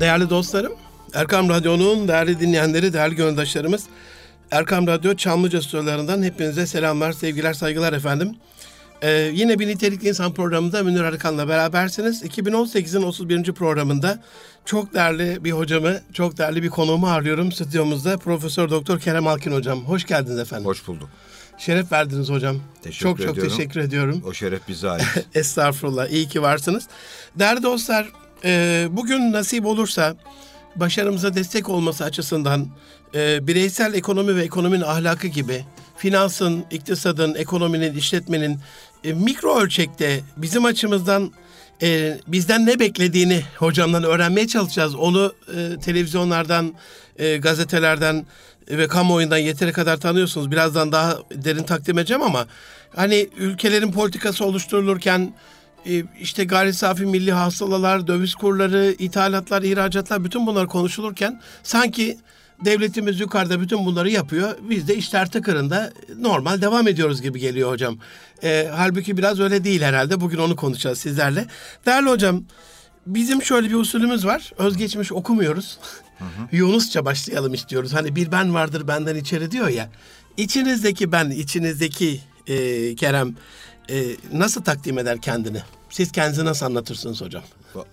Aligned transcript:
Değerli 0.00 0.30
dostlarım, 0.30 0.72
Erkam 1.14 1.48
Radyo'nun 1.48 2.08
değerli 2.08 2.40
dinleyenleri, 2.40 2.92
değerli 2.92 3.14
gönüldaşlarımız, 3.14 3.84
Erkam 4.50 4.86
Radyo 4.86 5.14
Çamlıca 5.14 5.62
stüdyolarından 5.62 6.22
hepinize 6.22 6.66
selamlar, 6.66 7.12
sevgiler, 7.12 7.52
saygılar 7.52 7.92
efendim. 7.92 8.36
Ee, 9.02 9.10
yine 9.10 9.58
bir 9.58 9.66
nitelikli 9.66 10.08
insan 10.08 10.34
programında 10.34 10.82
Münir 10.82 11.00
Arıkan'la 11.00 11.48
berabersiniz. 11.48 12.22
2018'in 12.22 13.02
31. 13.02 13.52
programında 13.52 14.18
çok 14.64 14.94
değerli 14.94 15.44
bir 15.44 15.52
hocamı, 15.52 16.00
çok 16.12 16.38
değerli 16.38 16.62
bir 16.62 16.68
konuğumu 16.70 17.06
arıyorum 17.06 17.52
stüdyomuzda. 17.52 18.18
Profesör 18.18 18.70
Doktor 18.70 19.00
Kerem 19.00 19.26
Alkin 19.26 19.52
hocam. 19.52 19.84
Hoş 19.84 20.04
geldiniz 20.06 20.38
efendim. 20.38 20.66
Hoş 20.66 20.86
bulduk. 20.88 21.08
Şeref 21.58 21.92
verdiniz 21.92 22.30
hocam. 22.30 22.56
Teşekkür 22.82 23.08
çok 23.08 23.18
çok 23.18 23.30
ediyorum. 23.30 23.56
teşekkür 23.56 23.80
ediyorum. 23.80 24.22
O 24.26 24.32
şeref 24.32 24.68
bize 24.68 24.90
ait. 24.90 25.04
Estağfurullah. 25.34 26.08
İyi 26.08 26.28
ki 26.28 26.42
varsınız. 26.42 26.88
Değerli 27.38 27.62
dostlar, 27.62 28.12
e, 28.44 28.86
bugün 28.90 29.32
nasip 29.32 29.66
olursa 29.66 30.16
başarımıza 30.76 31.34
destek 31.34 31.68
olması 31.68 32.04
açısından 32.04 32.66
e, 33.14 33.46
bireysel 33.46 33.94
ekonomi 33.94 34.36
ve 34.36 34.42
ekonominin 34.42 34.82
ahlakı 34.82 35.26
gibi 35.26 35.64
finansın, 35.96 36.64
iktisadın, 36.70 37.34
ekonominin, 37.34 37.94
işletmenin 37.94 38.58
e, 39.04 39.12
mikro 39.12 39.60
ölçekte 39.60 40.20
bizim 40.36 40.64
açımızdan 40.64 41.32
e, 41.82 42.18
bizden 42.26 42.66
ne 42.66 42.78
beklediğini 42.78 43.42
hocamdan 43.56 44.04
öğrenmeye 44.04 44.46
çalışacağız. 44.46 44.94
Onu 44.94 45.34
e, 45.56 45.80
televizyonlardan, 45.80 46.74
e, 47.18 47.36
gazetelerden 47.36 48.26
ve 48.70 48.88
kamuoyundan 48.88 49.38
yeteri 49.38 49.72
kadar 49.72 49.96
tanıyorsunuz. 49.96 50.50
Birazdan 50.50 50.92
daha 50.92 51.18
derin 51.34 51.62
takdim 51.62 51.98
edeceğim 51.98 52.22
ama 52.22 52.46
hani 52.96 53.28
ülkelerin 53.36 53.92
politikası 53.92 54.44
oluşturulurken 54.44 55.32
işte 56.20 56.44
gayri 56.44 56.74
safi 56.74 57.06
milli 57.06 57.32
hasılalar, 57.32 58.06
döviz 58.06 58.34
kurları, 58.34 58.94
ithalatlar, 58.98 59.62
ihracatlar 59.62 60.24
bütün 60.24 60.46
bunlar 60.46 60.66
konuşulurken 60.66 61.40
sanki 61.62 62.18
devletimiz 62.64 63.20
yukarıda 63.20 63.60
bütün 63.60 63.86
bunları 63.86 64.10
yapıyor. 64.10 64.56
Biz 64.70 64.88
de 64.88 64.96
işler 64.96 65.30
tıkırında 65.30 65.92
normal 66.18 66.62
devam 66.62 66.88
ediyoruz 66.88 67.22
gibi 67.22 67.40
geliyor 67.40 67.70
hocam. 67.70 67.98
E, 68.42 68.68
halbuki 68.72 69.16
biraz 69.16 69.40
öyle 69.40 69.64
değil 69.64 69.82
herhalde. 69.82 70.20
Bugün 70.20 70.38
onu 70.38 70.56
konuşacağız 70.56 70.98
sizlerle. 70.98 71.46
Değerli 71.86 72.10
hocam, 72.10 72.44
bizim 73.06 73.42
şöyle 73.42 73.68
bir 73.68 73.74
usulümüz 73.74 74.26
var. 74.26 74.52
Özgeçmiş 74.58 75.12
okumuyoruz. 75.12 75.78
Yunusça 76.52 77.04
başlayalım 77.04 77.54
istiyoruz. 77.54 77.94
Hani 77.94 78.16
bir 78.16 78.32
ben 78.32 78.54
vardır 78.54 78.88
benden 78.88 79.16
içeri 79.16 79.50
diyor 79.50 79.68
ya. 79.68 79.90
İçinizdeki 80.36 81.12
ben, 81.12 81.30
içinizdeki 81.30 82.20
e, 82.46 82.94
Kerem 82.94 83.34
e, 83.92 84.16
nasıl 84.32 84.62
takdim 84.62 84.98
eder 84.98 85.20
kendini? 85.20 85.62
Siz 85.90 86.12
kendinizi 86.12 86.44
nasıl 86.44 86.66
anlatırsınız 86.66 87.20
hocam? 87.20 87.42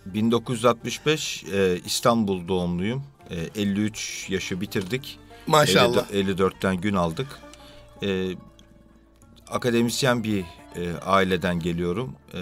1965 0.05 1.43
e, 1.43 1.79
İstanbul 1.85 2.47
doğumluyum. 2.47 3.03
E, 3.29 3.61
53 3.61 4.29
yaşı 4.29 4.61
bitirdik. 4.61 5.19
Maşallah. 5.47 6.11
50 6.11 6.31
54'ten 6.31 6.75
gün 6.81 6.93
aldık. 6.93 7.27
E, 8.03 8.29
akademisyen 9.47 10.23
bir 10.23 10.45
e, 10.75 10.93
aileden 11.05 11.59
geliyorum. 11.59 12.15
E, 12.33 12.39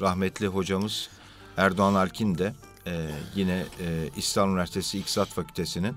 rahmetli 0.00 0.46
hocamız 0.46 1.08
Erdoğan 1.56 1.94
Alkin 1.94 2.38
de 2.38 2.52
e, 2.86 3.06
yine 3.34 3.64
e, 3.80 4.08
İstanbul 4.16 4.52
Üniversitesi 4.52 4.98
İktisat 4.98 5.28
Fakültesi'nin 5.28 5.94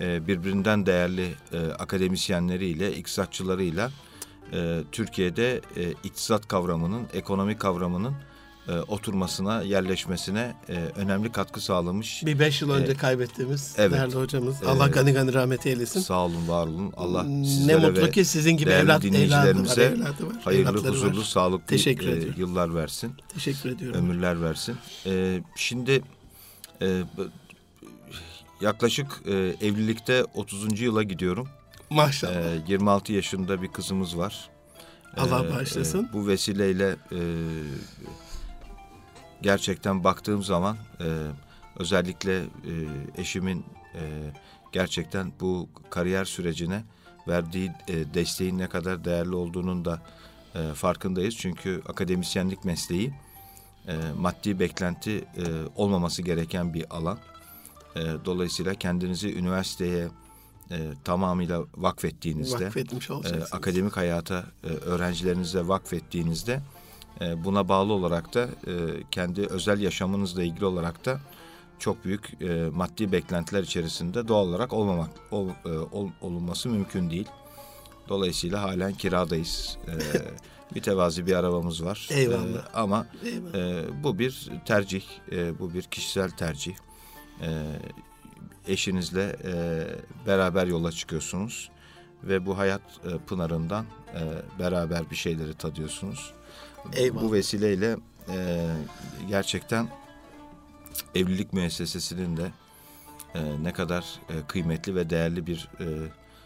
e, 0.00 0.26
birbirinden 0.26 0.86
değerli 0.86 1.34
e, 1.52 1.58
akademisyenleriyle, 1.58 2.96
iktisatçılarıyla 2.96 3.90
e, 4.52 4.80
Türkiye'de 4.92 5.60
e, 5.76 5.90
iktisat 6.04 6.48
kavramının, 6.48 7.02
ekonomi 7.14 7.58
kavramının 7.58 8.14
e, 8.68 8.72
oturmasına, 8.72 9.62
yerleşmesine 9.62 10.54
e, 10.68 10.74
önemli 10.74 11.32
katkı 11.32 11.60
sağlamış. 11.60 12.22
Bir 12.26 12.38
beş 12.38 12.62
yıl 12.62 12.70
önce 12.70 12.92
E, 12.92 12.94
kaybettiğimiz 12.94 13.74
evet. 13.78 13.92
değerli 13.92 14.14
hocamız. 14.14 14.62
E, 14.62 14.66
Allah 14.66 14.86
gani 14.86 15.12
gani 15.12 15.34
rahmet 15.34 15.66
eylesin. 15.66 16.00
Sağ 16.00 16.24
olun, 16.24 16.48
var 16.48 16.66
olun. 16.66 16.92
Allah 16.96 17.24
ne 17.66 17.76
mutlu 17.76 18.10
ki 18.10 18.24
sizin 18.24 18.56
gibi 18.56 18.70
evlat, 18.70 18.82
evladı 18.82 18.94
var, 18.94 19.02
dinleyicilerimize 19.02 19.82
evladı 19.82 20.26
var. 20.26 20.36
hayırlı, 20.44 20.88
huzurlu, 20.88 21.18
var. 21.18 21.24
sağlıklı 21.24 21.66
Teşekkür 21.66 22.06
e, 22.08 22.10
ediyorum. 22.10 22.34
yıllar 22.38 22.74
versin. 22.74 23.12
Teşekkür 23.34 23.70
ediyorum. 23.70 24.00
ömürler 24.00 24.42
versin. 24.42 24.76
Ee, 25.06 25.42
şimdi 25.56 26.02
e, 26.82 27.02
yaklaşık 28.60 29.22
e, 29.26 29.32
evlilikte 29.66 30.24
30. 30.34 30.80
yıla 30.80 31.02
gidiyorum. 31.02 31.48
Maşallah. 31.96 32.34
Ee, 32.34 32.58
26 32.68 33.12
yaşında 33.12 33.62
bir 33.62 33.68
kızımız 33.68 34.18
var. 34.18 34.50
Allah 35.16 35.44
Ee, 35.46 35.50
bağışlasın. 35.50 36.04
e, 36.04 36.12
bu 36.12 36.26
vesileyle 36.26 36.96
e, 37.12 37.20
gerçekten 39.42 40.04
baktığım 40.04 40.42
zaman 40.42 40.76
e, 41.00 41.06
özellikle 41.78 42.38
e, 42.40 42.72
eşimin 43.16 43.64
e, 43.94 44.00
gerçekten 44.72 45.32
bu 45.40 45.68
kariyer 45.90 46.24
sürecine 46.24 46.84
verdiği 47.28 47.72
e, 47.88 48.14
desteğin 48.14 48.58
ne 48.58 48.68
kadar 48.68 49.04
değerli 49.04 49.34
olduğunun 49.34 49.84
da 49.84 50.02
e, 50.54 50.74
farkındayız. 50.74 51.36
Çünkü 51.36 51.82
akademisyenlik 51.88 52.64
mesleği 52.64 53.14
e, 53.88 53.96
maddi 54.16 54.58
beklenti 54.60 55.16
e, 55.18 55.44
olmaması 55.76 56.22
gereken 56.22 56.74
bir 56.74 56.96
alan. 56.96 57.18
E, 57.96 58.00
dolayısıyla 58.24 58.74
kendinizi 58.74 59.34
üniversiteye 59.34 60.08
e, 60.72 60.76
tamamıyla 61.04 61.64
vakfettiğinizde, 61.76 62.64
Vakfetmiş 62.64 63.10
e, 63.10 63.44
akademik 63.52 63.96
hayata 63.96 64.44
e, 64.64 64.66
öğrencilerinize 64.68 65.68
vakfettiğinizde 65.68 66.60
e, 67.20 67.44
buna 67.44 67.68
bağlı 67.68 67.92
olarak 67.92 68.34
da 68.34 68.42
e, 68.42 68.72
kendi 69.10 69.46
özel 69.46 69.80
yaşamınızla 69.80 70.42
ilgili 70.42 70.64
olarak 70.64 71.04
da 71.04 71.20
çok 71.78 72.04
büyük 72.04 72.42
e, 72.42 72.68
maddi 72.72 73.12
beklentiler 73.12 73.62
içerisinde 73.62 74.28
doğal 74.28 74.48
olarak 74.48 74.72
olmamak 74.72 75.10
ol, 75.30 75.48
e, 75.66 75.68
ol- 75.68 76.10
olunması 76.20 76.68
mümkün 76.68 77.10
değil. 77.10 77.28
Dolayısıyla 78.08 78.62
halen 78.62 78.92
kiradayız. 78.94 79.78
E, 79.88 79.92
mütevazi 80.74 81.26
bir 81.26 81.32
arabamız 81.34 81.84
var. 81.84 82.08
Eyvallah. 82.10 82.64
E, 82.64 82.72
ama 82.74 83.06
Eyvallah. 83.24 83.54
e, 83.54 83.84
bu 84.04 84.18
bir 84.18 84.50
tercih, 84.66 85.02
e, 85.32 85.58
bu 85.58 85.74
bir 85.74 85.82
kişisel 85.82 86.30
tercih. 86.30 86.74
E, 87.40 87.48
eşinizle 88.68 89.36
e, 89.44 89.84
beraber 90.26 90.66
yola 90.66 90.92
çıkıyorsunuz 90.92 91.70
ve 92.24 92.46
bu 92.46 92.58
hayat 92.58 92.82
e, 93.04 93.18
pınarından 93.18 93.86
e, 94.14 94.20
beraber 94.58 95.10
bir 95.10 95.16
şeyleri 95.16 95.54
tadıyorsunuz. 95.54 96.32
Eyvallah. 96.92 97.22
Bu 97.22 97.32
vesileyle 97.32 97.96
e, 98.28 98.66
gerçekten 99.28 99.88
evlilik 101.14 101.52
müessesesinin 101.52 102.36
de 102.36 102.50
e, 103.34 103.62
ne 103.62 103.72
kadar 103.72 104.04
e, 104.28 104.46
kıymetli 104.48 104.94
ve 104.94 105.10
değerli 105.10 105.46
bir 105.46 105.68
e, 105.80 105.86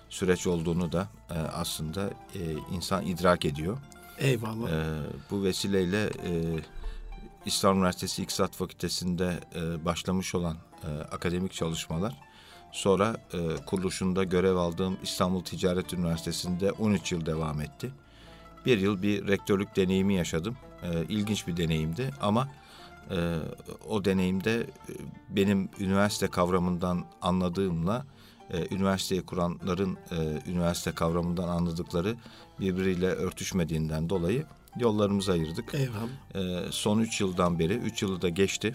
süreç 0.08 0.46
olduğunu 0.46 0.92
da 0.92 1.08
e, 1.30 1.34
aslında 1.34 2.10
e, 2.34 2.40
insan 2.72 3.06
idrak 3.06 3.44
ediyor. 3.44 3.78
Eyvallah. 4.18 4.70
Ee, 4.70 4.84
bu 5.30 5.44
vesileyle 5.44 6.04
e, 6.04 6.32
İstanbul 7.46 7.78
Üniversitesi 7.78 8.22
İktisat 8.22 8.56
Fakültesi'nde 8.56 9.40
e, 9.54 9.84
başlamış 9.84 10.34
olan 10.34 10.56
e, 10.56 10.75
akademik 11.12 11.52
çalışmalar 11.52 12.14
sonra 12.72 13.16
e, 13.32 13.64
kuruluşunda 13.66 14.24
görev 14.24 14.56
aldığım 14.56 14.96
İstanbul 15.02 15.44
Ticaret 15.44 15.92
Üniversitesi'nde 15.92 16.72
13 16.72 17.12
yıl 17.12 17.26
devam 17.26 17.60
etti. 17.60 17.90
Bir 18.66 18.78
yıl 18.78 19.02
bir 19.02 19.26
rektörlük 19.26 19.76
deneyimi 19.76 20.14
yaşadım. 20.14 20.56
E, 20.82 21.04
ilginç 21.08 21.46
bir 21.46 21.56
deneyimdi 21.56 22.10
ama 22.20 22.48
e, 23.10 23.36
o 23.88 24.04
deneyimde 24.04 24.54
e, 24.60 24.66
benim 25.28 25.68
üniversite 25.80 26.28
kavramından 26.28 27.04
anladığımla 27.22 28.06
e, 28.50 28.74
üniversiteyi 28.74 29.22
kuranların 29.22 29.98
e, 30.10 30.50
üniversite 30.50 30.92
kavramından 30.92 31.48
anladıkları 31.48 32.16
birbiriyle 32.60 33.06
örtüşmediğinden 33.06 34.08
dolayı 34.08 34.44
yollarımızı 34.80 35.32
ayırdık. 35.32 35.74
Eyvallah. 35.74 36.66
E, 36.66 36.72
son 36.72 36.98
3 36.98 37.20
yıldan 37.20 37.58
beri, 37.58 37.74
3 37.74 38.02
yılı 38.02 38.22
da 38.22 38.28
geçti. 38.28 38.74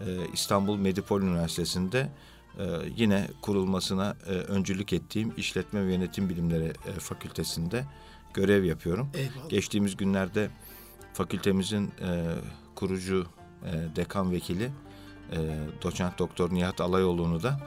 E, 0.00 0.04
İstanbul 0.32 0.76
Medipol 0.76 1.22
Üniversitesi'nde 1.22 2.08
e, 2.58 2.64
yine 2.96 3.28
kurulmasına 3.42 4.16
e, 4.26 4.30
öncülük 4.30 4.92
ettiğim 4.92 5.32
İşletme 5.36 5.86
ve 5.86 5.92
Yönetim 5.92 6.28
Bilimleri 6.28 6.72
Fakültesi'nde 6.98 7.84
görev 8.34 8.64
yapıyorum. 8.64 9.10
Eyvallah. 9.14 9.48
Geçtiğimiz 9.48 9.96
günlerde 9.96 10.50
fakültemizin 11.12 11.90
kurucu 12.74 13.26
dekan 13.96 14.32
vekili 14.32 14.70
doçent 15.82 16.18
doktor 16.18 16.54
Nihat 16.54 16.80
Alayoğlu'nu 16.80 17.42
da 17.42 17.60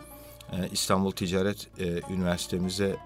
İstanbul 0.72 1.12
Ticaret 1.12 1.70
Üniversitemize 2.10 2.98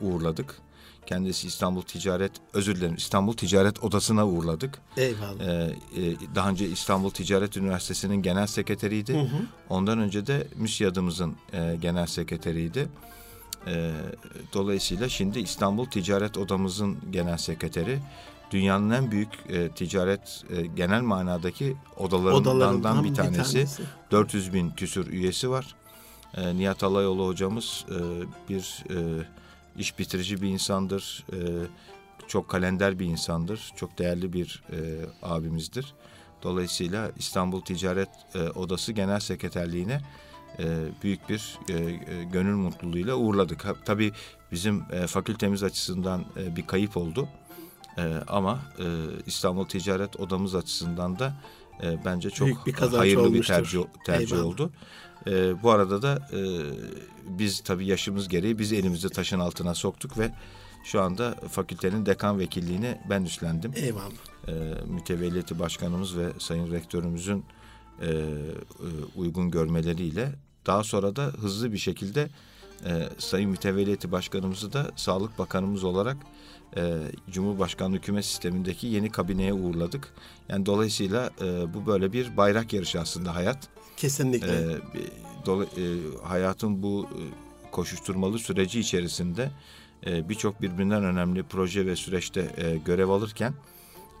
uğurladık. 0.00 0.60
Kendisi 1.06 1.46
İstanbul 1.46 1.82
Ticaret, 1.82 2.32
özür 2.52 2.76
dilerim 2.76 2.94
İstanbul 2.94 3.32
Ticaret 3.32 3.84
Odası'na 3.84 4.26
uğurladık. 4.26 4.78
Eyvallah. 4.96 5.40
E, 5.40 5.52
e, 5.52 6.16
daha 6.34 6.50
önce 6.50 6.68
İstanbul 6.68 7.10
Ticaret 7.10 7.56
Üniversitesi'nin 7.56 8.22
genel 8.22 8.46
sekreteriydi. 8.46 9.14
Hı 9.14 9.20
hı. 9.20 9.46
Ondan 9.68 9.98
önce 9.98 10.26
de 10.26 10.46
MÜSİAD'ımızın 10.56 11.36
e, 11.52 11.76
genel 11.80 12.06
sekreteriydi. 12.06 12.88
E, 13.66 13.92
dolayısıyla 14.54 15.08
şimdi 15.08 15.38
İstanbul 15.38 15.86
Ticaret 15.86 16.38
Odamızın 16.38 16.98
genel 17.10 17.36
sekreteri 17.36 17.98
dünyanın 18.50 18.90
en 18.90 19.10
büyük 19.10 19.28
e, 19.48 19.68
ticaret 19.68 20.44
e, 20.50 20.66
genel 20.66 21.02
manadaki 21.02 21.76
odalarından, 21.96 22.42
Odalarından 22.42 23.04
bir, 23.04 23.10
bir 23.10 23.14
tanesi. 23.14 23.52
tanesi. 23.52 23.82
400 24.10 24.52
bin 24.52 24.70
küsür 24.70 25.06
üyesi 25.06 25.50
var. 25.50 25.74
E, 26.34 26.56
Nihat 26.56 26.82
Alayoğlu 26.82 27.26
hocamız 27.26 27.84
e, 27.90 27.98
bir 28.48 28.84
e, 28.90 28.96
iş 29.78 29.98
bitirici 29.98 30.42
bir 30.42 30.48
insandır. 30.48 31.24
E, 31.32 31.36
çok 32.28 32.48
kalender 32.48 32.98
bir 32.98 33.06
insandır. 33.06 33.72
Çok 33.76 33.98
değerli 33.98 34.32
bir 34.32 34.62
e, 34.72 34.76
abimizdir. 35.22 35.94
Dolayısıyla 36.42 37.10
İstanbul 37.18 37.60
Ticaret 37.60 38.08
e, 38.34 38.38
Odası 38.38 38.92
Genel 38.92 39.20
Sekreterliğine 39.20 40.00
e, 40.58 40.64
büyük 41.02 41.28
bir 41.28 41.58
e, 41.68 41.74
e, 41.74 42.24
gönül 42.24 42.54
mutluluğuyla 42.54 43.14
uğurladık. 43.16 43.64
Ha, 43.64 43.74
tabii 43.84 44.12
bizim 44.52 44.84
e, 44.92 45.06
fakültemiz 45.06 45.62
açısından 45.62 46.24
e, 46.36 46.56
bir 46.56 46.66
kayıp 46.66 46.96
oldu. 46.96 47.28
E, 47.98 48.12
ama 48.28 48.60
e, 48.78 48.84
İstanbul 49.26 49.64
Ticaret 49.64 50.20
Odamız 50.20 50.54
açısından 50.54 51.18
da 51.18 51.34
e, 51.82 52.04
bence 52.04 52.30
çok 52.30 52.46
Büyük 52.46 52.66
bir 52.66 52.72
hayırlı 52.74 53.22
bir 53.22 53.28
olmuştur. 53.28 53.54
tercih, 53.54 53.80
tercih 54.06 54.32
Eyvallah. 54.36 54.46
oldu. 54.48 54.72
E, 55.26 55.62
bu 55.62 55.70
arada 55.70 56.02
da 56.02 56.28
e, 56.32 56.40
biz 57.38 57.60
tabii 57.60 57.86
yaşımız 57.86 58.28
gereği 58.28 58.58
biz 58.58 58.72
elimizi 58.72 59.08
taşın 59.10 59.38
altına 59.40 59.74
soktuk 59.74 60.18
ve 60.18 60.32
şu 60.84 61.00
anda 61.02 61.34
fakültenin 61.50 62.06
dekan 62.06 62.38
vekilliğini 62.38 62.98
ben 63.10 63.22
üstlendim 63.22 63.72
Eyvallah. 63.76 64.10
e, 64.48 64.52
mütevelliyeti 64.86 65.58
başkanımız 65.58 66.16
ve 66.18 66.26
sayın 66.38 66.72
rektörümüzün 66.72 67.44
e, 68.00 68.06
e, 68.06 68.16
uygun 69.16 69.50
görmeleriyle 69.50 70.32
daha 70.66 70.84
sonra 70.84 71.16
da 71.16 71.24
hızlı 71.24 71.72
bir 71.72 71.78
şekilde 71.78 72.28
e, 72.84 73.08
sayın 73.18 73.50
mütevelliyeti 73.50 74.12
başkanımızı 74.12 74.72
da 74.72 74.90
sağlık 74.96 75.38
bakanımız 75.38 75.84
olarak 75.84 76.16
e, 76.76 76.98
Cumhurbaşkanlığı 77.30 77.96
hükümet 77.96 78.24
sistemindeki 78.24 78.86
yeni 78.86 79.10
kabineye 79.10 79.52
uğurladık. 79.52 80.12
Yani 80.48 80.66
dolayısıyla 80.66 81.30
e, 81.40 81.74
bu 81.74 81.86
böyle 81.86 82.12
bir 82.12 82.36
bayrak 82.36 82.72
yarışı 82.72 83.00
aslında 83.00 83.34
hayat. 83.34 83.68
Kesinlikle. 83.96 84.68
Bir- 84.94 85.10
dola- 85.46 85.64
e, 85.64 85.84
hayatın 86.26 86.82
bu 86.82 87.08
e, 87.12 87.20
koşuşturmalı 87.70 88.38
süreci 88.38 88.80
içerisinde 88.80 89.50
e, 90.06 90.28
birçok 90.28 90.62
birbirinden 90.62 91.04
önemli 91.04 91.42
proje 91.42 91.86
ve 91.86 91.96
süreçte 91.96 92.54
e, 92.56 92.76
görev 92.76 93.08
alırken 93.08 93.54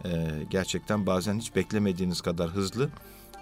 e, 0.04 0.28
gerçekten 0.50 1.06
bazen 1.06 1.38
hiç 1.38 1.56
beklemediğiniz 1.56 2.20
kadar 2.20 2.50
hızlı 2.50 2.88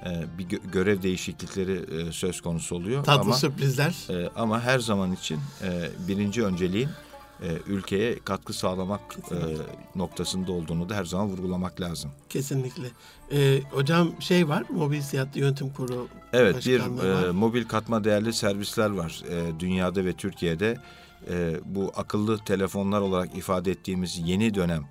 e, 0.07 0.39
bir 0.39 0.45
gö- 0.49 0.71
görev 0.73 1.03
değişiklikleri 1.03 1.73
e, 2.09 2.13
söz 2.13 2.41
konusu 2.41 2.77
oluyor. 2.77 3.05
Tatlı 3.05 3.21
ama 3.23 3.35
sürprizler. 3.35 3.95
e, 4.11 4.29
ama 4.37 4.61
her 4.61 4.79
zaman 4.79 5.13
için 5.13 5.39
e, 5.63 5.89
birinci 6.09 6.45
önceliğin 6.45 6.89
e, 7.45 7.71
ülkeye 7.71 8.19
katkı 8.19 8.53
sağlamak 8.53 9.01
e, 9.31 9.37
noktasında 9.99 10.53
olduğunu 10.53 10.89
da 10.89 10.95
her 10.95 11.05
zaman 11.05 11.27
vurgulamak 11.27 11.81
lazım. 11.81 12.11
Kesinlikle. 12.29 12.89
Ee, 13.33 13.61
hocam 13.71 14.13
şey 14.21 14.49
var, 14.49 14.65
mobil 14.71 15.01
seyahat 15.01 15.37
yönetim 15.37 15.71
kurulu 15.71 16.09
Evet 16.33 16.67
bir 16.67 16.81
e, 17.29 17.31
mobil 17.31 17.65
katma 17.65 18.05
değerli 18.05 18.33
servisler 18.33 18.91
var 18.91 19.23
e, 19.31 19.61
dünyada 19.61 20.05
ve 20.05 20.13
Türkiye'de. 20.13 20.79
E, 21.31 21.57
bu 21.65 21.93
akıllı 21.97 22.39
telefonlar 22.39 23.01
olarak 23.01 23.37
ifade 23.37 23.71
ettiğimiz 23.71 24.21
yeni 24.25 24.55
dönem, 24.55 24.85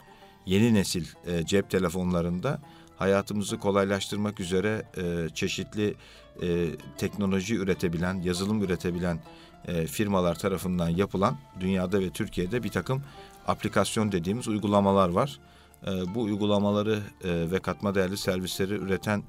yeni 0.45 0.73
nesil 0.73 1.05
e, 1.27 1.45
cep 1.45 1.69
telefonlarında 1.69 2.61
hayatımızı 2.97 3.59
kolaylaştırmak 3.59 4.39
üzere 4.39 4.83
e, 4.97 5.29
çeşitli 5.35 5.95
e, 6.41 6.67
teknoloji 6.97 7.55
üretebilen, 7.55 8.21
yazılım 8.21 8.63
üretebilen 8.63 9.19
e, 9.67 9.87
firmalar 9.87 10.35
tarafından 10.35 10.89
yapılan 10.89 11.37
dünyada 11.59 11.99
ve 11.99 12.09
Türkiye'de 12.09 12.63
bir 12.63 12.69
takım 12.69 13.03
aplikasyon 13.47 14.11
dediğimiz 14.11 14.47
uygulamalar 14.47 15.09
var. 15.09 15.39
E, 15.87 16.15
bu 16.15 16.21
uygulamaları 16.21 16.99
e, 17.23 17.51
ve 17.51 17.59
katma 17.59 17.95
değerli 17.95 18.17
servisleri 18.17 18.73
üreten 18.73 19.23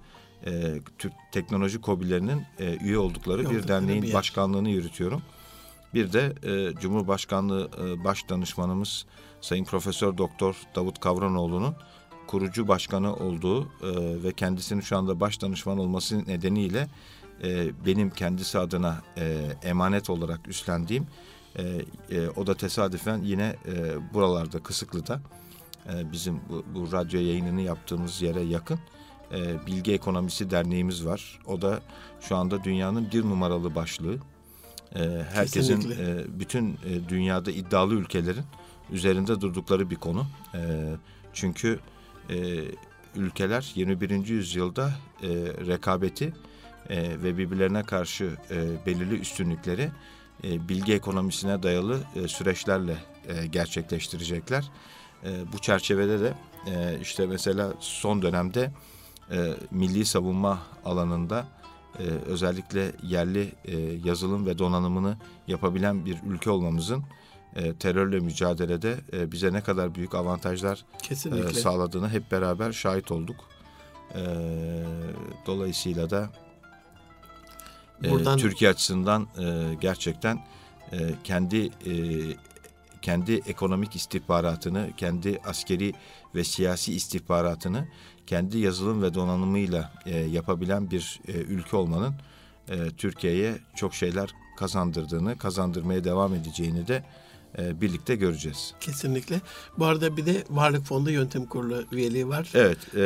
e, 0.46 0.81
Türk 0.98 1.12
Teknoloji 1.32 1.81
Kobilerinin 1.81 2.42
e, 2.58 2.76
üye 2.76 2.98
oldukları 2.98 3.40
bir 3.40 3.46
Oldukları 3.46 3.69
derneğin 3.69 4.02
bir 4.02 4.08
yer. 4.08 4.16
başkanlığını 4.16 4.69
yürütüyorum. 4.69 5.22
Bir 5.94 6.12
de 6.12 6.32
e, 6.42 6.80
Cumhurbaşkanlığı 6.80 7.70
e, 7.84 8.04
Baş 8.04 8.28
Danışmanımız 8.28 9.06
Sayın 9.40 9.64
Profesör 9.64 10.19
Doktor 10.19 10.56
Davut 10.75 11.00
Kavranoğlu'nun 11.00 11.75
kurucu 12.26 12.69
başkanı 12.69 13.16
olduğu 13.16 13.62
e, 13.62 13.69
ve 14.22 14.32
kendisinin 14.32 14.80
şu 14.80 14.96
anda 14.96 15.20
baş 15.20 15.42
danışman 15.42 15.78
olması 15.78 16.19
nedeniyle 16.28 16.88
e, 17.42 17.70
benim 17.86 18.10
kendisi 18.10 18.58
adına 18.58 19.02
e, 19.16 19.52
emanet 19.62 20.10
olarak 20.10 20.48
üstlendiğim 20.48 21.06
e, 21.58 21.62
e, 22.10 22.28
o 22.28 22.46
da 22.46 22.54
tesadüfen 22.54 23.22
yine 23.22 23.56
e, 23.66 23.96
buralarda 24.14 24.62
Kısıklı'da 24.62 25.20
e, 25.92 26.12
bizim 26.12 26.40
bu, 26.48 26.64
bu 26.75 26.92
radyo 26.92 27.20
yayınını 27.20 27.60
yaptığımız 27.60 28.22
yere 28.22 28.42
yakın 28.42 28.78
e, 29.32 29.66
Bilgi 29.66 29.92
Ekonomisi 29.92 30.50
Derneğimiz 30.50 31.06
var. 31.06 31.40
O 31.46 31.62
da 31.62 31.81
şu 32.20 32.36
anda 32.36 32.64
dünyanın 32.64 33.08
bir 33.12 33.22
numaralı 33.22 33.75
başlığı. 33.75 34.19
E, 34.94 35.25
herkesin 35.32 35.76
Kesinlikle. 35.76 36.20
e, 36.20 36.40
bütün 36.40 36.72
e, 36.72 37.08
dünyada 37.08 37.50
iddialı 37.50 37.94
ülkelerin 37.94 38.44
üzerinde 38.90 39.40
durdukları 39.40 39.90
bir 39.90 39.96
konu. 39.96 40.26
E, 40.54 40.90
çünkü 41.32 41.80
e, 42.30 42.64
ülkeler 43.16 43.72
21. 43.75 44.28
yüzyılda 44.28 44.90
e, 45.22 45.28
rekabeti 45.66 46.32
e, 46.90 47.22
ve 47.22 47.38
birbirlerine 47.38 47.82
karşı 47.82 48.36
e, 48.50 48.86
belirli 48.86 49.19
üstünlükleri 49.20 49.90
e, 50.44 50.69
bilgi 50.69 50.94
ekonomisine 50.94 51.62
dayalı 51.62 52.00
e, 52.14 52.28
süreçlerle 52.28 52.96
e, 53.28 53.46
gerçekleştirecekler. 53.46 54.70
E, 55.25 55.52
bu 55.52 55.58
çerçevede 55.58 56.20
de 56.20 56.34
e, 56.66 56.98
işte 57.00 57.26
mesela 57.26 57.72
son 57.81 58.22
dönemde 58.22 58.70
e, 59.31 59.54
milli 59.70 60.04
savunma 60.04 60.58
alanında 60.84 61.46
e, 61.98 62.02
özellikle 62.02 62.92
yerli 63.02 63.52
e, 63.64 63.76
yazılım 64.04 64.46
ve 64.46 64.58
donanımını 64.58 65.16
yapabilen 65.48 66.06
bir 66.06 66.16
ülke 66.26 66.50
olmamızın 66.50 67.04
e, 67.56 67.75
terörle 67.75 68.20
mücadelede 68.20 68.96
e, 69.12 69.32
bize 69.32 69.52
ne 69.52 69.60
kadar 69.60 69.94
büyük 69.94 70.14
avantajlar 70.14 70.84
e, 71.10 71.54
sağladığını 71.54 72.08
hep 72.08 72.30
beraber 72.32 72.72
şahit 72.72 73.10
olduk. 73.10 73.37
E, 74.14 74.22
dolayısıyla 75.46 76.10
da 76.10 76.30
e, 78.05 78.11
Buradan- 78.11 78.38
Türkiye 78.38 78.70
açısından 78.70 79.23
e, 79.38 79.75
gerçekten 79.81 80.38
e, 80.93 80.96
kendi 81.25 81.56
e, 81.67 81.93
kendi 83.02 83.32
ekonomik 83.32 83.96
istihbaratını, 83.96 84.91
kendi 84.96 85.41
askeri 85.46 85.93
ve 86.35 86.44
siyasi 86.44 86.94
istihbaratını 86.94 87.88
kendi 88.26 88.58
yazılım 88.58 89.02
ve 89.02 89.14
donanımıyla 89.14 89.93
e, 90.06 90.19
yapabilen 90.19 90.91
bir 90.91 91.20
e, 91.29 91.32
ülke 91.32 91.76
olmanın 91.76 92.14
e, 92.68 92.90
Türkiye'ye 92.97 93.54
çok 93.76 93.95
şeyler 93.95 94.30
kazandırdığını, 94.59 95.38
kazandırmaya 95.38 96.04
devam 96.04 96.35
edeceğini 96.35 96.88
de 96.88 97.04
birlikte 97.59 98.16
göreceğiz. 98.16 98.75
Kesinlikle. 98.80 99.40
Bu 99.78 99.85
arada 99.85 100.16
bir 100.16 100.26
de 100.26 100.45
Varlık 100.50 100.85
Fonu 100.85 101.11
Yönetim 101.11 101.47
Kurulu 101.47 101.85
üyeliği 101.92 102.28
var. 102.28 102.50
Evet, 102.54 102.78
e, 102.97 103.00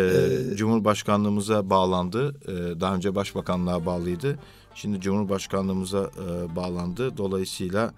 Ee, 0.52 0.56
Cumhurbaşkanlığımıza 0.56 1.70
bağlandı. 1.70 2.34
E, 2.48 2.80
daha 2.80 2.94
önce 2.94 3.14
Başbakanlığa 3.14 3.86
bağlıydı. 3.86 4.38
Şimdi 4.80 5.00
Cumhurbaşkanlığımıza 5.00 6.10
e, 6.26 6.56
bağlandı. 6.56 7.16
Dolayısıyla 7.16 7.94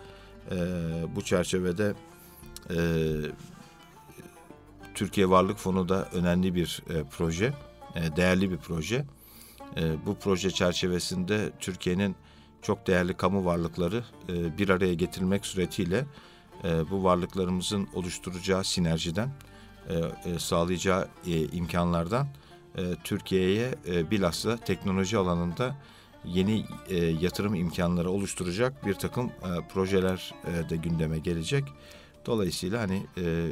e, 0.51 0.57
bu 1.17 1.23
çerçevede 1.23 1.95
e, 2.71 2.79
Türkiye 4.95 5.31
Varlık 5.31 5.59
Fonu 5.59 5.89
da 5.89 6.09
önemli 6.13 6.55
bir 6.55 6.83
e, 6.91 7.05
proje, 7.11 7.53
e, 7.95 8.17
değerli 8.17 8.51
bir 8.51 8.57
proje. 8.57 9.05
E, 9.77 10.07
bu 10.07 10.15
proje 10.15 10.51
çerçevesinde 10.51 11.51
Türkiye'nin 11.61 12.17
çok 12.63 12.87
değerli 12.87 13.15
kamu 13.15 13.45
varlıkları 13.45 14.05
e, 14.29 14.59
bir 14.59 14.69
araya 14.69 14.95
getirilmek 14.95 15.47
suretiyle 15.47 16.07
e, 16.65 16.91
bu 16.91 17.05
varlıklarımızın 17.05 17.89
oluşturacağı 17.95 18.65
sinerjiden, 18.65 19.31
e, 19.89 19.95
e, 20.31 20.39
sağlayacağı 20.39 21.09
e, 21.27 21.45
imkanlardan 21.45 22.29
e, 22.79 22.83
Türkiye'ye 23.05 23.75
e, 23.87 24.11
bilhassa 24.11 24.57
teknoloji 24.57 25.19
alanında 25.19 25.77
yeni 26.25 26.65
e, 26.89 26.97
yatırım 26.97 27.55
imkanları 27.55 28.11
oluşturacak 28.11 28.87
bir 28.87 28.95
takım 28.95 29.27
e, 29.27 29.69
projeler 29.73 30.35
e, 30.45 30.71
de 30.71 30.77
gündeme 30.77 31.19
gelecek. 31.19 31.65
Dolayısıyla 32.27 32.81
hani 32.81 33.07
e, 33.19 33.47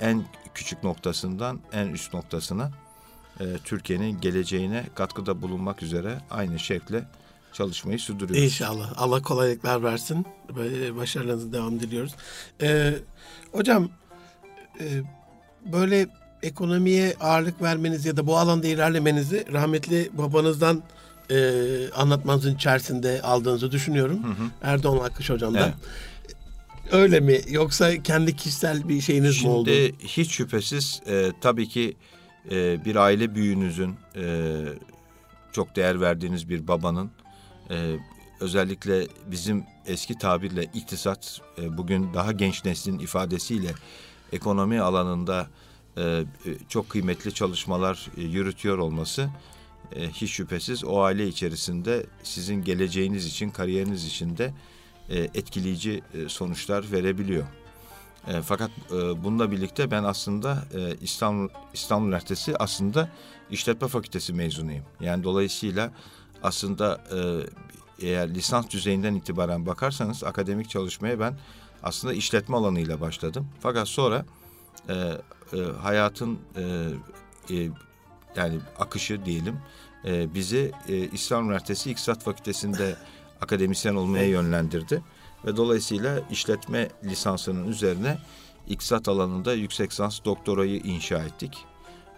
en 0.00 0.24
küçük 0.54 0.84
noktasından 0.84 1.60
en 1.72 1.88
üst 1.88 2.14
noktasına 2.14 2.70
e, 3.40 3.44
Türkiye'nin 3.64 4.20
geleceğine 4.20 4.84
katkıda 4.94 5.42
bulunmak 5.42 5.82
üzere 5.82 6.18
aynı 6.30 6.58
şekle 6.58 7.04
çalışmayı 7.52 7.98
sürdürüyoruz. 7.98 8.44
İnşallah. 8.44 8.92
Allah 8.96 9.22
kolaylıklar 9.22 9.82
versin. 9.82 10.26
Böyle 10.56 10.96
başarılarınızı 10.96 11.52
devam 11.52 11.80
diliyoruz. 11.80 12.14
Ee, 12.62 12.94
hocam 13.52 13.88
e, 14.80 15.02
böyle 15.72 16.06
ekonomiye 16.42 17.16
ağırlık 17.20 17.62
vermeniz 17.62 18.06
ya 18.06 18.16
da 18.16 18.26
bu 18.26 18.38
alanda 18.38 18.66
ilerlemenizi 18.66 19.52
rahmetli 19.52 20.10
babanızdan 20.12 20.82
e, 21.30 21.90
anlatmanızın 21.90 22.54
içerisinde 22.54 23.22
aldığınızı 23.22 23.72
düşünüyorum. 23.72 24.20
Erdoğan 24.62 25.04
Akış 25.04 25.30
hocamdan. 25.30 25.62
Evet. 25.62 25.74
Öyle 26.92 27.20
mi? 27.20 27.40
Yoksa 27.48 28.02
kendi 28.02 28.36
kişisel 28.36 28.88
bir 28.88 29.00
şeyiniz 29.00 29.34
Şimdi, 29.34 29.48
mi 29.48 29.54
oldu? 29.54 29.70
Şimdi 29.70 29.94
hiç 29.98 30.30
şüphesiz 30.30 31.00
e, 31.06 31.32
tabii 31.40 31.68
ki 31.68 31.96
e, 32.50 32.84
bir 32.84 32.96
aile 32.96 33.34
büyüğünüzün 33.34 33.96
e, 34.16 34.64
çok 35.52 35.76
değer 35.76 36.00
verdiğiniz 36.00 36.48
bir 36.48 36.68
babanın 36.68 37.10
e, 37.70 37.96
özellikle 38.40 39.06
bizim 39.26 39.64
eski 39.86 40.18
tabirle 40.18 40.64
iktisat 40.64 41.40
e, 41.58 41.76
bugün 41.76 42.14
daha 42.14 42.32
genç 42.32 42.64
neslin 42.64 42.98
ifadesiyle 42.98 43.74
ekonomi 44.32 44.80
alanında 44.80 45.46
e, 45.96 46.02
e 46.02 46.24
çok 46.68 46.90
kıymetli 46.90 47.34
çalışmalar 47.34 48.10
e, 48.16 48.22
yürütüyor 48.22 48.78
olması 48.78 49.30
e, 49.96 50.08
hiç 50.08 50.30
şüphesiz 50.30 50.84
o 50.84 51.02
aile 51.02 51.28
içerisinde 51.28 52.06
sizin 52.22 52.64
geleceğiniz 52.64 53.26
için, 53.26 53.50
kariyeriniz 53.50 54.04
için 54.04 54.36
de 54.36 54.54
e, 55.08 55.18
etkileyici 55.18 56.02
e, 56.14 56.28
sonuçlar 56.28 56.92
verebiliyor. 56.92 57.46
E, 58.26 58.42
fakat 58.42 58.70
e, 58.90 59.24
bununla 59.24 59.50
birlikte 59.50 59.90
ben 59.90 60.04
aslında 60.04 60.64
e, 60.74 60.96
İstanbul 61.00 61.48
İstanbul 61.74 62.06
Üniversitesi 62.06 62.56
aslında 62.56 63.08
işletme 63.50 63.88
fakültesi 63.88 64.32
mezunuyum. 64.32 64.84
Yani 65.00 65.24
dolayısıyla 65.24 65.92
aslında 66.42 67.04
e, 67.12 67.18
eğer 68.06 68.34
lisans 68.34 68.70
düzeyinden 68.70 69.14
itibaren 69.14 69.66
bakarsanız 69.66 70.24
akademik 70.24 70.70
çalışmaya 70.70 71.20
ben 71.20 71.38
aslında 71.82 72.14
işletme 72.14 72.56
alanıyla 72.56 73.00
başladım. 73.00 73.48
Fakat 73.60 73.88
sonra 73.88 74.24
e, 74.88 74.94
e, 74.94 75.58
hayatın 75.82 76.38
e, 76.56 76.62
e, 77.50 77.68
yani 78.36 78.58
akışı 78.78 79.24
diyelim 79.24 79.56
e, 80.04 80.34
bizi 80.34 80.72
e, 80.88 80.96
İslam 80.96 81.44
Üniversitesi 81.44 81.90
İktisat 81.90 82.22
Fakültesi'nde 82.22 82.96
akademisyen 83.40 83.94
olmaya 83.94 84.26
yönlendirdi. 84.26 85.02
Ve 85.46 85.56
dolayısıyla 85.56 86.20
işletme 86.30 86.88
lisansının 87.04 87.68
üzerine 87.68 88.18
iktisat 88.68 89.08
alanında 89.08 89.54
yüksek 89.54 89.90
lisans 89.90 90.20
doktorayı 90.24 90.76
inşa 90.76 91.18
ettik. 91.18 91.64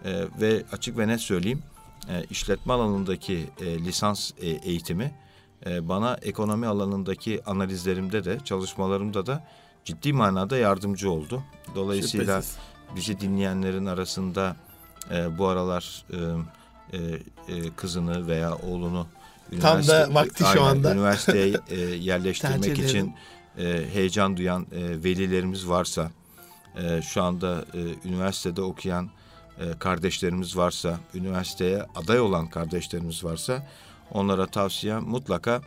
E, 0.05 0.25
ve 0.41 0.65
açık 0.73 0.99
ve 0.99 1.09
net 1.09 1.21
söyleyeyim 1.21 1.63
e, 2.09 2.25
işletme 2.31 2.73
alanındaki 2.73 3.47
e, 3.61 3.79
lisans 3.79 4.31
e, 4.41 4.49
eğitimi 4.49 5.15
e, 5.67 5.89
bana 5.89 6.19
ekonomi 6.23 6.67
alanındaki 6.67 7.45
analizlerimde 7.47 8.25
de 8.25 8.39
çalışmalarımda 8.45 9.27
da 9.27 9.47
ciddi 9.85 10.13
manada 10.13 10.57
yardımcı 10.57 11.11
oldu. 11.11 11.43
Dolayısıyla 11.75 12.43
Şüphesiz. 12.43 12.59
bizi 12.97 13.21
dinleyenlerin 13.21 13.87
arasında 13.87 14.57
e, 15.11 15.39
bu 15.39 15.47
aralar 15.47 16.05
e, 16.13 16.17
e, 16.93 16.99
e, 17.49 17.71
kızını 17.77 18.27
veya 18.27 18.57
oğlunu 18.57 19.07
Tam 19.61 19.87
da 19.87 20.15
vakti 20.15 20.45
aynen, 20.45 20.55
şu 20.55 20.63
anda. 20.63 20.95
Üniversiteye 20.95 21.57
e, 21.69 21.81
yerleştirmek 21.81 22.79
için 22.79 23.15
e, 23.59 23.85
heyecan 23.93 24.37
duyan 24.37 24.67
e, 24.73 25.05
velilerimiz 25.05 25.69
varsa, 25.69 26.11
e, 26.77 27.03
şu 27.03 27.23
anda 27.23 27.65
e, 27.75 28.09
üniversitede 28.09 28.63
okuyan 28.63 29.11
e, 29.59 29.79
kardeşlerimiz 29.79 30.57
varsa, 30.57 30.99
üniversiteye 31.15 31.83
aday 31.95 32.21
olan 32.21 32.51
kardeşlerimiz 32.51 33.25
varsa, 33.25 33.67
onlara 34.11 34.47
tavsiyem 34.47 35.03
mutlaka 35.03 35.63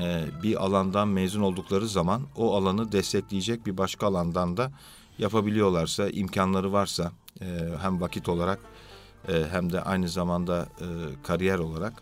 e, 0.00 0.24
bir 0.42 0.64
alandan 0.64 1.08
mezun 1.08 1.42
oldukları 1.42 1.88
zaman 1.88 2.22
o 2.36 2.56
alanı 2.56 2.92
destekleyecek 2.92 3.66
bir 3.66 3.76
başka 3.76 4.06
alandan 4.06 4.56
da 4.56 4.70
yapabiliyorlarsa, 5.18 6.08
imkanları 6.08 6.72
varsa 6.72 7.12
e, 7.40 7.46
hem 7.80 8.00
vakit 8.00 8.28
olarak 8.28 8.58
e, 9.28 9.44
hem 9.50 9.72
de 9.72 9.82
aynı 9.82 10.08
zamanda 10.08 10.68
e, 10.80 10.86
kariyer 11.22 11.58
olarak 11.58 11.92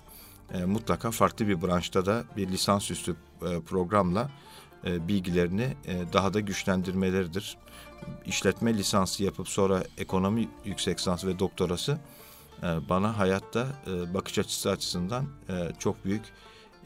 e, 0.55 0.65
mutlaka 0.65 1.11
farklı 1.11 1.49
bir 1.49 1.63
branşta 1.63 2.07
da 2.07 2.25
bir 2.37 2.49
lisansüstü 2.49 3.17
e, 3.43 3.61
programla 3.61 4.31
e, 4.85 5.09
bilgilerini 5.09 5.77
e, 5.87 6.13
daha 6.13 6.35
da 6.35 6.41
güçlendirmeleridir. 6.41 7.57
İşletme 8.27 8.75
lisansı 8.75 9.25
yapıp 9.25 9.49
sonra 9.49 9.85
ekonomi 9.99 10.49
yüksek 10.65 10.99
lisans 10.99 11.25
ve 11.25 11.39
doktorası 11.39 11.99
e, 12.63 12.89
bana 12.89 13.19
hayatta 13.19 13.67
e, 13.87 14.15
bakış 14.15 14.39
açısı 14.39 14.71
açısından 14.71 15.25
e, 15.49 15.73
çok 15.79 16.05
büyük 16.05 16.23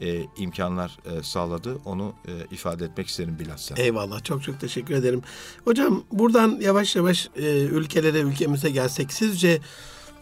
e, 0.01 0.21
imkanlar 0.37 0.97
e, 1.05 1.23
sağladı. 1.23 1.77
Onu 1.85 2.13
e, 2.27 2.31
ifade 2.55 2.85
etmek 2.85 3.07
isterim 3.07 3.39
bilhassa. 3.39 3.75
Eyvallah. 3.77 4.23
Çok 4.23 4.43
çok 4.43 4.59
teşekkür 4.59 4.95
ederim. 4.95 5.21
Hocam 5.65 6.03
buradan 6.11 6.57
yavaş 6.61 6.95
yavaş 6.95 7.29
e, 7.35 7.59
ülkelere, 7.61 8.19
ülkemize 8.19 8.69
gelsek 8.69 9.13
sizce 9.13 9.61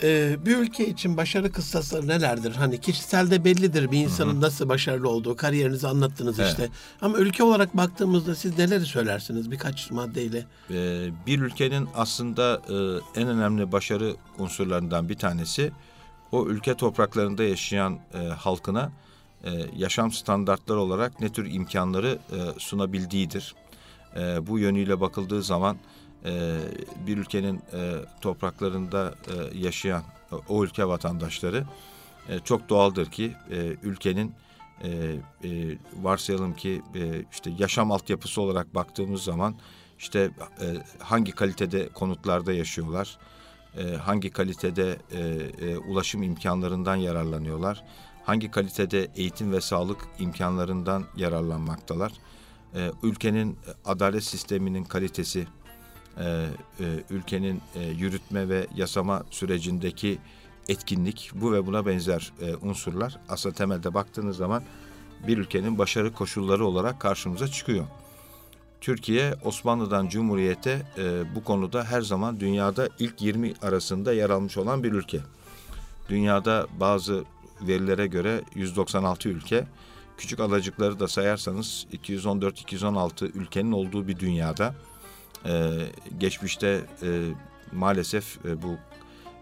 ee, 0.03 0.37
bir 0.45 0.57
ülke 0.57 0.87
için 0.87 1.17
başarı 1.17 1.51
kıstası 1.51 2.07
nelerdir? 2.07 2.55
Hani 2.55 2.81
kişiselde 2.81 3.45
bellidir 3.45 3.91
bir 3.91 3.97
insanın 3.97 4.33
Hı-hı. 4.33 4.41
nasıl 4.41 4.69
başarılı 4.69 5.09
olduğu. 5.09 5.35
Kariyerinizi 5.35 5.87
anlattınız 5.87 6.39
evet. 6.39 6.49
işte. 6.49 6.69
Ama 7.01 7.17
ülke 7.17 7.43
olarak 7.43 7.77
baktığımızda 7.77 8.35
siz 8.35 8.57
neleri 8.57 8.85
söylersiniz 8.85 9.51
birkaç 9.51 9.91
maddeyle? 9.91 10.45
Ee, 10.71 11.09
bir 11.27 11.39
ülkenin 11.39 11.87
aslında 11.95 12.61
e, 12.69 13.21
en 13.21 13.27
önemli 13.27 13.71
başarı 13.71 14.15
unsurlarından 14.37 15.09
bir 15.09 15.17
tanesi 15.17 15.71
o 16.31 16.47
ülke 16.47 16.73
topraklarında 16.73 17.43
yaşayan 17.43 17.99
e, 18.13 18.17
halkına 18.17 18.91
e, 19.43 19.51
yaşam 19.75 20.11
standartları 20.11 20.79
olarak 20.79 21.19
ne 21.19 21.29
tür 21.29 21.51
imkanları 21.51 22.19
e, 22.31 22.59
sunabildiğidir. 22.59 23.55
E, 24.15 24.47
bu 24.47 24.59
yönüyle 24.59 25.01
bakıldığı 25.01 25.43
zaman 25.43 25.77
e, 26.25 26.57
bir 27.07 27.17
ülkenin 27.17 27.61
e, 27.73 27.93
topraklarında 28.21 29.15
e, 29.27 29.57
yaşayan 29.57 30.03
o 30.49 30.63
ülke 30.63 30.87
vatandaşları 30.87 31.65
e, 32.29 32.39
çok 32.39 32.69
doğaldır 32.69 33.05
ki 33.05 33.33
e, 33.51 33.57
ülkenin 33.83 34.33
e, 34.83 34.89
e, 35.43 35.77
varsayalım 36.01 36.53
ki 36.53 36.81
e, 36.95 37.25
işte 37.31 37.51
yaşam 37.59 37.91
altyapısı 37.91 38.41
olarak 38.41 38.75
baktığımız 38.75 39.23
zaman 39.23 39.55
işte 39.99 40.31
e, 40.61 40.65
hangi 40.99 41.31
kalitede 41.31 41.89
konutlarda 41.89 42.53
yaşıyorlar, 42.53 43.17
e, 43.77 43.95
hangi 43.95 44.29
kalitede 44.29 44.97
e, 45.11 45.19
e, 45.67 45.77
ulaşım 45.77 46.23
imkanlarından 46.23 46.95
yararlanıyorlar, 46.95 47.83
hangi 48.29 48.51
kalitede 48.51 49.07
eğitim 49.15 49.51
ve 49.51 49.61
sağlık 49.61 50.07
imkanlarından 50.19 51.05
yararlanmaktalar. 51.15 52.11
E, 52.75 52.91
ülkenin 53.03 53.57
adalet 53.85 54.23
sisteminin 54.23 54.83
kalitesi, 54.83 55.47
e, 56.17 56.23
e, 56.79 56.85
ülkenin 57.09 57.61
e, 57.75 57.83
yürütme 57.83 58.49
ve 58.49 58.67
yasama 58.75 59.23
sürecindeki 59.29 60.17
etkinlik 60.67 61.31
bu 61.33 61.53
ve 61.53 61.65
buna 61.65 61.85
benzer 61.85 62.33
e, 62.41 62.55
unsurlar 62.55 63.19
aslında 63.29 63.55
temelde 63.55 63.93
baktığınız 63.93 64.37
zaman 64.37 64.63
bir 65.27 65.37
ülkenin 65.37 65.77
başarı 65.77 66.13
koşulları 66.13 66.65
olarak 66.65 66.99
karşımıza 66.99 67.47
çıkıyor. 67.47 67.85
Türkiye 68.81 69.35
Osmanlı'dan 69.43 70.07
Cumhuriyet'e 70.07 70.81
e, 70.97 71.35
bu 71.35 71.43
konuda 71.43 71.83
her 71.83 72.01
zaman 72.01 72.39
dünyada 72.39 72.89
ilk 72.99 73.21
20 73.21 73.53
arasında 73.61 74.13
yer 74.13 74.29
almış 74.29 74.57
olan 74.57 74.83
bir 74.83 74.91
ülke. 74.91 75.19
Dünyada 76.09 76.67
bazı 76.79 77.23
verilere 77.61 78.07
göre 78.07 78.41
196 78.55 79.29
ülke, 79.29 79.67
küçük 80.17 80.39
adacıkları 80.39 80.99
da 80.99 81.07
sayarsanız 81.07 81.87
214-216 81.93 83.25
ülkenin 83.25 83.71
olduğu 83.71 84.07
bir 84.07 84.19
dünyada 84.19 84.75
e, 85.45 85.71
geçmişte 86.19 86.81
e, 87.03 87.25
maalesef 87.71 88.45
e, 88.45 88.61
bu 88.61 88.77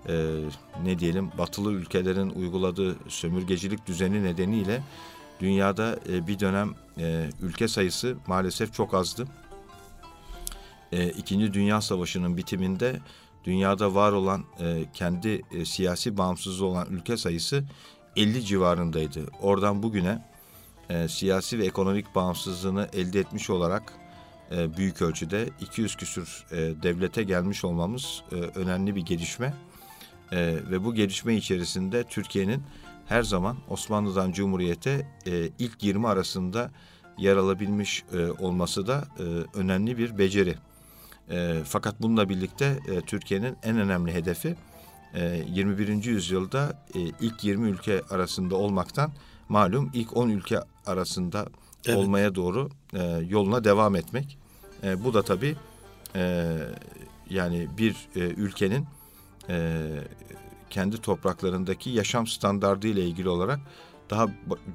e, 0.09 0.39
ne 0.83 0.99
diyelim 0.99 1.31
batılı 1.37 1.73
ülkelerin 1.73 2.29
uyguladığı 2.29 2.95
sömürgecilik 3.07 3.87
düzeni 3.87 4.23
nedeniyle 4.23 4.83
dünyada 5.39 5.99
e, 6.09 6.27
bir 6.27 6.39
dönem 6.39 6.73
e, 6.97 7.29
ülke 7.41 7.67
sayısı 7.67 8.17
maalesef 8.27 8.73
çok 8.73 8.93
azdı. 8.93 9.27
E, 10.91 11.09
İkinci 11.09 11.53
Dünya 11.53 11.81
Savaşı'nın 11.81 12.37
bitiminde 12.37 12.99
dünyada 13.43 13.95
var 13.95 14.11
olan 14.11 14.43
e, 14.59 14.85
kendi 14.93 15.41
e, 15.51 15.65
siyasi 15.65 16.17
bağımsızlığı 16.17 16.65
olan 16.65 16.87
ülke 16.89 17.17
sayısı 17.17 17.63
50 18.17 18.45
civarındaydı. 18.45 19.25
Oradan 19.41 19.83
bugüne 19.83 20.21
e, 20.89 21.07
siyasi 21.07 21.59
ve 21.59 21.65
ekonomik 21.65 22.15
bağımsızlığını 22.15 22.89
elde 22.93 23.19
etmiş 23.19 23.49
olarak 23.49 23.93
e, 24.51 24.77
büyük 24.77 25.01
ölçüde 25.01 25.49
200 25.61 25.95
küsür 25.95 26.45
e, 26.51 26.55
devlete 26.55 27.23
gelmiş 27.23 27.63
olmamız 27.63 28.23
e, 28.31 28.35
önemli 28.35 28.95
bir 28.95 29.01
gelişme. 29.01 29.53
E, 30.31 30.37
ve 30.71 30.83
bu 30.83 30.93
gelişme 30.95 31.35
içerisinde 31.35 32.03
Türkiye'nin 32.03 32.63
her 33.05 33.23
zaman 33.23 33.57
Osmanlı'dan 33.69 34.31
Cumhuriyet'e 34.31 35.07
e, 35.25 35.49
ilk 35.59 35.83
20 35.83 36.07
arasında 36.07 36.71
yer 37.17 37.35
alabilmiş 37.35 38.03
e, 38.13 38.31
olması 38.31 38.87
da 38.87 39.07
e, 39.19 39.23
önemli 39.59 39.97
bir 39.97 40.17
beceri. 40.17 40.55
E, 41.29 41.61
fakat 41.65 42.01
bununla 42.01 42.29
birlikte 42.29 42.79
e, 42.87 43.01
Türkiye'nin 43.01 43.57
en 43.63 43.77
önemli 43.77 44.13
hedefi 44.13 44.55
21. 45.13 46.03
yüzyılda 46.03 46.85
e, 46.95 46.99
ilk 46.99 47.43
20 47.43 47.69
ülke 47.69 48.01
arasında 48.09 48.55
olmaktan 48.55 49.11
malum 49.49 49.91
ilk 49.93 50.17
10 50.17 50.29
ülke 50.29 50.59
arasında 50.85 51.45
evet. 51.85 51.97
olmaya 51.97 52.35
doğru 52.35 52.69
e, 52.93 53.03
yoluna 53.29 53.63
devam 53.63 53.95
etmek. 53.95 54.37
E, 54.83 55.03
bu 55.03 55.13
da 55.13 55.23
tabii 55.23 55.55
yani 57.29 57.67
bir 57.77 57.95
ülkenin 58.15 58.85
kendi 60.69 60.97
topraklarındaki 60.97 61.89
yaşam 61.89 62.27
standardı 62.27 62.87
ile 62.87 63.05
ilgili 63.05 63.29
olarak 63.29 63.59
daha 64.09 64.27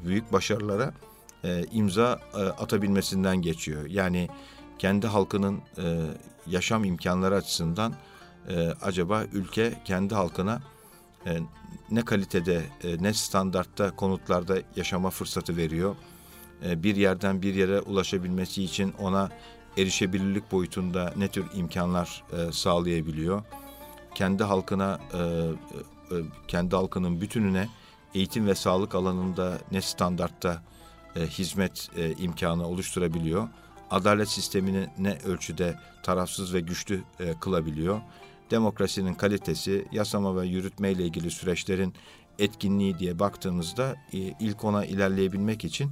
büyük 0.05 0.33
başarılara 0.33 0.95
e, 1.45 1.65
imza 1.73 2.21
e, 2.35 2.39
atabilmesinden 2.39 3.43
geçiyor. 3.43 3.87
Yani 3.87 4.29
kendi 4.79 5.07
halkının 5.07 5.61
e, 5.79 6.07
yaşam 6.47 6.85
imkanları 6.85 7.35
açısından 7.35 7.95
e, 8.49 8.69
acaba 8.83 9.25
ülke 9.33 9.75
kendi 9.85 10.15
halkına 10.15 10.61
e, 11.27 11.39
ne 11.91 12.05
kalitede 12.05 12.63
e, 12.85 13.03
ne 13.03 13.15
standartta 13.15 13.97
konutlarda 13.97 14.59
yaşama 14.77 15.11
fırsatı 15.11 15.57
veriyor. 15.57 15.97
E, 16.65 16.83
bir 16.83 16.97
yerden 16.97 17.43
bir 17.43 17.55
yere 17.55 17.81
ulaşabilmesi 17.81 18.65
için 18.65 18.95
ona 18.99 19.31
erişebilirlik 19.79 20.53
boyutunda 20.53 21.13
ne 21.17 21.29
tür 21.29 21.45
imkanlar 21.55 22.25
e, 22.33 22.53
sağlayabiliyor. 22.53 23.43
Kendi 24.15 24.45
halkına 24.45 25.01
e, 25.15 25.19
e, 25.19 26.17
kendi 26.49 26.77
halkının 26.77 27.21
bütününe 27.21 27.69
eğitim 28.15 28.47
ve 28.47 28.55
sağlık 28.55 28.95
alanında 28.95 29.59
ne 29.73 29.81
standartta 29.81 30.63
e, 31.17 31.27
hizmet 31.27 31.91
e, 31.97 32.13
imkanı 32.13 32.67
oluşturabiliyor. 32.67 33.49
Adalet 33.91 34.29
sistemini 34.29 34.89
ne 34.99 35.19
ölçüde 35.25 35.79
tarafsız 36.03 36.55
ve 36.55 36.61
güçlü 36.61 37.03
e, 37.21 37.35
kılabiliyor. 37.41 38.01
Demokrasinin 38.51 39.15
kalitesi, 39.15 39.85
yasama 39.93 40.37
ve 40.37 40.47
yürütme 40.47 40.93
ile 40.93 41.05
ilgili 41.05 41.31
süreçlerin 41.31 41.95
etkinliği 42.39 42.99
diye 42.99 43.19
baktığımızda 43.19 43.97
e, 44.13 44.19
ilk 44.19 44.65
ona 44.65 44.85
ilerleyebilmek 44.85 45.65
için 45.65 45.91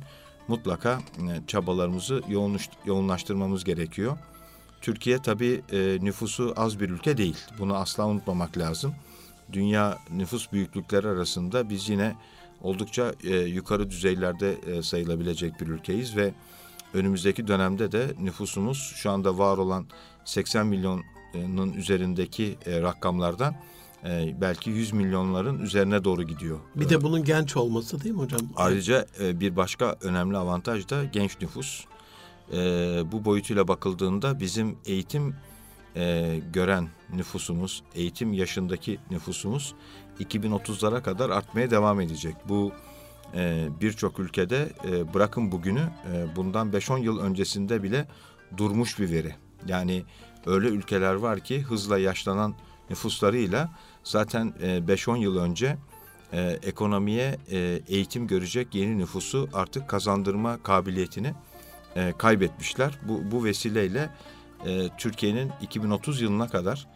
mutlaka 0.49 0.99
e, 0.99 1.47
çabalarımızı 1.47 2.23
yoğunlaştırmamız 2.87 3.65
gerekiyor. 3.65 4.19
Türkiye 4.81 5.23
tabii 5.23 5.63
e, 5.73 5.99
nüfusu 6.01 6.55
az 6.57 6.81
bir 6.81 6.91
ülke 6.91 7.17
değil. 7.17 7.37
Bunu 7.59 7.77
asla 7.77 8.07
unutmamak 8.07 8.59
lazım. 8.59 8.95
Dünya 9.53 9.99
nüfus 10.11 10.53
büyüklükleri 10.53 11.09
arasında 11.09 11.71
biz 11.71 11.89
yine 11.89 12.17
oldukça 12.63 13.15
yukarı 13.47 13.91
düzeylerde 13.91 14.83
sayılabilecek 14.83 15.61
bir 15.61 15.67
ülkeyiz 15.67 16.17
ve 16.17 16.35
önümüzdeki 16.95 17.47
dönemde 17.47 17.93
de 17.93 18.15
nüfusumuz 18.19 18.93
şu 18.97 19.11
anda 19.11 19.39
var 19.39 19.59
olan 19.59 19.87
80 20.25 20.67
milyonun 20.67 21.05
üzerindeki 21.75 22.59
e, 22.67 22.83
rakamlardan 22.83 23.55
e, 24.05 24.41
belki 24.41 24.71
100 24.71 24.93
milyonların 24.93 25.61
üzerine 25.61 26.05
doğru 26.05 26.23
gidiyor. 26.23 26.59
Bir 26.75 26.89
de 26.89 27.03
bunun 27.03 27.25
genç 27.25 27.57
olması 27.57 28.05
değil 28.05 28.15
mi 28.15 28.21
hocam? 28.21 28.41
Ayrıca 28.57 29.07
e, 29.21 29.41
bir 29.41 29.57
başka 29.57 29.97
önemli 30.03 30.37
avantaj 30.37 30.89
da 30.89 31.05
genç 31.05 31.41
nüfus. 31.41 31.85
Bu 33.13 33.25
boyutuyla 33.25 33.69
bakıldığında 33.69 34.41
bizim 34.41 34.77
eğitim 34.87 35.35
gören 36.53 36.89
nüfusumuz, 37.15 37.83
eğitim 37.95 38.33
yaşındaki 38.33 38.99
nüfusumuz 39.11 39.75
2030'lara 40.21 41.03
kadar 41.03 41.31
artmaya 41.31 41.71
devam 41.71 42.01
edecek. 42.01 42.35
Bu 42.49 42.73
birçok 43.81 44.19
ülkede 44.19 44.69
bırakın 45.15 45.53
bugünü 45.53 45.91
bundan 46.37 46.71
5-10 46.71 47.01
yıl 47.01 47.19
öncesinde 47.19 47.83
bile 47.83 48.09
durmuş 48.57 48.99
bir 48.99 49.11
veri. 49.11 49.35
Yani 49.67 50.05
öyle 50.47 50.69
ülkeler 50.69 51.15
var 51.15 51.41
ki 51.41 51.63
hızla 51.63 51.99
yaşlanan 51.99 52.55
nüfuslarıyla 52.91 53.71
zaten 54.05 54.55
e, 54.63 54.67
5-10 54.67 55.19
yıl 55.19 55.39
önce 55.39 55.77
e, 56.33 56.59
ekonomiye 56.63 57.39
e, 57.51 57.81
eğitim 57.89 58.27
görecek 58.27 58.75
yeni 58.75 58.99
nüfusu 58.99 59.49
artık 59.53 59.89
kazandırma 59.89 60.63
kabiliyetini 60.63 61.35
e, 61.97 62.15
kaybetmişler. 62.19 62.99
Bu, 63.09 63.21
bu 63.31 63.45
vesileyle 63.45 64.11
e, 64.67 64.89
Türkiye'nin 64.99 65.53
2030 65.63 66.21
yılına 66.21 66.49
kadar 66.49 66.87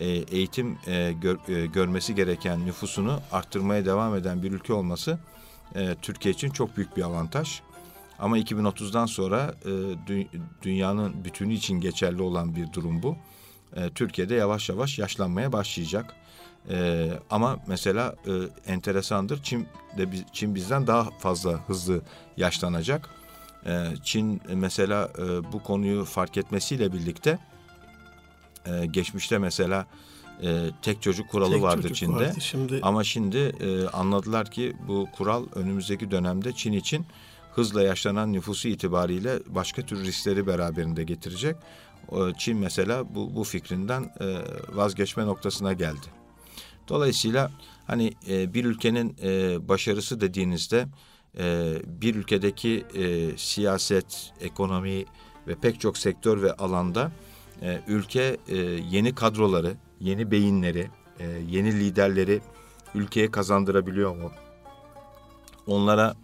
e, 0.00 0.06
eğitim 0.08 0.78
e, 0.86 1.12
gör, 1.12 1.48
e, 1.48 1.66
görmesi 1.66 2.14
gereken 2.14 2.66
nüfusunu 2.66 3.20
arttırmaya 3.32 3.86
devam 3.86 4.14
eden 4.14 4.42
bir 4.42 4.52
ülke 4.52 4.72
olması 4.72 5.18
e, 5.74 5.94
Türkiye 6.02 6.34
için 6.34 6.50
çok 6.50 6.76
büyük 6.76 6.96
bir 6.96 7.02
avantaj. 7.02 7.60
Ama 8.24 8.38
2030'dan 8.38 9.06
sonra 9.06 9.54
e, 9.64 9.70
dü, 10.06 10.26
dünyanın 10.62 11.24
bütünü 11.24 11.52
için 11.52 11.80
geçerli 11.80 12.22
olan 12.22 12.56
bir 12.56 12.72
durum 12.72 13.02
bu. 13.02 13.16
E, 13.76 13.90
Türkiye'de 13.90 14.34
yavaş 14.34 14.68
yavaş 14.68 14.98
yaşlanmaya 14.98 15.52
başlayacak. 15.52 16.14
E, 16.70 17.10
ama 17.30 17.58
mesela 17.66 18.14
e, 18.26 18.32
enteresandır 18.72 19.42
Çin 19.42 19.66
de 19.98 20.08
Çin 20.32 20.54
bizden 20.54 20.86
daha 20.86 21.10
fazla 21.18 21.52
hızlı 21.52 22.02
yaşlanacak. 22.36 23.10
E, 23.66 23.86
Çin 24.02 24.40
mesela 24.54 25.10
e, 25.18 25.52
bu 25.52 25.62
konuyu 25.62 26.04
fark 26.04 26.36
etmesiyle 26.36 26.92
birlikte 26.92 27.38
e, 28.66 28.86
geçmişte 28.86 29.38
mesela 29.38 29.86
e, 30.42 30.70
tek 30.82 31.02
çocuk 31.02 31.28
kuralı 31.28 31.52
tek 31.52 31.62
vardı 31.62 31.82
çocuk 31.82 31.96
Çin'de. 31.96 32.26
Vardı, 32.26 32.40
şimdi... 32.40 32.80
Ama 32.82 33.04
şimdi 33.04 33.38
e, 33.38 33.88
anladılar 33.88 34.50
ki 34.50 34.76
bu 34.88 35.08
kural 35.16 35.44
önümüzdeki 35.54 36.10
dönemde 36.10 36.52
Çin 36.52 36.72
için 36.72 37.06
hızla 37.54 37.82
yaşlanan 37.82 38.32
nüfusu 38.32 38.68
itibariyle 38.68 39.38
başka 39.46 39.82
tür 39.82 40.04
riskleri 40.04 40.46
beraberinde 40.46 41.04
getirecek. 41.04 41.56
Çin 42.38 42.56
mesela 42.56 43.14
bu, 43.14 43.34
bu 43.34 43.44
fikrinden 43.44 44.02
e, 44.20 44.38
vazgeçme 44.76 45.26
noktasına 45.26 45.72
geldi. 45.72 46.06
Dolayısıyla 46.88 47.50
hani 47.86 48.12
e, 48.28 48.54
bir 48.54 48.64
ülkenin 48.64 49.16
e, 49.22 49.68
başarısı 49.68 50.20
dediğinizde 50.20 50.86
bir 51.86 52.14
ülkedeki 52.14 52.84
siyaset, 53.36 54.32
ekonomi 54.40 55.04
ve 55.46 55.54
pek 55.54 55.80
çok 55.80 55.98
sektör 55.98 56.42
ve 56.42 56.52
alanda 56.52 57.12
ülke 57.88 58.36
yeni 58.90 59.14
kadroları, 59.14 59.74
yeni 60.00 60.30
beyinleri, 60.30 60.90
yeni 61.48 61.80
liderleri 61.80 62.40
ülkeye 62.94 63.30
kazandırabiliyor 63.30 64.16
mu? 64.16 64.30
Onlara 65.66 66.14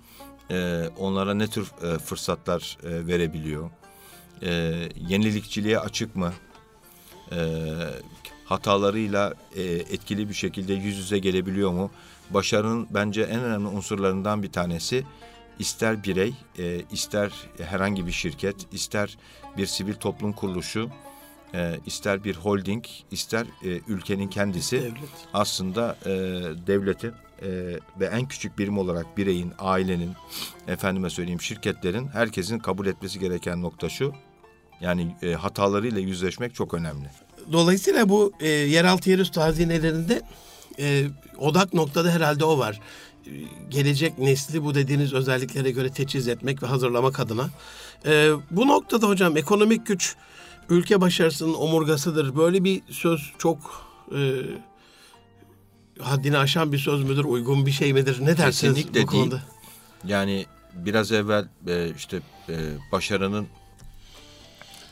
e, 0.51 0.89
onlara 0.99 1.35
ne 1.35 1.47
tür 1.47 1.73
e, 1.83 1.99
fırsatlar 1.99 2.79
e, 2.83 3.07
verebiliyor? 3.07 3.71
E, 4.43 4.51
yenilikçiliğe 5.09 5.79
açık 5.79 6.17
mı? 6.17 6.33
E, 7.33 7.39
hatalarıyla 8.45 9.35
e, 9.57 9.63
etkili 9.63 10.29
bir 10.29 10.35
şekilde 10.35 10.73
yüz 10.73 10.99
yüze 10.99 11.19
gelebiliyor 11.19 11.71
mu? 11.71 11.91
Başarının 12.31 12.89
bence 12.91 13.23
en 13.23 13.41
önemli 13.41 13.69
unsurlarından 13.69 14.43
bir 14.43 14.53
tanesi 14.53 15.05
ister 15.59 16.05
birey, 16.05 16.35
e, 16.59 16.81
ister 16.93 17.33
herhangi 17.59 18.07
bir 18.07 18.13
şirket, 18.13 18.57
ister 18.73 19.19
bir 19.57 19.67
sivil 19.67 19.95
toplum 19.95 20.33
kuruluşu, 20.33 20.91
e, 21.55 21.77
ister 21.87 22.25
bir 22.25 22.37
holding, 22.37 22.85
ister 23.11 23.47
e, 23.65 23.81
ülkenin 23.89 24.29
kendisi 24.29 24.77
Devlet. 24.81 24.95
aslında 25.35 25.97
e, 26.07 26.11
devletin 26.67 27.13
e, 27.43 27.49
ve 28.01 28.07
en 28.07 28.29
küçük 28.29 28.59
birim 28.59 28.79
olarak 28.79 29.17
bireyin, 29.17 29.53
ailenin, 29.59 30.13
efendime 30.69 31.11
söyleyeyim 31.11 31.41
şirketlerin 31.41 32.09
herkesin 32.09 32.59
kabul 32.59 32.87
etmesi 32.87 33.19
gereken 33.19 33.63
nokta 33.63 33.89
şu. 33.89 34.13
Yani 34.81 35.17
e, 35.23 35.33
hatalarıyla 35.33 36.01
yüzleşmek 36.01 36.55
çok 36.55 36.75
önemli. 36.75 37.11
Dolayısıyla 37.53 38.09
bu 38.09 38.33
e, 38.41 38.49
yeraltı 38.49 39.11
yerüstü 39.11 39.41
hazinelerinde 39.41 40.23
e, 40.79 41.07
odak 41.39 41.75
noktada 41.75 42.11
herhalde 42.11 42.45
o 42.45 42.59
var. 42.59 42.81
E, 43.27 43.31
gelecek 43.69 44.19
nesli 44.19 44.65
bu 44.65 44.75
dediğiniz 44.75 45.13
özelliklere 45.13 45.71
göre 45.71 45.91
teçhiz 45.91 46.29
etmek 46.29 46.63
ve 46.63 46.67
hazırlamak 46.67 47.21
adına. 47.21 47.51
E, 48.07 48.31
bu 48.51 48.69
noktada 48.69 49.09
hocam 49.09 49.37
ekonomik 49.37 49.87
güç 49.87 50.17
ülke 50.69 51.01
başarısının 51.01 51.55
omurgasıdır. 51.55 52.37
Böyle 52.37 52.65
bir 52.65 52.83
söz 52.91 53.33
çok 53.39 53.87
e, 54.13 54.19
haddini 56.03 56.39
aşan 56.39 56.73
bir 56.73 56.79
söz 56.79 57.03
müdür, 57.03 57.25
uygun 57.25 57.67
bir 57.67 57.71
şey 57.73 57.93
midir? 57.93 58.19
Ne 58.21 58.37
dersiniz 58.37 58.75
Kesinlikle 58.75 59.03
bu 59.03 59.07
konuda? 59.07 59.31
Değil. 59.31 59.43
Yani 60.05 60.47
biraz 60.75 61.13
evvel 61.13 61.49
e, 61.67 61.91
işte 61.97 62.21
e, 62.49 62.55
başarının 62.93 63.47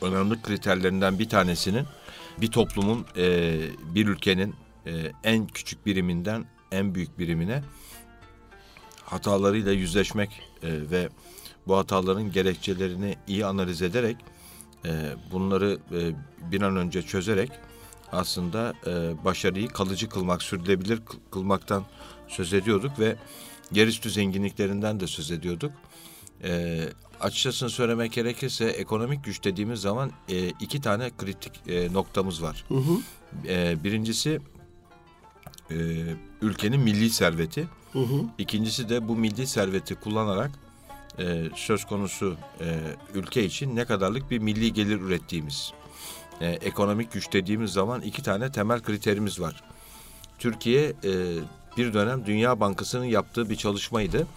önemli 0.01 0.41
kriterlerinden 0.41 1.19
bir 1.19 1.29
tanesinin 1.29 1.85
bir 2.41 2.47
toplumun, 2.47 3.05
e, 3.17 3.57
bir 3.95 4.07
ülkenin 4.07 4.55
e, 4.85 4.91
en 5.23 5.47
küçük 5.47 5.85
biriminden 5.85 6.45
en 6.71 6.95
büyük 6.95 7.19
birimine 7.19 7.63
hatalarıyla 9.03 9.71
yüzleşmek 9.71 10.41
e, 10.63 10.67
ve 10.91 11.09
bu 11.67 11.77
hataların 11.77 12.31
gerekçelerini 12.31 13.15
iyi 13.27 13.45
analiz 13.45 13.81
ederek 13.81 14.17
e, 14.85 15.15
bunları 15.31 15.79
e, 15.91 15.99
bir 16.51 16.61
an 16.61 16.77
önce 16.77 17.01
çözerek 17.01 17.51
aslında 18.11 18.73
e, 18.87 19.25
başarıyı 19.25 19.67
kalıcı 19.67 20.09
kılmak, 20.09 20.43
sürdürülebilir 20.43 20.99
kılmaktan 21.31 21.85
söz 22.27 22.53
ediyorduk 22.53 22.99
ve 22.99 23.15
yerüstü 23.71 24.09
zenginliklerinden 24.09 24.99
de 24.99 25.07
söz 25.07 25.31
ediyorduk. 25.31 25.71
E, 26.43 26.81
açıkçası 27.19 27.69
söylemek 27.69 28.11
gerekirse 28.11 28.65
ekonomik 28.65 29.23
güç 29.23 29.43
dediğimiz 29.43 29.81
zaman 29.81 30.11
e, 30.29 30.49
iki 30.49 30.81
tane 30.81 31.11
kritik 31.17 31.53
e, 31.67 31.93
noktamız 31.93 32.43
var. 32.43 32.65
Hı 32.67 32.75
hı. 32.75 32.97
E, 33.47 33.83
birincisi 33.83 34.39
e, 35.71 35.75
ülkenin 36.41 36.79
milli 36.81 37.09
serveti. 37.09 37.67
Hı 37.93 37.99
hı. 37.99 38.25
İkincisi 38.37 38.89
de 38.89 39.07
bu 39.07 39.15
milli 39.15 39.47
serveti 39.47 39.95
kullanarak 39.95 40.51
e, 41.19 41.49
söz 41.55 41.85
konusu 41.85 42.37
e, 42.61 42.79
ülke 43.13 43.45
için 43.45 43.75
ne 43.75 43.85
kadarlık 43.85 44.31
bir 44.31 44.39
milli 44.39 44.73
gelir 44.73 45.01
ürettiğimiz. 45.01 45.73
E, 46.41 46.47
ekonomik 46.47 47.11
güç 47.11 47.33
dediğimiz 47.33 47.71
zaman 47.71 48.01
iki 48.01 48.23
tane 48.23 48.51
temel 48.51 48.81
kriterimiz 48.81 49.39
var. 49.39 49.63
Türkiye 50.39 50.89
e, 50.89 51.13
bir 51.77 51.93
dönem 51.93 52.25
Dünya 52.25 52.59
Bankası'nın 52.59 53.05
yaptığı 53.05 53.49
bir 53.49 53.55
çalışmaydı. 53.55 54.27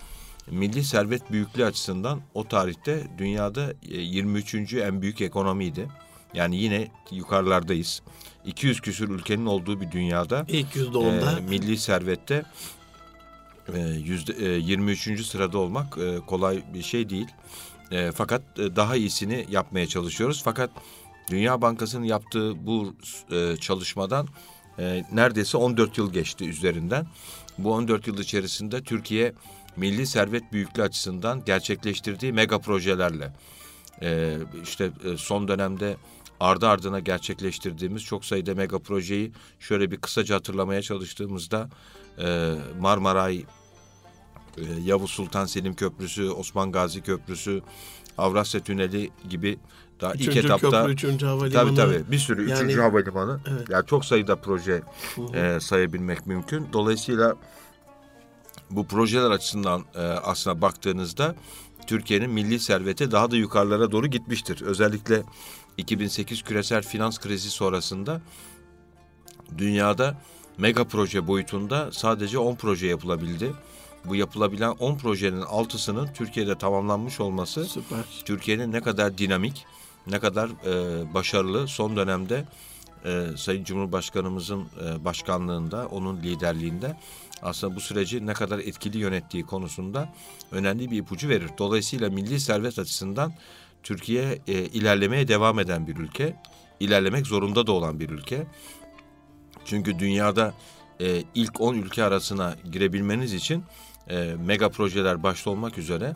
milli 0.51 0.85
servet 0.85 1.33
büyüklüğü 1.33 1.65
açısından 1.65 2.21
o 2.35 2.49
tarihte 2.49 3.07
dünyada 3.19 3.75
23. 3.83 4.75
E, 4.75 4.81
en 4.81 5.03
büyük 5.03 5.21
ekonomiydi. 5.21 5.89
Yani 6.35 6.57
yine 6.57 6.89
yukarılardayız. 7.11 8.03
200 8.45 8.81
küsür 8.81 9.09
ülkenin 9.09 9.47
olduğu 9.47 9.81
bir 9.81 9.91
dünyada 9.91 10.45
ilk 10.49 10.77
yüzde 10.77 10.99
e, 10.99 11.41
milli 11.41 11.79
servette 11.79 12.45
e, 13.75 13.81
yüzde 13.81 14.33
e, 14.33 14.59
23. 14.59 15.27
sırada 15.27 15.59
olmak 15.59 15.99
e, 15.99 16.19
kolay 16.27 16.63
bir 16.75 16.83
şey 16.83 17.11
değil. 17.11 17.29
E, 17.91 18.13
fakat 18.13 18.43
e, 18.59 18.77
daha 18.77 18.97
iyisini 18.97 19.47
yapmaya 19.51 19.87
çalışıyoruz. 19.87 20.43
Fakat 20.45 20.71
Dünya 21.33 21.63
Bankası'nın 21.63 22.05
yaptığı 22.05 22.67
bu 22.67 22.95
e, 23.31 23.57
çalışmadan 23.57 24.29
e, 24.79 25.05
neredeyse 25.13 25.57
14 25.57 25.99
yıl 25.99 26.13
geçti 26.13 26.49
üzerinden. 26.49 27.07
Bu 27.59 27.73
14 27.73 28.07
yıl 28.07 28.19
içerisinde 28.19 28.83
Türkiye 28.83 29.33
milli 29.77 30.07
servet 30.07 30.53
büyüklüğü 30.53 30.83
açısından 30.83 31.45
gerçekleştirdiği 31.45 32.33
mega 32.33 32.59
projelerle 32.59 33.33
e, 34.03 34.39
işte 34.63 34.91
e, 35.05 35.17
son 35.17 35.49
dönemde 35.49 35.97
ardı 36.41 36.69
ardına 36.69 37.01
gerçekleştirdiğimiz 37.01 38.03
çok 38.03 38.25
sayıda 38.25 38.55
mega 38.55 38.79
projeyi 38.79 39.33
şöyle 39.61 39.91
bir 39.91 39.97
kısaca 39.97 40.35
hatırlamaya 40.35 40.83
çalıştığımızda 40.83 41.69
e, 42.19 42.55
Marmaray, 42.81 43.37
e, 43.37 44.63
Yavuz 44.85 45.11
Sultan 45.11 45.47
Selim 45.47 45.75
Köprüsü, 45.75 46.31
Osman 46.31 46.73
Gazi 46.73 47.03
Köprüsü, 47.03 47.63
Avrasya 48.19 48.61
Tüneli 48.61 49.11
gibi 49.31 49.59
daha 50.03 50.13
üçüncü 50.15 50.31
ilk 50.39 50.45
etapta 50.45 50.71
köprü, 50.71 50.93
üçüncü 50.93 51.27
havalimanı. 51.27 51.53
tabii 51.53 51.75
tabii 51.75 52.11
bir 52.13 52.19
sürü 52.19 52.51
Yani- 52.51 52.61
üçüncü 52.61 52.81
havalimanı 52.81 53.41
Evet. 53.51 53.71
yani 53.71 53.87
çok 53.87 54.05
sayıda 54.05 54.37
proje 54.37 54.83
e, 55.35 55.59
sayabilmek 55.61 56.27
mümkün. 56.27 56.67
Dolayısıyla 56.73 57.37
bu 58.71 58.87
projeler 58.87 59.31
açısından 59.31 59.85
e, 59.95 60.01
aslına 60.01 60.61
baktığınızda 60.61 61.35
Türkiye'nin 61.87 62.31
milli 62.31 62.61
serveti 62.61 63.11
daha 63.11 63.31
da 63.31 63.37
yukarılara 63.37 63.93
doğru 63.93 64.07
gitmiştir. 64.07 64.63
Özellikle 64.63 65.23
2008 65.77 66.43
küresel 66.43 66.83
finans 66.83 67.19
krizi 67.19 67.51
sonrasında 67.51 68.21
dünyada 69.59 70.15
mega 70.59 70.85
proje 70.85 71.27
boyutunda 71.27 71.93
sadece 71.93 72.39
10 72.39 72.55
proje 72.55 72.87
yapılabildi. 72.87 73.53
Bu 74.05 74.17
yapılabilen 74.17 74.71
10 74.71 74.99
projenin 74.99 75.41
altısının 75.41 76.09
Türkiye'de 76.15 76.59
tamamlanmış 76.59 77.21
olması 77.21 77.65
Süper. 77.65 78.05
Türkiye'nin 78.25 78.73
ne 78.73 78.81
kadar 78.81 79.19
dinamik, 79.19 79.65
ne 80.07 80.19
kadar 80.19 80.49
e, 80.49 81.15
başarılı 81.15 81.69
son 81.69 81.97
dönemde 81.97 82.45
e, 83.05 83.27
Sayın 83.37 83.65
Cumhurbaşkanımızın 83.65 84.61
e, 84.61 85.05
başkanlığında, 85.05 85.87
onun 85.87 86.23
liderliğinde 86.23 86.97
aslında 87.43 87.77
bu 87.77 87.81
süreci 87.81 88.27
ne 88.27 88.33
kadar 88.33 88.59
etkili 88.59 88.99
yönettiği 88.99 89.43
konusunda 89.43 90.15
önemli 90.51 90.91
bir 90.91 90.97
ipucu 90.97 91.29
verir. 91.29 91.51
Dolayısıyla 91.59 92.11
milli 92.11 92.41
servet 92.41 92.79
açısından 92.79 93.33
Türkiye 93.83 94.39
e, 94.49 94.53
ilerlemeye 94.53 95.29
devam 95.29 95.59
eden 95.59 95.87
bir 95.87 95.97
ülke, 95.97 96.37
ilerlemek 96.81 97.27
zorunda 97.27 97.67
da 97.67 97.73
olan 97.73 98.01
bir 98.01 98.11
ülke. 98.11 98.47
Çünkü 99.65 99.99
dünyada 99.99 100.55
e, 101.01 101.23
ilk 101.35 101.61
10 101.61 101.75
ülke 101.75 102.05
arasına 102.05 102.57
girebilmeniz 102.73 103.33
için 103.33 103.65
e, 104.11 104.35
mega 104.47 104.69
projeler 104.69 105.23
başta 105.23 105.51
olmak 105.51 105.79
üzere 105.79 106.15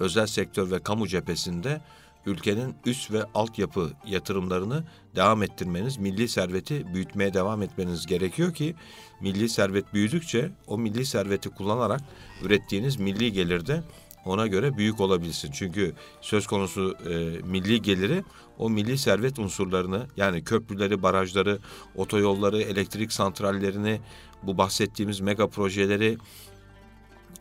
özel 0.00 0.26
sektör 0.26 0.70
ve 0.70 0.78
kamu 0.78 1.08
cephesinde 1.08 1.80
ülkenin 2.26 2.74
üst 2.86 3.12
ve 3.12 3.24
altyapı 3.34 3.90
yatırımlarını 4.06 4.84
devam 5.16 5.42
ettirmeniz, 5.42 5.96
milli 5.96 6.28
serveti 6.28 6.94
büyütmeye 6.94 7.34
devam 7.34 7.62
etmeniz 7.62 8.06
gerekiyor 8.06 8.54
ki 8.54 8.74
milli 9.20 9.48
servet 9.48 9.94
büyüdükçe 9.94 10.50
o 10.66 10.78
milli 10.78 11.06
serveti 11.06 11.50
kullanarak 11.50 12.00
ürettiğiniz 12.42 12.96
milli 12.96 13.32
gelirde 13.32 13.82
ona 14.26 14.46
göre 14.46 14.76
büyük 14.76 15.00
olabilsin. 15.00 15.50
Çünkü 15.52 15.92
söz 16.20 16.46
konusu 16.46 16.96
e, 17.10 17.14
milli 17.46 17.82
geliri 17.82 18.24
o 18.58 18.70
milli 18.70 18.98
servet 18.98 19.38
unsurlarını 19.38 20.06
yani 20.16 20.44
köprüleri, 20.44 21.02
barajları, 21.02 21.58
otoyolları, 21.94 22.62
elektrik 22.62 23.12
santrallerini, 23.12 24.00
bu 24.42 24.58
bahsettiğimiz 24.58 25.20
mega 25.20 25.46
projeleri, 25.46 26.18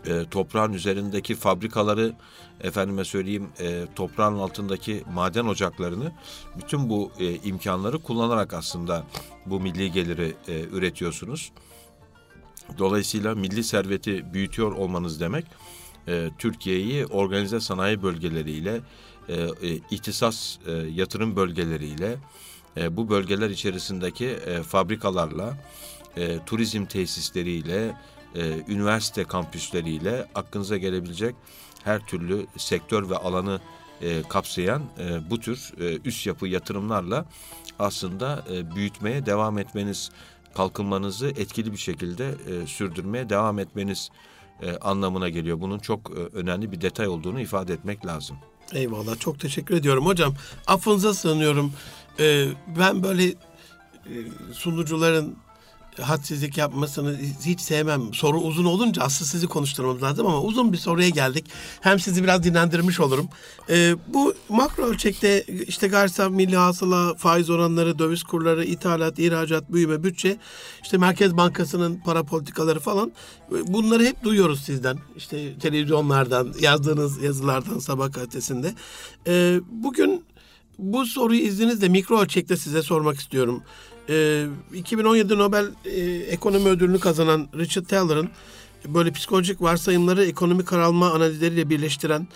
e, 0.08 0.26
toprağın 0.32 0.74
üzerindeki 0.74 1.36
fabrikaları, 1.36 2.14
efendime 2.62 3.06
söyleyeyim 3.06 3.50
e, 3.60 3.86
toprağın 3.96 4.36
altındaki 4.40 5.04
maden 5.14 5.46
ocaklarını, 5.46 6.12
bütün 6.58 6.90
bu 6.90 7.12
e, 7.20 7.36
imkanları 7.36 8.00
kullanarak 8.00 8.54
aslında 8.54 9.04
bu 9.46 9.60
milli 9.60 9.92
geliri 9.92 10.36
e, 10.48 10.62
üretiyorsunuz. 10.62 11.52
Dolayısıyla 12.78 13.36
milli 13.36 13.64
serveti 13.64 14.34
büyütüyor 14.34 14.72
olmanız 14.72 15.20
demek, 15.20 15.46
e, 16.08 16.30
Türkiye'yi 16.38 17.06
organize 17.06 17.60
sanayi 17.60 18.04
bölgeleriyle, 18.04 18.82
e, 19.30 19.34
e, 19.34 19.50
ihtisas 19.92 20.58
e, 20.68 20.72
yatırım 20.72 21.36
bölgeleriyle, 21.36 22.18
e, 22.78 22.98
bu 22.98 23.10
bölgeler 23.10 23.50
içerisindeki 23.50 24.26
e, 24.26 24.64
fabrikalarla, 24.64 25.58
e, 26.18 26.46
turizm 26.46 26.86
tesisleriyle, 26.86 27.98
e, 28.36 28.72
üniversite 28.74 29.24
kampüsleriyle 29.24 30.28
aklınıza 30.36 30.78
gelebilecek 30.78 31.36
her 31.84 32.06
türlü 32.06 32.48
sektör 32.58 33.10
ve 33.10 33.18
alanı 33.18 33.60
e, 34.02 34.24
kapsayan 34.30 34.84
e, 35.00 35.30
bu 35.30 35.40
tür 35.40 35.74
e, 35.80 36.00
üst 36.06 36.28
yapı 36.28 36.48
yatırımlarla 36.48 37.26
aslında 37.80 38.46
e, 38.54 38.76
büyütmeye 38.76 39.26
devam 39.26 39.58
etmeniz, 39.58 40.12
kalkınmanızı 40.56 41.28
etkili 41.28 41.72
bir 41.72 41.78
şekilde 41.78 42.30
e, 42.30 42.68
sürdürmeye 42.68 43.30
devam 43.30 43.60
etmeniz 43.60 44.10
e, 44.62 44.78
anlamına 44.78 45.30
geliyor. 45.30 45.62
Bunun 45.62 45.80
çok 45.80 46.12
e, 46.12 46.14
önemli 46.14 46.72
bir 46.72 46.82
detay 46.82 47.08
olduğunu 47.08 47.42
ifade 47.42 47.74
etmek 47.74 48.06
lazım. 48.06 48.38
Eyvallah 48.74 49.20
çok 49.20 49.40
teşekkür 49.40 49.76
ediyorum 49.76 50.06
hocam. 50.06 50.34
Affınıza 50.68 51.14
sığınıyorum. 51.14 51.74
Ee, 52.20 52.48
ben 52.80 53.04
böyle 53.04 53.26
e, 53.26 53.36
sunucuların 54.54 55.38
hadsizlik 56.02 56.58
yapmasını 56.58 57.18
hiç 57.46 57.62
sevmem. 57.62 58.14
Soru 58.14 58.38
uzun 58.38 58.66
olunca 58.66 59.02
aslında 59.02 59.30
sizi 59.30 59.48
konuşturmam 59.48 60.02
lazım 60.02 60.28
ama 60.28 60.42
uzun 60.42 60.74
bir 60.74 60.78
soruya 60.78 61.10
geldik. 61.10 61.46
Hem 61.82 62.00
sizi 62.00 62.24
biraz 62.24 62.44
dinlendirmiş 62.44 63.00
olurum. 63.00 63.28
Ee, 63.70 63.96
bu 64.08 64.34
makro 64.50 64.84
ölçekte 64.84 65.44
işte 65.68 65.88
gayri 65.88 66.10
safi 66.10 66.34
milli 66.34 66.56
hasıla, 66.56 67.14
faiz 67.16 67.50
oranları, 67.50 68.00
döviz 68.00 68.24
kurları, 68.24 68.66
ithalat, 68.66 69.20
ihracat, 69.20 69.72
büyüme, 69.72 70.04
bütçe, 70.04 70.38
işte 70.84 70.98
Merkez 70.98 71.38
Bankası'nın 71.38 72.02
para 72.06 72.24
politikaları 72.24 72.80
falan 72.80 73.12
bunları 73.68 74.06
hep 74.06 74.24
duyuyoruz 74.24 74.64
sizden. 74.64 74.98
İşte 75.18 75.60
televizyonlardan, 75.60 76.54
yazdığınız 76.62 77.24
yazılardan 77.24 77.80
sabah 77.80 78.14
gazetesinde. 78.14 78.74
Ee, 79.28 79.60
bugün 79.70 80.26
bu 80.78 81.06
soruyu 81.06 81.42
izninizle 81.42 81.90
mikro 81.90 82.20
ölçekte 82.20 82.58
size 82.58 82.82
sormak 82.82 83.20
istiyorum. 83.20 83.64
Ee, 84.10 84.46
2017 84.74 85.38
Nobel 85.38 85.66
e, 85.86 86.02
Ekonomi 86.32 86.70
Ödülünü 86.70 87.00
kazanan 87.00 87.48
Richard 87.58 87.86
Thaler'ın 87.86 88.30
böyle 88.88 89.12
psikolojik 89.12 89.62
varsayımları 89.62 90.26
ekonomik 90.26 90.68
karalma 90.68 91.12
analizleriyle 91.12 91.70
birleştiren 91.70 92.28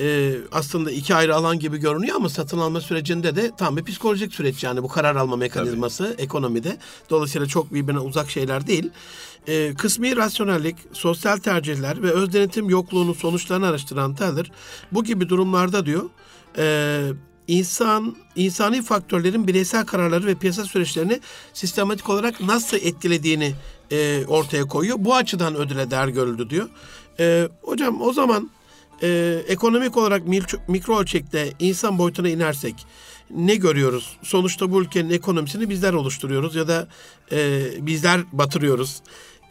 e, 0.00 0.34
aslında 0.52 0.90
iki 0.90 1.14
ayrı 1.14 1.34
alan 1.34 1.58
gibi 1.58 1.78
görünüyor 1.78 2.16
ama 2.16 2.28
satın 2.28 2.58
alma 2.58 2.80
sürecinde 2.80 3.36
de 3.36 3.50
tam 3.58 3.76
bir 3.76 3.84
psikolojik 3.84 4.34
süreç 4.34 4.64
yani 4.64 4.82
bu 4.82 4.88
karar 4.88 5.16
alma 5.16 5.36
mekanizması 5.36 6.14
ekonomide. 6.18 6.76
Dolayısıyla 7.10 7.46
çok 7.46 7.74
birbirine 7.74 8.00
uzak 8.00 8.30
şeyler 8.30 8.66
değil. 8.66 8.90
E, 9.46 9.74
kısmi 9.74 10.16
rasyonellik, 10.16 10.76
sosyal 10.92 11.36
tercihler 11.36 12.02
ve 12.02 12.10
öz 12.10 12.32
denetim 12.32 12.70
yokluğunun 12.70 13.12
sonuçlarını 13.12 13.66
araştıran 13.66 14.14
Thaler 14.14 14.50
bu 14.92 15.04
gibi 15.04 15.28
durumlarda 15.28 15.86
diyor 15.86 16.04
e, 16.58 17.02
insan 17.48 18.16
insani 18.36 18.82
faktörlerin 18.82 19.46
bireysel 19.46 19.86
kararları 19.86 20.26
ve 20.26 20.34
piyasa 20.34 20.64
süreçlerini 20.64 21.20
sistematik 21.52 22.10
olarak 22.10 22.40
nasıl 22.40 22.76
etkilediğini 22.76 23.54
e, 23.92 24.24
ortaya 24.26 24.64
koyuyor. 24.64 24.96
Bu 25.00 25.14
açıdan 25.14 25.56
ödüle 25.56 25.90
değer 25.90 26.08
görüldü 26.08 26.50
diyor. 26.50 26.68
E, 27.20 27.48
hocam 27.62 28.02
o 28.02 28.12
zaman 28.12 28.50
e, 29.02 29.42
ekonomik 29.48 29.96
olarak 29.96 30.26
mil- 30.26 30.58
mikro 30.68 31.00
ölçekte 31.00 31.52
insan 31.58 31.98
boyutuna 31.98 32.28
inersek 32.28 32.86
ne 33.30 33.54
görüyoruz? 33.54 34.16
Sonuçta 34.22 34.72
bu 34.72 34.82
ülkenin 34.82 35.10
ekonomisini 35.10 35.70
bizler 35.70 35.92
oluşturuyoruz 35.92 36.54
ya 36.54 36.68
da 36.68 36.88
e, 37.32 37.62
bizler 37.86 38.20
batırıyoruz. 38.32 39.02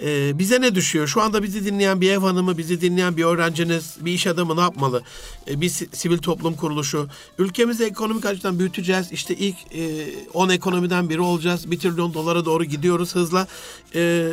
E, 0.01 0.39
bize 0.39 0.61
ne 0.61 0.75
düşüyor? 0.75 1.07
Şu 1.07 1.21
anda 1.21 1.43
bizi 1.43 1.65
dinleyen 1.65 2.01
bir 2.01 2.11
ev 2.11 2.19
hanımı, 2.19 2.57
bizi 2.57 2.81
dinleyen 2.81 3.17
bir 3.17 3.23
öğrenciniz, 3.23 3.95
bir 4.01 4.11
iş 4.11 4.27
adamı 4.27 4.55
ne 4.55 4.61
yapmalı? 4.61 5.03
E, 5.47 5.61
bir 5.61 5.69
si- 5.69 5.89
sivil 5.93 6.17
toplum 6.17 6.55
kuruluşu. 6.55 7.07
Ülkemizi 7.37 7.83
ekonomik 7.83 8.25
açıdan 8.25 8.59
büyüteceğiz. 8.59 9.11
İşte 9.11 9.35
ilk 9.35 9.55
e, 9.75 10.05
10 10.33 10.49
ekonomiden 10.49 11.09
biri 11.09 11.21
olacağız. 11.21 11.71
1 11.71 11.79
trilyon 11.79 12.13
dolara 12.13 12.45
doğru 12.45 12.65
gidiyoruz 12.65 13.15
hızla. 13.15 13.47
E, 13.95 14.31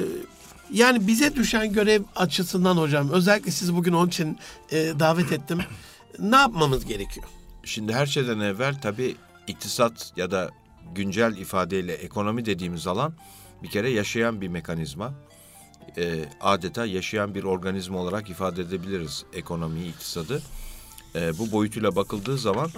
yani 0.72 1.06
bize 1.06 1.36
düşen 1.36 1.72
görev 1.72 2.02
açısından 2.16 2.76
hocam, 2.76 3.10
özellikle 3.10 3.50
sizi 3.50 3.76
bugün 3.76 3.92
onun 3.92 4.08
için 4.08 4.38
e, 4.72 4.76
davet 4.98 5.32
ettim. 5.32 5.58
Ne 6.18 6.36
yapmamız 6.36 6.84
gerekiyor? 6.84 7.26
Şimdi 7.64 7.92
her 7.92 8.06
şeyden 8.06 8.40
evvel 8.40 8.80
tabii 8.82 9.16
iktisat 9.46 10.12
ya 10.16 10.30
da 10.30 10.50
güncel 10.94 11.36
ifadeyle 11.36 11.92
ekonomi 11.92 12.44
dediğimiz 12.46 12.86
alan 12.86 13.12
bir 13.62 13.68
kere 13.70 13.90
yaşayan 13.90 14.40
bir 14.40 14.48
mekanizma. 14.48 15.14
E, 15.98 16.24
adeta 16.40 16.86
yaşayan 16.86 17.34
bir 17.34 17.44
organizma 17.44 17.98
olarak 17.98 18.30
ifade 18.30 18.62
edebiliriz 18.62 19.24
ekonomiyi, 19.32 19.88
iktisadı. 19.88 20.42
E, 21.14 21.38
bu 21.38 21.52
boyutuyla 21.52 21.96
bakıldığı 21.96 22.38
zaman 22.38 22.70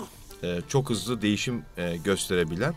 e, 0.43 0.61
çok 0.69 0.91
hızlı 0.91 1.23
değişim 1.23 1.65
e, 1.77 1.97
gösterebilen 1.97 2.75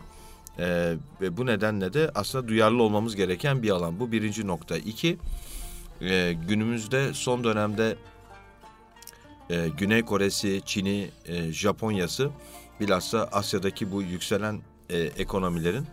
e, 0.60 0.96
ve 1.22 1.38
bu 1.38 1.46
nedenle 1.46 1.94
de 1.94 2.12
aslında 2.16 2.48
duyarlı 2.48 2.84
olmamız 2.84 3.16
gereken 3.16 3.64
bir 3.64 3.70
alan. 3.70 4.00
Bu 4.00 4.12
birinci 4.12 4.48
nokta. 4.48 4.78
İki, 4.78 5.18
e, 6.02 6.34
günümüzde 6.48 7.14
son 7.14 7.44
dönemde 7.44 7.98
e, 9.50 9.70
Güney 9.78 10.02
Kore'si, 10.02 10.62
Çin'i, 10.66 11.10
e, 11.26 11.52
Japonya'sı 11.52 12.30
bilhassa 12.80 13.30
Asya'daki 13.32 13.92
bu 13.92 14.02
yükselen 14.02 14.62
e, 14.90 14.98
ekonomilerin 14.98 15.88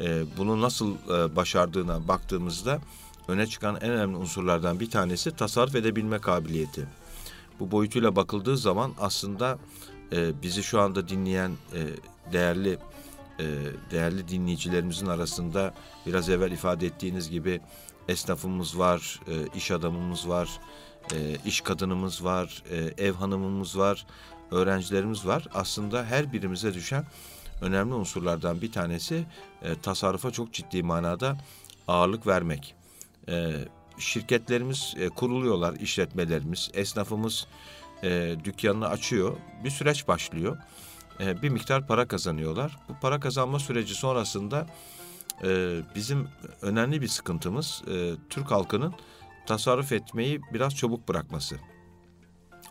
e, 0.00 0.22
bunu 0.36 0.60
nasıl 0.60 0.94
e, 0.94 1.36
başardığına 1.36 2.08
baktığımızda 2.08 2.80
öne 3.28 3.46
çıkan 3.46 3.76
en 3.76 3.90
önemli 3.90 4.16
unsurlardan 4.16 4.80
bir 4.80 4.90
tanesi 4.90 5.36
tasarruf 5.36 5.74
edebilme 5.74 6.18
kabiliyeti. 6.18 6.86
Bu 7.60 7.70
boyutuyla 7.70 8.16
bakıldığı 8.16 8.56
zaman 8.56 8.92
aslında 9.00 9.58
e, 10.12 10.42
bizi 10.42 10.62
şu 10.62 10.80
anda 10.80 11.08
dinleyen 11.08 11.50
e, 11.50 11.80
değerli 12.32 12.78
e, 13.38 13.44
değerli 13.90 14.28
dinleyicilerimizin 14.28 15.06
arasında 15.06 15.74
biraz 16.06 16.28
evvel 16.28 16.52
ifade 16.52 16.86
ettiğiniz 16.86 17.30
gibi 17.30 17.60
esnafımız 18.08 18.78
var, 18.78 19.20
e, 19.28 19.58
iş 19.58 19.70
adamımız 19.70 20.28
var, 20.28 20.60
e, 21.14 21.36
iş 21.44 21.60
kadınımız 21.60 22.24
var, 22.24 22.62
e, 22.70 23.04
ev 23.04 23.12
hanımımız 23.12 23.78
var, 23.78 24.06
öğrencilerimiz 24.50 25.26
var. 25.26 25.46
Aslında 25.54 26.04
her 26.04 26.32
birimize 26.32 26.74
düşen 26.74 27.04
önemli 27.60 27.94
unsurlardan 27.94 28.60
bir 28.60 28.72
tanesi 28.72 29.24
e, 29.62 29.74
tasarrufa 29.74 30.30
çok 30.30 30.52
ciddi 30.52 30.82
manada 30.82 31.36
ağırlık 31.88 32.26
vermek. 32.26 32.74
E, 33.28 33.52
şirketlerimiz 33.98 34.94
e, 34.98 35.08
kuruluyorlar, 35.08 35.74
işletmelerimiz, 35.74 36.70
esnafımız 36.74 37.46
e, 38.02 38.36
dükkanını 38.44 38.88
açıyor, 38.88 39.36
bir 39.64 39.70
süreç 39.70 40.08
başlıyor. 40.08 40.58
E, 41.20 41.42
bir 41.42 41.48
miktar 41.48 41.86
para 41.86 42.08
kazanıyorlar. 42.08 42.76
Bu 42.88 42.92
para 43.00 43.20
kazanma 43.20 43.58
süreci 43.58 43.94
sonrasında 43.94 44.66
e, 45.44 45.80
bizim 45.94 46.28
önemli 46.62 47.02
bir 47.02 47.08
sıkıntımız 47.08 47.82
e, 47.90 48.12
Türk 48.30 48.50
halkının 48.50 48.94
tasarruf 49.46 49.92
etmeyi 49.92 50.40
biraz 50.52 50.76
çabuk 50.76 51.08
bırakması. 51.08 51.56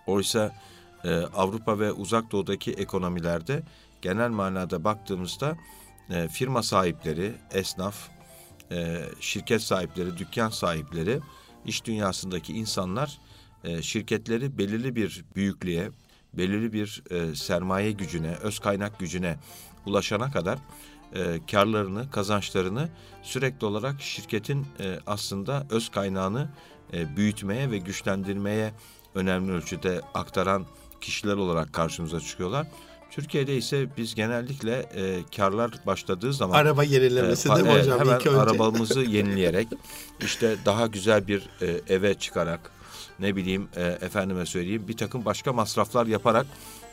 Oysa 0.07 0.55
e, 1.03 1.15
Avrupa 1.15 1.79
ve 1.79 1.91
Uzak 1.91 2.31
Doğu'daki 2.31 2.71
ekonomilerde 2.71 3.63
genel 4.01 4.29
manada 4.29 4.83
baktığımızda 4.83 5.57
e, 6.09 6.27
firma 6.27 6.63
sahipleri, 6.63 7.33
esnaf, 7.51 8.09
e, 8.71 9.01
şirket 9.19 9.61
sahipleri, 9.61 10.17
dükkan 10.17 10.49
sahipleri, 10.49 11.19
iş 11.65 11.85
dünyasındaki 11.85 12.53
insanlar 12.53 13.19
e, 13.63 13.81
şirketleri 13.81 14.57
belirli 14.57 14.95
bir 14.95 15.25
büyüklüğe, 15.35 15.91
belirli 16.33 16.73
bir 16.73 17.03
e, 17.09 17.35
sermaye 17.35 17.91
gücüne, 17.91 18.35
öz 18.35 18.59
kaynak 18.59 18.99
gücüne 18.99 19.39
ulaşana 19.85 20.31
kadar 20.31 20.59
e, 21.15 21.39
karlarını, 21.51 22.11
kazançlarını 22.11 22.89
sürekli 23.21 23.65
olarak 23.65 24.01
şirketin 24.01 24.67
e, 24.79 24.99
aslında 25.07 25.67
öz 25.69 25.89
kaynağını 25.89 26.49
e, 26.93 27.17
büyütmeye 27.17 27.71
ve 27.71 27.77
güçlendirmeye 27.77 28.73
önemli 29.15 29.51
ölçüde 29.51 30.01
aktaran 30.13 30.65
kişiler 31.01 31.35
olarak 31.35 31.73
karşımıza 31.73 32.19
çıkıyorlar. 32.19 32.67
Türkiye'de 33.11 33.57
ise 33.57 33.87
biz 33.97 34.15
genellikle 34.15 34.73
e, 34.73 35.19
karlar 35.35 35.71
başladığı 35.85 36.33
zaman 36.33 36.57
araba 36.57 36.83
yenilemesi 36.83 37.49
e, 37.49 37.55
değil 37.55 37.67
mi 37.67 37.79
hocam? 37.79 37.99
Hemen 37.99 38.19
önce. 38.19 38.29
arabamızı 38.29 38.99
yenileyerek 39.01 39.67
işte 40.21 40.55
daha 40.65 40.87
güzel 40.87 41.27
bir 41.27 41.49
e, 41.61 41.81
eve 41.95 42.13
çıkarak 42.13 42.71
ne 43.19 43.35
bileyim 43.35 43.67
e, 43.75 43.83
efendime 43.83 44.45
söyleyeyim 44.45 44.87
bir 44.87 44.97
takım 44.97 45.25
başka 45.25 45.53
masraflar 45.53 46.05
yaparak 46.05 46.45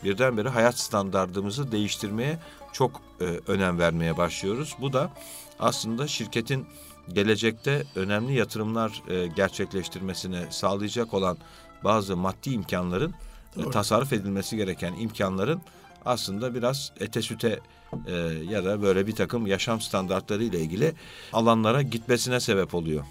birdenbire 0.03 0.49
hayat 0.49 0.79
standartımızı 0.79 1.71
değiştirmeye 1.71 2.39
çok 2.73 3.01
e, 3.21 3.23
önem 3.47 3.79
vermeye 3.79 4.17
başlıyoruz. 4.17 4.75
Bu 4.81 4.93
da 4.93 5.11
aslında 5.59 6.07
şirketin 6.07 6.65
gelecekte 7.13 7.83
önemli 7.95 8.33
yatırımlar 8.33 9.03
e, 9.09 9.27
gerçekleştirmesine 9.27 10.45
sağlayacak 10.49 11.13
olan 11.13 11.37
bazı 11.83 12.17
maddi 12.17 12.49
imkanların 12.49 13.13
e, 13.57 13.71
tasarruf 13.71 14.13
edilmesi 14.13 14.57
gereken 14.57 14.93
imkanların 14.93 15.61
aslında 16.05 16.55
biraz 16.55 16.91
ete 16.99 17.21
süte 17.21 17.59
e, 18.07 18.13
ya 18.49 18.65
da 18.65 18.81
böyle 18.81 19.07
bir 19.07 19.15
takım 19.15 19.47
yaşam 19.47 19.81
standartları 19.81 20.43
ile 20.43 20.59
ilgili 20.59 20.93
alanlara 21.33 21.81
gitmesine 21.81 22.39
sebep 22.39 22.73
oluyor. 22.75 23.05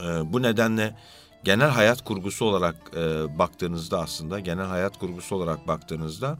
E, 0.00 0.32
bu 0.32 0.42
nedenle 0.42 0.96
genel 1.44 1.68
hayat 1.68 2.04
kurgusu 2.04 2.44
olarak 2.44 2.76
e, 2.96 3.38
baktığınızda 3.38 4.00
aslında 4.00 4.40
genel 4.40 4.66
hayat 4.66 4.98
kurgusu 4.98 5.36
olarak 5.36 5.68
baktığınızda 5.68 6.38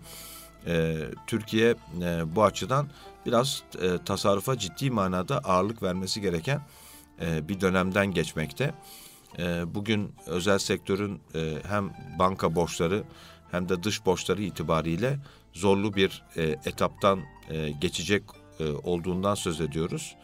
e, 0.66 0.96
Türkiye 1.26 1.74
e, 2.02 2.36
bu 2.36 2.44
açıdan 2.44 2.88
biraz 3.26 3.62
e, 3.82 4.04
tasarrufa 4.04 4.58
ciddi 4.58 4.90
manada 4.90 5.38
ağırlık 5.38 5.82
vermesi 5.82 6.20
gereken 6.20 6.60
e, 7.20 7.48
bir 7.48 7.60
dönemden 7.60 8.06
geçmekte. 8.06 8.74
E, 9.38 9.74
bugün 9.74 10.12
özel 10.26 10.58
sektörün 10.58 11.20
e, 11.34 11.54
hem 11.68 11.90
banka 12.18 12.54
borçları 12.54 13.04
hem 13.50 13.68
de 13.68 13.82
dış 13.82 14.06
borçları 14.06 14.42
itibariyle 14.42 15.18
zorlu 15.52 15.94
bir 15.94 16.22
e, 16.36 16.42
etaptan 16.42 17.20
e, 17.50 17.70
geçecek 17.70 18.22
e, 18.60 18.70
olduğundan 18.70 19.34
söz 19.34 19.60
ediyoruz. 19.60 20.16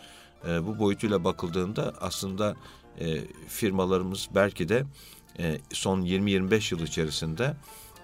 E, 0.48 0.66
bu 0.66 0.78
boyutuyla 0.78 1.24
bakıldığında 1.24 1.94
aslında 2.00 2.56
e, 3.00 3.20
firmalarımız 3.48 4.28
belki 4.34 4.68
de 4.68 4.84
e, 5.38 5.58
son 5.72 6.02
20-25 6.02 6.74
yıl 6.74 6.82
içerisinde 6.82 7.56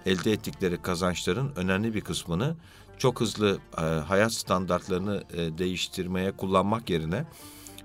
elde 0.05 0.31
ettikleri 0.31 0.81
kazançların 0.81 1.51
önemli 1.55 1.93
bir 1.93 2.01
kısmını 2.01 2.55
çok 2.97 3.21
hızlı 3.21 3.59
e, 3.77 3.81
hayat 3.81 4.33
standartlarını 4.33 5.23
e, 5.33 5.57
değiştirmeye 5.57 6.31
kullanmak 6.31 6.89
yerine 6.89 7.25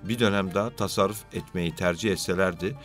bir 0.03 0.19
dönem 0.19 0.55
daha 0.55 0.71
tasarruf 0.71 1.25
etmeyi 1.33 1.75
tercih 1.75 2.13
etselerdi 2.13 2.77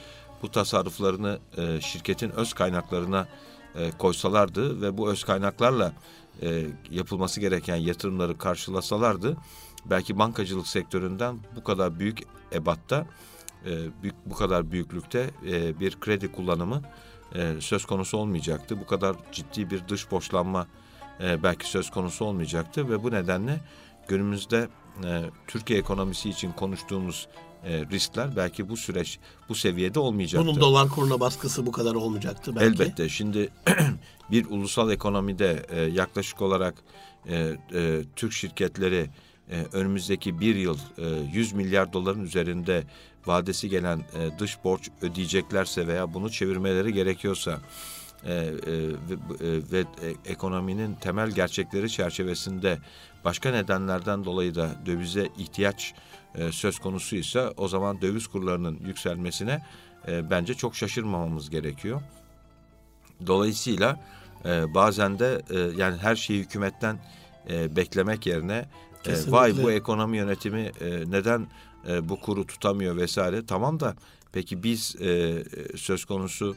bu 0.42 0.52
tasarruflarını 0.52 1.40
e, 1.58 1.82
şirketin 1.82 2.30
öz 2.30 2.54
kaynaklarına 2.54 3.28
e, 3.76 3.92
koysalardı 3.92 4.82
ve 4.82 4.98
bu 4.98 5.12
öz 5.12 5.24
kaynaklarla 5.24 5.94
e, 6.42 6.66
yapılması 6.92 7.40
gereken 7.40 7.76
yatırımları 7.76 8.38
karşılasalardı 8.38 9.38
belki 9.86 10.20
bankacılık 10.20 10.68
sektöründen 10.68 11.40
bu 11.56 11.64
kadar 11.64 12.00
büyük 12.00 12.20
ebatta 12.54 13.06
e, 13.66 13.72
büyük, 14.04 14.16
bu 14.26 14.36
kadar 14.36 14.72
büyüklükte 14.72 15.30
e, 15.48 15.80
bir 15.80 16.00
kredi 16.00 16.32
kullanımı 16.32 16.82
e, 17.36 17.56
söz 17.60 17.86
konusu 17.86 18.18
olmayacaktı. 18.18 18.80
Bu 18.80 18.86
kadar 18.86 19.16
ciddi 19.32 19.70
bir 19.70 19.88
dış 19.88 20.12
borçlanma 20.12 20.68
e, 21.24 21.44
belki 21.44 21.68
söz 21.68 21.90
konusu 21.90 22.26
olmayacaktı 22.26 22.90
ve 22.90 23.04
bu 23.04 23.12
nedenle 23.12 23.62
günümüzde 24.08 24.70
e, 25.04 25.24
Türkiye 25.48 25.80
ekonomisi 25.80 26.30
için 26.30 26.52
konuştuğumuz 26.52 27.28
e, 27.65 27.86
riskler 27.91 28.36
belki 28.36 28.69
bu 28.69 28.78
süreç 28.78 29.19
bu 29.50 29.56
seviyede 29.56 30.00
olmayacaktı. 30.00 30.47
Bunun 30.47 30.62
dolar 30.62 30.89
kuruna 30.89 31.19
baskısı 31.19 31.65
bu 31.65 31.71
kadar 31.71 31.95
olmayacaktı 31.95 32.56
belki. 32.56 32.65
Elbette. 32.65 33.10
Şimdi 33.10 33.50
bir 34.32 34.45
ulusal 34.45 34.91
ekonomide 34.91 35.65
e, 35.69 35.82
yaklaşık 35.82 36.41
olarak 36.41 36.74
e, 37.30 37.56
e, 37.74 38.02
Türk 38.15 38.34
şirketleri 38.34 39.10
e, 39.52 39.65
önümüzdeki 39.74 40.39
bir 40.39 40.56
yıl 40.56 40.78
e, 40.97 41.06
100 41.34 41.54
milyar 41.54 41.93
doların 41.93 42.24
üzerinde 42.24 42.84
vadesi 43.26 43.69
gelen 43.69 44.00
e, 44.00 44.39
dış 44.39 44.63
borç 44.63 44.89
ödeyeceklerse 45.02 45.88
veya 45.88 46.13
bunu 46.13 46.32
çevirmeleri 46.32 46.93
gerekiyorsa 46.93 47.60
e, 48.26 48.34
e, 48.34 48.54
ve, 49.71 49.80
e, 49.80 49.80
e, 49.80 49.86
ekonominin 50.26 50.95
temel 50.95 51.32
gerçekleri 51.32 51.89
çerçevesinde 51.89 52.78
başka 53.26 53.52
nedenlerden 53.52 54.26
dolayı 54.26 54.56
da 54.56 54.69
dövize 54.86 55.30
ihtiyaç 55.38 55.93
e, 56.36 56.52
söz 56.52 56.80
konusuysa 56.80 57.54
o 57.58 57.67
zaman 57.67 58.02
döviz 58.02 58.28
kurlarının 58.28 58.80
yükselmesine 58.86 59.65
e, 60.08 60.30
bence 60.30 60.54
çok 60.54 60.76
şaşırmamamız 60.76 61.50
gerekiyor. 61.50 62.02
Dolayısıyla 63.28 64.00
e, 64.46 64.74
bazen 64.74 65.20
de 65.20 65.41
e, 65.50 65.60
yani 65.60 65.98
her 65.98 66.15
şeyi 66.15 66.39
hükümetten 66.39 67.00
e, 67.50 67.76
beklemek 67.76 68.26
yerine 68.26 68.65
e, 69.06 69.32
vay 69.32 69.63
bu 69.63 69.72
ekonomi 69.72 70.17
yönetimi 70.17 70.72
e, 70.82 71.12
neden 71.12 71.48
e, 71.88 72.10
bu 72.10 72.20
kuru 72.20 72.48
tutamıyor 72.48 72.98
vesaire 72.98 73.46
tamam 73.46 73.80
da 73.80 73.96
peki 74.32 74.63
biz 74.63 74.96
e, 75.02 75.44
söz 75.76 76.06
konusu 76.06 76.56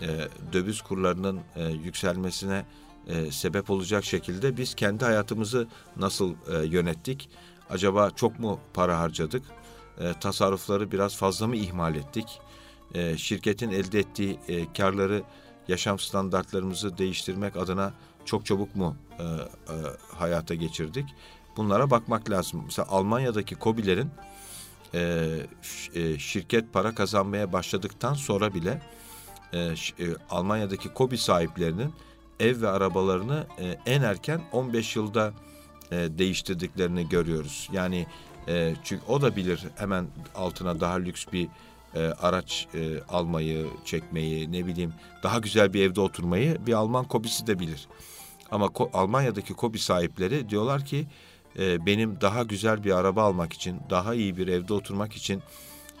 e, 0.00 0.08
döviz 0.52 0.82
kurlarının 0.82 1.40
e, 1.56 1.64
yükselmesine 1.64 2.64
e, 3.08 3.30
sebep 3.30 3.70
olacak 3.70 4.04
şekilde 4.04 4.56
biz 4.56 4.74
kendi 4.74 5.04
hayatımızı 5.04 5.68
nasıl 5.96 6.34
e, 6.52 6.66
yönettik? 6.66 7.30
Acaba 7.70 8.10
çok 8.10 8.38
mu 8.38 8.60
para 8.74 9.00
harcadık? 9.00 9.42
E, 10.00 10.12
tasarrufları 10.20 10.92
biraz 10.92 11.16
fazla 11.16 11.46
mı 11.46 11.56
ihmal 11.56 11.94
ettik? 11.94 12.40
E, 12.94 13.16
şirketin 13.16 13.70
elde 13.70 13.98
ettiği 13.98 14.38
e, 14.48 14.72
karları 14.72 15.22
yaşam 15.68 15.98
standartlarımızı 15.98 16.98
değiştirmek 16.98 17.56
adına 17.56 17.92
çok 18.24 18.46
çabuk 18.46 18.76
mu 18.76 18.96
e, 19.18 19.22
e, 19.22 19.76
hayata 20.16 20.54
geçirdik? 20.54 21.14
Bunlara 21.56 21.90
bakmak 21.90 22.30
lazım. 22.30 22.62
Mesela 22.64 22.88
Almanya'daki 22.88 23.56
COBİ'lerin 23.58 24.10
e, 24.94 25.28
e, 25.94 26.18
şirket 26.18 26.72
para 26.72 26.94
kazanmaya 26.94 27.52
başladıktan 27.52 28.14
sonra 28.14 28.54
bile 28.54 28.82
e, 29.52 29.58
e, 29.58 29.74
Almanya'daki 30.30 30.88
kobi 30.88 31.18
sahiplerinin 31.18 31.92
ev 32.40 32.60
ve 32.60 32.68
arabalarını 32.68 33.46
e, 33.58 33.78
en 33.86 34.02
erken 34.02 34.40
15 34.52 34.96
yılda 34.96 35.32
e, 35.92 35.96
değiştirdiklerini 36.18 37.08
görüyoruz. 37.08 37.68
Yani 37.72 38.06
e, 38.48 38.74
çünkü 38.84 39.04
o 39.08 39.22
da 39.22 39.36
bilir 39.36 39.60
hemen 39.76 40.06
altına 40.34 40.80
daha 40.80 40.94
lüks 40.94 41.26
bir 41.32 41.48
e, 41.94 42.00
araç 42.00 42.66
e, 42.74 43.00
almayı, 43.08 43.66
çekmeyi, 43.84 44.52
ne 44.52 44.66
bileyim 44.66 44.92
daha 45.22 45.38
güzel 45.38 45.72
bir 45.72 45.82
evde 45.82 46.00
oturmayı 46.00 46.66
bir 46.66 46.72
Alman 46.72 47.04
kobisi 47.04 47.46
de 47.46 47.58
bilir. 47.58 47.88
Ama 48.50 48.66
Ko- 48.66 48.90
Almanya'daki 48.92 49.54
kobi 49.54 49.78
sahipleri 49.78 50.48
diyorlar 50.48 50.84
ki 50.84 51.06
e, 51.58 51.86
benim 51.86 52.20
daha 52.20 52.42
güzel 52.42 52.84
bir 52.84 52.90
araba 52.90 53.22
almak 53.22 53.52
için, 53.52 53.80
daha 53.90 54.14
iyi 54.14 54.36
bir 54.36 54.48
evde 54.48 54.74
oturmak 54.74 55.12
için 55.12 55.42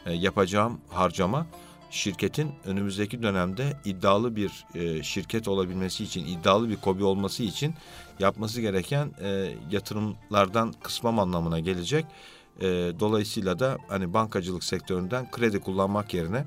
e, 0.06 0.12
yapacağım 0.12 0.80
harcama 0.88 1.46
şirketin 1.94 2.52
önümüzdeki 2.64 3.22
dönemde 3.22 3.76
iddialı 3.84 4.36
bir 4.36 4.66
e, 4.74 5.02
şirket 5.02 5.48
olabilmesi 5.48 6.04
için, 6.04 6.26
iddialı 6.26 6.68
bir 6.68 6.76
kobi 6.76 7.04
olması 7.04 7.42
için 7.42 7.74
yapması 8.18 8.60
gereken 8.60 9.10
e, 9.20 9.54
yatırımlardan 9.70 10.74
kısmam 10.82 11.18
anlamına 11.18 11.60
gelecek. 11.60 12.06
E, 12.60 12.66
dolayısıyla 13.00 13.58
da 13.58 13.78
hani 13.88 14.14
bankacılık 14.14 14.64
sektöründen 14.64 15.30
kredi 15.30 15.60
kullanmak 15.60 16.14
yerine 16.14 16.44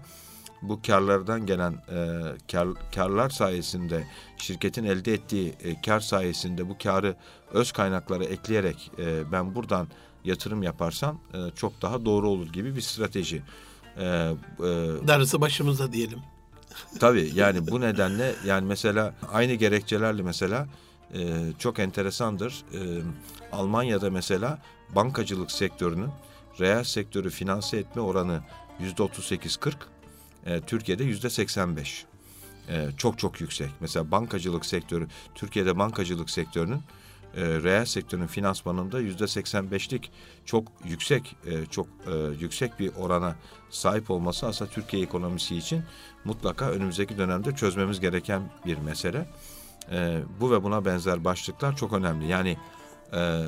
bu 0.62 0.81
karlardan 0.81 1.45
gelen 1.45 1.73
e, 1.73 2.21
kar, 2.51 2.67
karlar 2.95 3.29
sayesinde 3.29 4.07
şirketin 4.38 4.83
elde 4.83 5.13
ettiği 5.13 5.55
e, 5.63 5.81
kar 5.81 5.99
sayesinde 5.99 6.69
bu 6.69 6.77
karı 6.77 7.15
öz 7.51 7.71
kaynaklara 7.71 8.23
ekleyerek 8.23 8.91
e, 8.99 9.31
ben 9.31 9.55
buradan 9.55 9.88
yatırım 10.23 10.63
yaparsam 10.63 11.19
e, 11.33 11.38
çok 11.55 11.81
daha 11.81 12.05
doğru 12.05 12.29
olur 12.29 12.47
gibi 12.53 12.75
bir 12.75 12.81
strateji. 12.81 13.43
E, 13.99 14.03
e, 14.03 14.33
Darısı 15.07 15.41
başımıza 15.41 15.93
diyelim. 15.93 16.19
Tabii 16.99 17.31
yani 17.33 17.67
bu 17.67 17.81
nedenle 17.81 18.36
yani 18.45 18.65
mesela 18.65 19.13
aynı 19.33 19.53
gerekçelerle 19.53 20.21
mesela 20.21 20.67
e, 21.13 21.19
çok 21.60 21.79
enteresandır. 21.79 22.63
E, 22.73 22.79
Almanya'da 23.51 24.10
mesela 24.12 24.60
bankacılık 24.95 25.51
sektörünün 25.51 26.10
reel 26.60 26.83
sektörü 26.83 27.29
finanse 27.29 27.77
etme 27.77 28.01
oranı 28.01 28.41
yüzde 28.79 29.03
38-40, 29.03 29.73
e, 30.45 30.62
Türkiye'de 30.62 31.03
yüzde 31.03 31.29
85. 31.29 32.05
E, 32.69 32.88
çok 32.97 33.19
çok 33.19 33.41
yüksek. 33.41 33.69
Mesela 33.79 34.12
bankacılık 34.12 34.65
sektörü, 34.65 35.07
Türkiye'de 35.36 35.77
bankacılık 35.77 36.29
sektörünün 36.29 36.81
e, 37.38 37.63
reel 37.63 37.86
sektörün 37.86 38.28
finansmanında 38.28 39.00
yüzde 39.00 39.23
85'lik 39.23 40.12
çok 40.45 40.67
yüksek 40.86 41.36
e, 41.45 41.65
çok 41.65 41.88
e, 41.88 42.12
yüksek 42.39 42.80
bir 42.80 42.91
orana 42.95 43.36
sahip 43.69 44.12
olması 44.12 44.47
aslında 44.47 44.71
Türkiye 44.71 45.04
ekonomisi 45.04 45.56
için 45.58 45.84
mutlaka 46.26 46.71
önümüzdeki 46.71 47.17
dönemde 47.17 47.52
çözmemiz 47.56 48.00
gereken 48.00 48.41
bir 48.65 48.78
mesele. 48.78 49.26
E, 49.91 50.21
bu 50.39 50.52
ve 50.52 50.63
buna 50.63 50.86
benzer 50.86 51.23
başlıklar 51.23 51.76
çok 51.76 51.93
önemli. 51.93 52.28
Yani 52.28 52.58
e, 53.13 53.45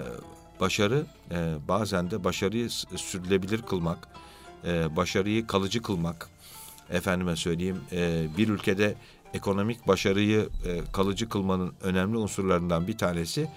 başarı 0.60 1.06
e, 1.32 1.56
bazen 1.68 2.12
de 2.12 2.24
başarıyı 2.24 2.70
sürdürülebilir 2.70 3.62
kılmak, 3.62 4.08
e, 4.66 4.96
başarıyı 4.96 5.48
kalıcı 5.48 5.82
kılmak, 5.82 6.30
efendime 6.90 7.36
söyleyeyim 7.36 7.82
e, 7.92 8.28
bir 8.38 8.48
ülkede 8.48 8.96
ekonomik 9.34 9.88
başarıyı 9.88 10.50
e, 10.66 10.82
kalıcı 10.94 11.30
kılmanın 11.30 11.74
önemli 11.82 12.18
unsurlarından 12.18 12.88
bir 12.88 12.98
tanesi 12.98 13.50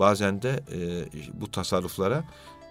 bazen 0.00 0.42
de 0.42 0.48
e, 0.48 0.78
bu 1.40 1.50
tasarruflara 1.50 2.24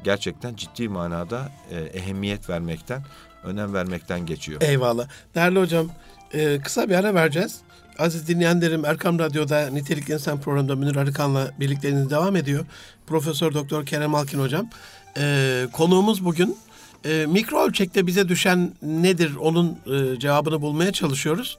gerçekten 0.03 0.55
ciddi 0.55 0.89
manada 0.89 1.51
e, 1.71 1.79
ehemmiyet 1.79 2.49
vermekten, 2.49 3.03
önem 3.43 3.73
vermekten 3.73 4.25
geçiyor. 4.25 4.61
Eyvallah. 4.61 5.07
Değerli 5.35 5.59
hocam 5.59 5.89
e, 6.33 6.59
kısa 6.59 6.89
bir 6.89 6.95
ara 6.95 7.13
vereceğiz. 7.13 7.59
Aziz 7.99 8.27
dinleyenlerim 8.27 8.85
Erkam 8.85 9.19
Radyo'da 9.19 9.69
Nitelik 9.69 10.09
İnsan 10.09 10.41
programında 10.41 10.75
Münir 10.75 10.95
Arıkan'la 10.95 11.51
birlikteliğiniz 11.59 12.09
devam 12.09 12.35
ediyor. 12.35 12.65
Profesör 13.07 13.53
Doktor 13.53 13.85
Kerem 13.85 14.15
Alkin 14.15 14.39
hocam. 14.39 14.69
E, 15.17 15.67
konuğumuz 15.71 16.25
bugün 16.25 16.57
e, 17.05 17.25
mikro 17.25 17.67
ölçekte 17.67 18.07
bize 18.07 18.29
düşen 18.29 18.71
nedir 18.81 19.35
onun 19.35 19.77
e, 19.88 20.19
cevabını 20.19 20.62
bulmaya 20.62 20.91
çalışıyoruz. 20.91 21.57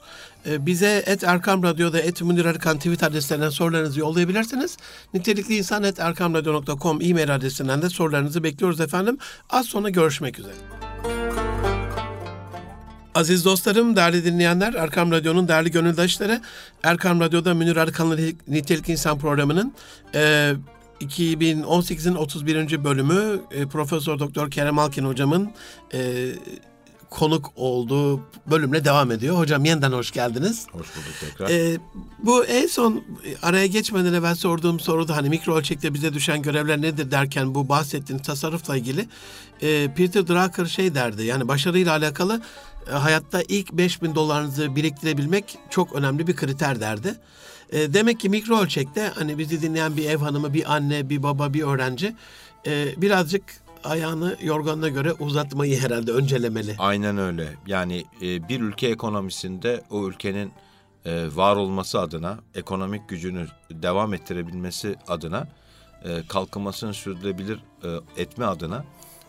E, 0.49 0.65
bize 0.65 1.03
et 1.05 1.23
Erkam 1.23 1.63
Radyo'da 1.63 1.99
et 1.99 2.21
Münir 2.21 2.45
Arıkan 2.45 2.77
tweet 2.77 3.03
adreslerinden 3.03 3.49
sorularınızı 3.49 3.99
yollayabilirsiniz. 3.99 4.77
Nitelikli 5.13 5.57
insan 5.57 5.83
et 5.83 5.99
erkamradyo.com 5.99 7.01
e-mail 7.01 7.35
adresinden 7.35 7.81
de 7.81 7.89
sorularınızı 7.89 8.43
bekliyoruz 8.43 8.81
efendim. 8.81 9.17
Az 9.49 9.65
sonra 9.65 9.89
görüşmek 9.89 10.39
üzere. 10.39 10.53
Aziz 13.15 13.45
dostlarım, 13.45 13.95
değerli 13.95 14.25
dinleyenler, 14.25 14.73
Erkam 14.73 15.11
Radyo'nun 15.11 15.47
değerli 15.47 15.71
gönüldaşları, 15.71 16.41
Erkam 16.83 17.19
Radyo'da 17.19 17.53
Münir 17.53 17.77
Arıkan'la 17.77 18.17
Nitelik 18.47 18.89
İnsan 18.89 19.19
programının 19.19 19.73
e, 20.15 20.53
2018'in 21.01 22.15
31. 22.15 22.83
bölümü 22.83 23.41
e, 23.51 23.65
Profesör 23.65 24.19
Doktor 24.19 24.51
Kerem 24.51 24.79
Alkin 24.79 25.05
hocamın 25.05 25.51
e, 25.93 26.31
konuk 27.11 27.51
olduğu 27.55 28.21
bölümle 28.47 28.85
devam 28.85 29.11
ediyor. 29.11 29.37
Hocam 29.37 29.65
yeniden 29.65 29.91
hoş 29.91 30.11
geldiniz. 30.11 30.67
Hoş 30.71 30.87
bulduk 30.95 31.19
tekrar. 31.19 31.49
Ee, 31.49 31.77
bu 32.23 32.45
en 32.45 32.67
son 32.67 33.03
araya 33.41 33.67
geçmeden 33.67 34.13
evvel 34.13 34.35
sorduğum 34.35 34.79
soruda 34.79 35.15
hani 35.15 35.29
mikro 35.29 35.55
ölçekte 35.55 35.93
bize 35.93 36.13
düşen 36.13 36.41
görevler 36.41 36.81
nedir 36.81 37.11
derken 37.11 37.55
bu 37.55 37.69
bahsettiğiniz 37.69 38.25
tasarrufla 38.25 38.77
ilgili 38.77 39.07
e, 39.61 39.93
Peter 39.93 40.27
Drucker 40.27 40.65
şey 40.65 40.95
derdi 40.95 41.23
yani 41.23 41.47
başarıyla 41.47 41.91
alakalı 41.91 42.41
e, 42.89 42.91
hayatta 42.91 43.41
ilk 43.41 43.73
5000 43.73 44.15
dolarınızı 44.15 44.75
biriktirebilmek 44.75 45.57
çok 45.69 45.95
önemli 45.95 46.27
bir 46.27 46.35
kriter 46.35 46.79
derdi. 46.79 47.15
E, 47.71 47.93
demek 47.93 48.19
ki 48.19 48.29
mikro 48.29 48.61
ölçekte 48.61 49.11
hani 49.15 49.37
bizi 49.37 49.61
dinleyen 49.61 49.97
bir 49.97 50.09
ev 50.09 50.17
hanımı, 50.17 50.53
bir 50.53 50.73
anne, 50.75 51.09
bir 51.09 51.23
baba, 51.23 51.53
bir 51.53 51.63
öğrenci 51.63 52.15
e, 52.67 53.01
birazcık 53.01 53.43
ayağını 53.83 54.37
yorganına 54.41 54.89
göre 54.89 55.13
uzatmayı 55.13 55.79
herhalde 55.79 56.11
öncelemeli. 56.11 56.75
Aynen 56.77 57.17
öyle. 57.17 57.47
Yani 57.67 58.05
e, 58.21 58.49
bir 58.49 58.61
ülke 58.61 58.87
ekonomisinde 58.87 59.83
o 59.89 60.07
ülkenin 60.07 60.51
e, 61.05 61.27
var 61.35 61.55
olması 61.55 61.99
adına, 61.99 62.39
ekonomik 62.55 63.09
gücünü 63.09 63.47
devam 63.71 64.13
ettirebilmesi 64.13 64.95
adına, 65.07 65.47
e, 66.03 66.27
kalkınmasını 66.27 66.93
sürdürülebilir 66.93 67.63
e, 67.83 68.21
etme 68.21 68.45
adına 68.45 68.85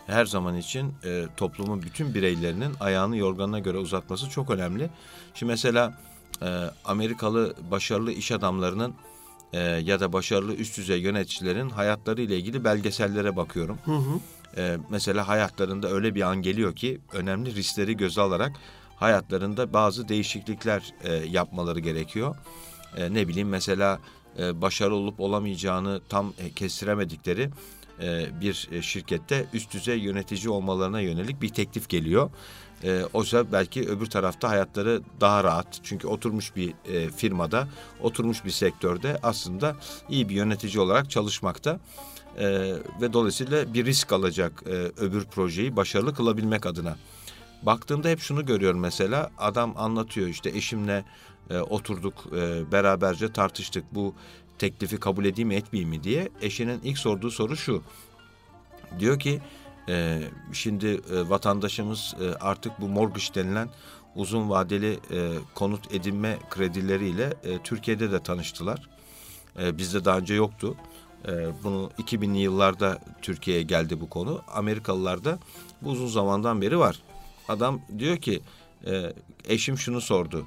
her 0.06 0.24
zaman 0.24 0.56
için 0.56 0.94
e, 1.04 1.24
toplumun 1.36 1.82
bütün 1.82 2.14
bireylerinin 2.14 2.74
ayağını 2.80 3.16
yorganına 3.16 3.58
göre 3.58 3.78
uzatması 3.78 4.28
çok 4.28 4.50
önemli. 4.50 4.90
Şimdi 5.34 5.52
mesela 5.52 5.98
Amerikalı 6.84 7.54
başarılı 7.70 8.12
iş 8.12 8.32
adamlarının 8.32 8.94
e, 9.52 9.58
ya 9.60 10.00
da 10.00 10.12
başarılı 10.12 10.54
üst 10.54 10.78
düzey 10.78 11.00
yöneticilerin 11.00 11.70
hayatları 11.70 12.22
ile 12.22 12.36
ilgili 12.36 12.64
belgesellere 12.64 13.36
bakıyorum. 13.36 13.78
Hı 13.84 13.96
hı. 13.96 14.20
E, 14.56 14.78
mesela 14.90 15.28
hayatlarında 15.28 15.90
öyle 15.90 16.14
bir 16.14 16.22
an 16.22 16.42
geliyor 16.42 16.76
ki 16.76 17.00
önemli 17.12 17.54
riskleri 17.54 17.96
göze 17.96 18.20
alarak 18.20 18.52
hayatlarında 18.96 19.72
bazı 19.72 20.08
değişiklikler 20.08 20.94
e, 21.04 21.12
yapmaları 21.12 21.80
gerekiyor. 21.80 22.36
E, 22.96 23.14
ne 23.14 23.28
bileyim 23.28 23.48
mesela 23.48 24.00
e, 24.38 24.60
başarılı 24.60 24.96
olup 24.96 25.20
olamayacağını 25.20 26.00
tam 26.08 26.32
e, 26.38 26.50
kestiremedikleri 26.50 27.50
e, 28.02 28.40
bir 28.40 28.68
e, 28.72 28.82
şirkette 28.82 29.46
üst 29.52 29.72
düzey 29.72 29.98
yönetici 29.98 30.48
olmalarına 30.48 31.00
yönelik 31.00 31.42
bir 31.42 31.48
teklif 31.48 31.88
geliyor. 31.88 32.30
E, 32.84 33.04
oysa 33.12 33.52
belki 33.52 33.88
öbür 33.88 34.06
tarafta 34.06 34.48
hayatları 34.48 35.00
daha 35.20 35.44
rahat. 35.44 35.80
Çünkü 35.82 36.06
oturmuş 36.06 36.56
bir 36.56 36.74
e, 36.92 37.10
firmada, 37.10 37.68
oturmuş 38.00 38.44
bir 38.44 38.50
sektörde 38.50 39.18
aslında 39.22 39.76
iyi 40.08 40.28
bir 40.28 40.34
yönetici 40.34 40.80
olarak 40.80 41.10
çalışmakta. 41.10 41.80
E, 42.38 42.48
ve 43.00 43.12
dolayısıyla 43.12 43.74
bir 43.74 43.84
risk 43.84 44.12
alacak 44.12 44.62
e, 44.66 44.70
öbür 44.72 45.24
projeyi 45.24 45.76
başarılı 45.76 46.14
kılabilmek 46.14 46.66
adına. 46.66 46.96
Baktığımda 47.62 48.08
hep 48.08 48.20
şunu 48.20 48.46
görüyorum 48.46 48.80
mesela 48.80 49.30
adam 49.38 49.74
anlatıyor 49.76 50.28
işte 50.28 50.50
eşimle 50.50 51.04
e, 51.50 51.58
oturduk 51.58 52.14
e, 52.36 52.72
beraberce 52.72 53.32
tartıştık 53.32 53.84
bu 53.94 54.14
teklifi 54.58 54.96
kabul 54.96 55.24
edeyim 55.24 55.48
mi 55.48 55.54
etmeyeyim 55.54 55.90
mi 55.90 56.04
diye. 56.04 56.28
Eşinin 56.40 56.80
ilk 56.84 56.98
sorduğu 56.98 57.30
soru 57.30 57.56
şu. 57.56 57.82
Diyor 58.98 59.18
ki 59.18 59.40
e, 59.88 60.20
şimdi 60.52 60.86
e, 60.86 61.28
vatandaşımız 61.28 62.14
e, 62.20 62.34
artık 62.34 62.80
bu 62.80 62.88
mortgage 62.88 63.34
denilen 63.34 63.68
uzun 64.16 64.50
vadeli 64.50 64.92
e, 65.10 65.30
konut 65.54 65.94
edinme 65.94 66.38
kredileriyle 66.50 67.34
e, 67.44 67.58
Türkiye'de 67.58 68.12
de 68.12 68.22
tanıştılar. 68.22 68.88
E, 69.62 69.78
bizde 69.78 70.04
daha 70.04 70.18
önce 70.18 70.34
yoktu. 70.34 70.76
E, 71.28 71.30
bunu 71.64 71.90
2000'li 71.98 72.38
yıllarda 72.38 72.98
Türkiye'ye 73.22 73.62
geldi 73.62 74.00
bu 74.00 74.08
konu. 74.08 74.42
Amerikalılarda 74.54 75.38
bu 75.82 75.90
uzun 75.90 76.06
zamandan 76.06 76.62
beri 76.62 76.78
var. 76.78 77.02
Adam 77.48 77.80
diyor 77.98 78.16
ki 78.16 78.40
e, 78.86 79.12
eşim 79.48 79.78
şunu 79.78 80.00
sordu. 80.00 80.46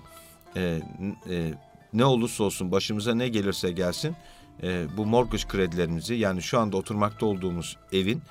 E, 0.55 0.81
e, 1.29 1.53
ne 1.93 2.05
olursa 2.05 2.43
olsun 2.43 2.71
başımıza 2.71 3.15
ne 3.15 3.27
gelirse 3.27 3.71
gelsin 3.71 4.15
e, 4.63 4.86
bu 4.97 5.05
mortgage 5.05 5.43
kredilerimizi 5.47 6.15
yani 6.15 6.41
şu 6.41 6.59
anda 6.59 6.77
oturmakta 6.77 7.25
olduğumuz 7.25 7.77
evin 7.91 8.21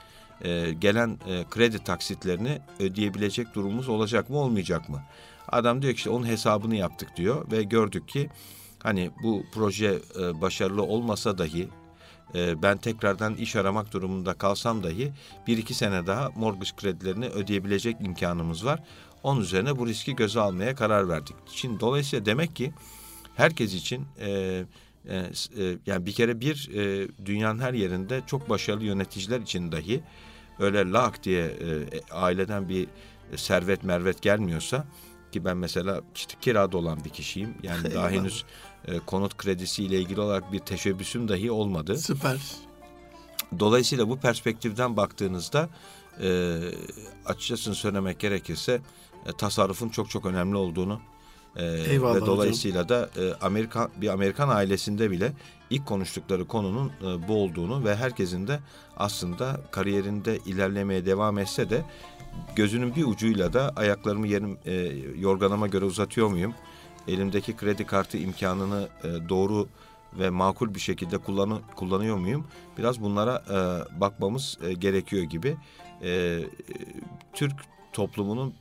e, 0.45 0.73
gelen 0.73 1.19
e, 1.29 1.45
kredi 1.51 1.79
taksitlerini 1.79 2.59
ödeyebilecek 2.79 3.55
durumumuz 3.55 3.89
olacak 3.89 4.31
mı 4.31 4.39
olmayacak 4.39 4.89
mı? 4.89 5.03
Adam 5.49 5.83
diyor 5.83 5.93
ki 5.93 5.97
işte 5.97 6.11
onun 6.11 6.27
hesabını 6.27 6.77
yaptık 6.77 7.09
diyor 7.17 7.51
ve 7.53 7.63
gördük 7.63 8.09
ki 8.09 8.31
hani 8.83 9.11
bu 9.23 9.45
proje 9.55 9.99
e, 10.21 10.41
başarılı 10.41 10.83
olmasa 10.83 11.39
dahi 11.39 11.69
e, 12.35 12.63
ben 12.63 12.77
tekrardan 12.77 13.35
iş 13.35 13.57
aramak 13.57 13.93
durumunda 13.93 14.35
kalsam 14.35 14.83
dahi 14.83 15.13
bir 15.47 15.59
iki 15.59 15.75
sene 15.75 16.07
daha 16.07 16.31
mortgage 16.37 16.71
kredilerini 16.77 17.27
ödeyebilecek 17.27 17.97
imkanımız 18.01 18.65
var. 18.65 18.83
Onun 19.23 19.41
üzerine 19.41 19.79
bu 19.79 19.87
riski 19.87 20.17
göze 20.17 20.41
almaya 20.41 20.75
karar 20.75 21.09
verdik. 21.09 21.37
Şimdi 21.47 21.81
dolayısıyla 21.81 22.27
demek 22.27 22.57
ki 22.57 22.73
herkes 23.37 23.75
için 23.75 24.07
e, 24.21 24.29
e, 25.09 25.17
e, 25.59 25.79
yani 25.87 26.07
bir 26.07 26.13
kere 26.13 26.41
bir 26.41 26.71
e, 26.75 27.09
dünyanın 27.27 27.61
her 27.61 27.75
yerinde 27.75 28.23
çok 28.27 28.51
başarılı 28.51 28.85
yöneticiler 28.85 29.41
için 29.41 29.73
dahi 29.73 30.01
öyle 30.59 30.91
lak 30.91 31.25
diye 31.25 31.45
e, 31.45 31.87
aileden 32.11 32.69
bir 32.69 32.89
servet 33.37 33.85
mervet 33.85 34.23
gelmiyorsa 34.23 34.87
ki 35.33 35.45
ben 35.45 35.57
mesela 35.57 36.01
işte 36.15 36.35
kirada 36.41 36.77
olan 36.77 37.05
bir 37.05 37.11
kişiyim. 37.11 37.55
Yani 37.63 37.95
daha 37.95 38.11
henüz 38.11 38.45
e, 38.89 38.99
konut 38.99 39.37
kredisi 39.37 39.85
ile 39.85 40.01
ilgili 40.01 40.21
olarak 40.21 40.53
bir 40.53 40.59
teşebbüsüm 40.59 41.29
dahi 41.29 41.51
olmadı. 41.51 41.99
Süper. 41.99 42.41
Dolayısıyla 43.59 44.09
bu 44.09 44.19
perspektiften 44.19 44.97
baktığınızda 44.97 45.69
e, 46.21 46.59
açıkçası 47.27 47.75
söylemek 47.75 48.19
gerekirse 48.19 48.83
e, 49.27 49.33
tasarrufun 49.33 49.89
çok 49.89 50.11
çok 50.11 50.27
önemli 50.27 50.57
olduğunu 50.57 51.01
e, 51.57 51.65
Eyvallah 51.65 52.15
ve 52.17 52.27
dolayısıyla 52.27 52.89
da 52.89 53.11
e, 53.17 53.35
Amerika 53.41 53.89
bir 53.97 54.09
Amerikan 54.09 54.49
ailesinde 54.49 55.11
bile 55.11 55.33
ilk 55.71 55.87
konuştukları 55.87 56.45
konunun 56.45 56.93
e, 57.03 57.29
bu 57.29 57.35
olduğunu 57.35 57.85
ve 57.85 57.97
herkesin 57.97 58.47
de 58.47 58.61
aslında 58.97 59.61
kariyerinde 59.71 60.39
ilerlemeye 60.47 61.07
devam 61.07 61.39
etse 61.39 61.71
de 61.71 61.85
gözünün 62.57 62.95
bir 62.95 63.05
ucuyla 63.05 63.53
da 63.53 63.73
ayaklarımı 63.77 64.27
yerim 64.27 64.59
e, 64.65 64.75
yorganıma 65.19 65.67
göre 65.67 65.85
uzatıyor 65.85 66.29
muyum? 66.29 66.55
Elimdeki 67.09 67.57
kredi 67.57 67.87
kartı 67.87 68.19
imkanını 68.19 68.89
e, 69.05 69.29
doğru 69.29 69.69
ve 70.19 70.31
makul 70.31 70.75
bir 70.75 70.81
şekilde 70.81 71.19
kullanı, 71.19 71.59
kullanıyor 71.77 72.17
muyum? 72.17 72.47
Biraz 72.79 73.03
bunlara 73.03 73.43
e, 73.49 74.01
bakmamız 74.01 74.59
e, 74.63 74.73
gerekiyor 74.73 75.23
gibi. 75.23 75.57
E, 76.03 76.41
Türk 77.33 77.55
toplumunun 77.93 78.55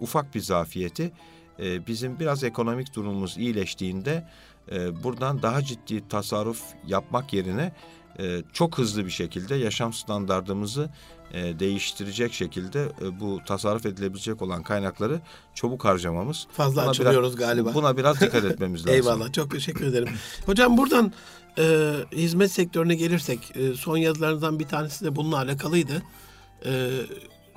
ufak 0.00 0.34
bir 0.34 0.40
zafiyeti 0.40 1.12
e, 1.60 1.86
bizim 1.86 2.20
biraz 2.20 2.44
ekonomik 2.44 2.94
durumumuz 2.94 3.38
iyileştiğinde 3.38 4.24
e, 4.72 5.02
buradan 5.02 5.42
daha 5.42 5.62
ciddi 5.62 6.08
tasarruf 6.08 6.62
yapmak 6.86 7.32
yerine 7.32 7.72
e, 8.18 8.42
çok 8.52 8.78
hızlı 8.78 9.04
bir 9.04 9.10
şekilde 9.10 9.54
yaşam 9.54 9.92
standartımızı 9.92 10.90
e, 11.32 11.58
değiştirecek 11.58 12.32
şekilde 12.32 12.88
e, 13.02 13.20
bu 13.20 13.40
tasarruf 13.46 13.86
edilebilecek 13.86 14.42
olan 14.42 14.62
kaynakları 14.62 15.20
çabuk 15.54 15.84
harcamamız. 15.84 16.46
Fazla 16.52 16.82
buna 16.82 16.90
açılıyoruz 16.90 17.36
biraz, 17.36 17.48
galiba. 17.48 17.74
Buna 17.74 17.96
biraz 17.96 18.20
dikkat 18.20 18.44
etmemiz 18.44 18.80
lazım. 18.86 18.94
Eyvallah 18.94 19.32
çok 19.32 19.50
teşekkür 19.50 19.86
ederim. 19.86 20.08
Hocam 20.46 20.76
buradan 20.76 21.12
e, 21.58 21.94
hizmet 22.12 22.52
sektörüne 22.52 22.94
gelirsek 22.94 23.56
e, 23.56 23.74
son 23.74 23.96
yazılarınızdan 23.96 24.58
bir 24.58 24.68
tanesi 24.68 25.04
de 25.04 25.16
bununla 25.16 25.38
alakalıydı. 25.38 26.02
E, 26.64 26.90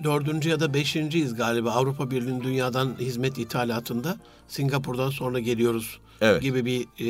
dördüncü 0.04 0.50
ya 0.50 0.60
da 0.60 0.74
beşinciyiz 0.74 1.36
galiba 1.36 1.72
Avrupa 1.72 2.12
Birliği'nin 2.12 2.44
dünyadan 2.44 2.96
hizmet 3.00 3.38
ithalatında. 3.38 4.18
Singapur'dan 4.48 5.10
sonra 5.10 5.40
geliyoruz 5.40 6.00
evet. 6.22 6.42
gibi 6.42 6.66
bir 6.66 6.88
e, 7.00 7.06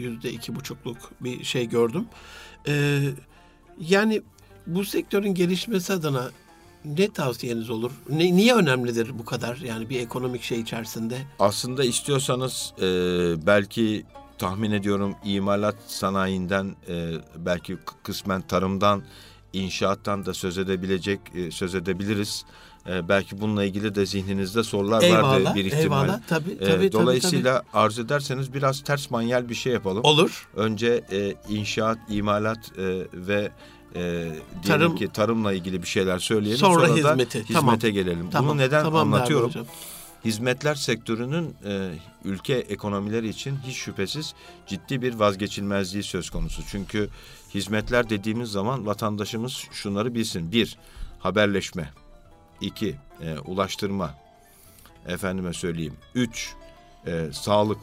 yüzde 0.00 0.32
iki 0.32 0.54
buçukluk 0.54 0.96
bir 1.20 1.44
şey 1.44 1.68
gördüm. 1.68 2.06
E, 2.68 3.00
yani 3.80 4.22
bu 4.66 4.84
sektörün 4.84 5.34
gelişmesi 5.34 5.92
adına 5.92 6.30
ne 6.84 7.12
tavsiyeniz 7.12 7.70
olur? 7.70 7.92
Ne, 8.08 8.36
niye 8.36 8.54
önemlidir 8.54 9.18
bu 9.18 9.24
kadar 9.24 9.56
yani 9.56 9.90
bir 9.90 10.00
ekonomik 10.00 10.42
şey 10.42 10.60
içerisinde? 10.60 11.18
Aslında 11.38 11.84
istiyorsanız 11.84 12.72
e, 12.78 12.86
belki 13.46 14.04
tahmin 14.38 14.70
ediyorum 14.70 15.16
imalat 15.24 15.76
sanayinden 15.86 16.76
e, 16.88 17.12
belki 17.36 17.78
kısmen 18.02 18.42
tarımdan 18.42 19.02
inşaattan 19.60 20.26
da 20.26 20.34
söz 20.34 20.58
edebilecek 20.58 21.20
e, 21.34 21.50
söz 21.50 21.74
edebiliriz. 21.74 22.44
E, 22.88 23.08
belki 23.08 23.40
bununla 23.40 23.64
ilgili 23.64 23.94
de 23.94 24.06
zihninizde 24.06 24.62
sorular 24.62 25.02
eyvallah, 25.02 25.22
vardı 25.22 25.52
bir 25.54 25.64
ihtimal. 25.64 26.04
Eyvallah 26.04 26.20
tabii 26.28 26.58
tabii. 26.58 26.84
E, 26.84 26.92
dolayısıyla 26.92 27.58
tabii, 27.58 27.66
tabii. 27.72 27.82
arzu 27.84 28.02
ederseniz 28.02 28.54
biraz 28.54 28.80
ters 28.80 29.10
manyel 29.10 29.48
bir 29.48 29.54
şey 29.54 29.72
yapalım. 29.72 30.04
Olur. 30.04 30.48
Önce 30.56 31.04
e, 31.12 31.34
inşaat, 31.48 31.98
imalat 32.08 32.78
e, 32.78 33.06
ve 33.14 33.50
e, 33.94 34.32
Tarım, 34.66 34.96
ki 34.96 35.08
tarımla 35.12 35.52
ilgili 35.52 35.82
bir 35.82 35.86
şeyler 35.86 36.18
söyleyelim. 36.18 36.58
Sonra, 36.58 36.86
Sonra 36.86 36.96
hizmete. 36.96 37.38
da 37.38 37.42
hizmete 37.42 37.52
tamam. 37.52 37.78
gelelim. 37.78 38.30
Tamam. 38.30 38.50
Bunu 38.50 38.58
neden 38.58 38.82
tamam, 38.82 39.12
anlatıyorum? 39.12 39.52
Hizmetler 40.26 40.74
sektörünün 40.74 41.56
e, 41.64 41.90
ülke 42.24 42.54
ekonomileri 42.54 43.28
için 43.28 43.58
hiç 43.66 43.76
şüphesiz 43.76 44.34
ciddi 44.66 45.02
bir 45.02 45.14
vazgeçilmezliği 45.14 46.02
söz 46.02 46.30
konusu. 46.30 46.62
Çünkü 46.70 47.08
hizmetler 47.54 48.10
dediğimiz 48.10 48.50
zaman 48.50 48.86
vatandaşımız 48.86 49.52
şunları 49.52 50.14
bilsin. 50.14 50.52
Bir, 50.52 50.78
haberleşme. 51.18 51.90
iki 52.60 52.96
e, 53.22 53.38
ulaştırma. 53.38 54.14
Efendime 55.08 55.52
söyleyeyim. 55.52 55.96
Üç, 56.14 56.54
e, 57.06 57.28
sağlık. 57.32 57.80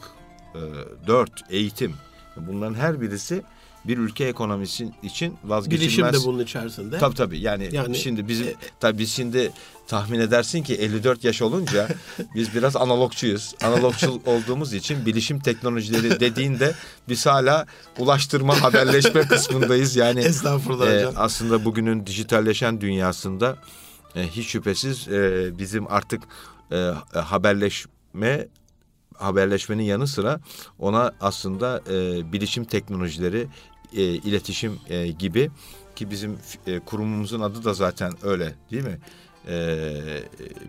E, 0.54 0.60
dört, 1.06 1.42
eğitim. 1.50 1.94
Bunların 2.36 2.74
her 2.74 3.00
birisi 3.00 3.42
bir 3.84 3.98
ülke 3.98 4.24
ekonomisi 4.24 4.88
için 5.02 5.36
vazgeçilmez. 5.44 5.80
Bilişim 5.80 6.20
de 6.20 6.26
bunun 6.26 6.44
içerisinde. 6.44 6.98
Tabii 6.98 7.14
tabii. 7.14 7.38
Yani, 7.38 7.68
yani 7.72 7.96
şimdi 7.96 8.28
bizim 8.28 8.48
e, 8.48 8.54
tabii 8.80 8.98
biz 8.98 9.12
şimdi 9.12 9.52
tahmin 9.88 10.20
edersin 10.20 10.62
ki 10.62 10.74
54 10.74 11.24
yaş 11.24 11.42
olunca 11.42 11.88
biz 12.34 12.54
biraz 12.54 12.76
analogçuyuz. 12.76 13.54
Analogçu 13.62 14.20
olduğumuz 14.26 14.72
için 14.72 15.06
bilişim 15.06 15.40
teknolojileri 15.40 16.20
dediğinde 16.20 16.74
biz 17.08 17.26
hala 17.26 17.66
ulaştırma 17.98 18.62
haberleşme 18.62 19.22
kısmındayız. 19.28 19.96
Yani 19.96 20.20
Estağfurullah 20.20 20.86
e, 20.86 21.06
aslında 21.06 21.64
bugünün 21.64 22.06
dijitalleşen 22.06 22.80
dünyasında 22.80 23.56
e, 24.16 24.26
hiç 24.26 24.46
şüphesiz 24.46 25.08
e, 25.08 25.50
bizim 25.58 25.92
artık 25.92 26.22
e, 26.72 26.76
haberleşme 27.12 28.48
haberleşmenin 29.14 29.82
yanı 29.82 30.06
sıra 30.06 30.40
ona 30.78 31.12
aslında 31.20 31.82
e, 31.90 32.32
bilişim 32.32 32.64
teknolojileri, 32.64 33.48
e, 33.96 34.02
iletişim 34.02 34.78
e, 34.90 35.06
gibi 35.06 35.50
ki 35.96 36.10
bizim 36.10 36.38
e, 36.66 36.78
kurumumuzun 36.78 37.40
adı 37.40 37.64
da 37.64 37.74
zaten 37.74 38.12
öyle 38.22 38.54
değil 38.70 38.84
mi? 38.84 38.98
e, 39.48 40.22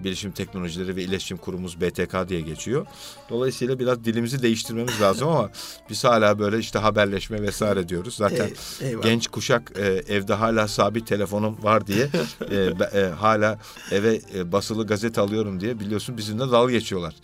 Bilişim 0.03 0.32
Teknolojileri 0.32 0.95
ve 0.95 1.03
İletişim 1.03 1.38
Kurumumuz 1.38 1.82
BTK 1.82 2.30
diye 2.30 2.41
geçiyor. 2.41 2.86
Dolayısıyla 3.30 3.80
biraz 3.80 4.05
dilimizi 4.05 4.41
değiştirmemiz 4.41 5.01
lazım 5.01 5.28
ama 5.28 5.49
biz 5.89 6.03
hala 6.03 6.39
böyle 6.39 6.59
işte 6.59 6.80
haberleşme 6.80 7.41
vesaire 7.41 7.89
diyoruz. 7.89 8.15
Zaten 8.15 8.49
e, 8.82 8.95
genç 9.03 9.28
kuşak 9.28 9.71
e, 9.76 9.84
evde 10.13 10.34
hala 10.34 10.67
sabit 10.67 11.07
telefonum 11.07 11.63
var 11.63 11.88
diye 11.88 12.09
e, 12.51 12.55
e, 12.99 13.05
hala 13.05 13.59
eve 13.91 14.21
e, 14.36 14.51
basılı 14.51 14.88
gazete 14.88 15.21
alıyorum 15.21 15.59
diye 15.59 15.80
biliyorsun 15.80 16.17
bizimle 16.17 16.51
dalga 16.51 16.71
geçiyorlar. 16.71 17.15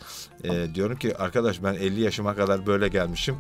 E, 0.44 0.76
diyorum 0.76 1.00
ki 1.00 1.18
arkadaş 1.18 1.64
ben 1.64 1.74
50 1.74 2.02
yaşıma 2.02 2.36
kadar 2.36 2.66
böyle 2.66 2.88
gelmişim. 2.88 3.36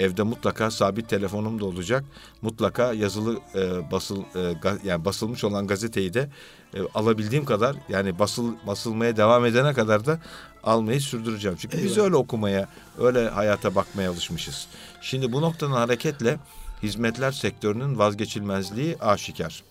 Evde 0.00 0.22
mutlaka 0.22 0.70
sabit 0.70 1.08
telefonum 1.08 1.60
da 1.60 1.64
olacak. 1.64 2.04
Mutlaka 2.42 2.92
yazılı 2.92 3.40
e, 3.54 3.90
basıl 3.90 4.22
e, 4.22 4.52
ga, 4.52 4.78
yani 4.84 5.04
basılmış 5.04 5.44
olan 5.44 5.66
gazeteyi 5.66 6.14
de 6.14 6.28
e, 6.74 6.78
alabildiğim 6.94 7.44
kadar 7.44 7.76
yani 7.88 8.18
basıl 8.18 8.54
basılmaya 8.66 9.16
devam 9.16 9.44
edene 9.44 9.72
kadar 9.72 10.06
da 10.06 10.20
almayı 10.62 11.00
sürdüreceğim. 11.00 11.56
Çünkü 11.60 11.76
Eyvallah. 11.76 11.90
biz 11.90 11.98
öyle 11.98 12.16
okumaya, 12.16 12.68
öyle 12.98 13.28
hayata 13.28 13.74
bakmaya 13.74 14.10
alışmışız. 14.10 14.66
Şimdi 15.00 15.32
bu 15.32 15.42
noktadan 15.42 15.72
hareketle 15.72 16.38
hizmetler 16.82 17.32
sektörünün 17.32 17.98
vazgeçilmezliği 17.98 18.96
aşikar. 18.98 19.62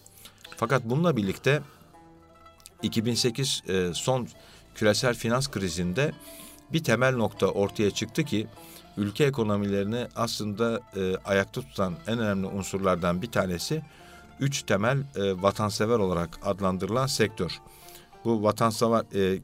Fakat 0.58 0.84
bununla 0.86 1.18
birlikte 1.18 1.62
2008 2.84 3.64
e, 3.68 3.92
son 3.94 4.28
küresel 4.76 5.16
finans 5.16 5.48
krizinde 5.48 6.12
bir 6.74 6.84
temel 6.84 7.16
nokta 7.16 7.48
ortaya 7.48 7.92
çıktı 7.92 8.24
ki 8.24 8.48
ülke 8.98 9.24
ekonomilerini 9.24 10.08
aslında 10.16 10.82
e, 10.96 11.16
ayakta 11.26 11.62
tutan 11.62 11.96
en 12.08 12.20
önemli 12.20 12.48
unsurlardan 12.48 13.22
bir 13.22 13.32
tanesi 13.32 13.82
üç 14.40 14.64
temel 14.64 14.98
e, 15.16 15.42
vatansever 15.42 16.00
olarak 16.00 16.40
adlandırılan 16.44 17.08
sektör. 17.08 17.52
Bu 18.26 18.44
vatansever 18.44 19.04
e, 19.14 19.40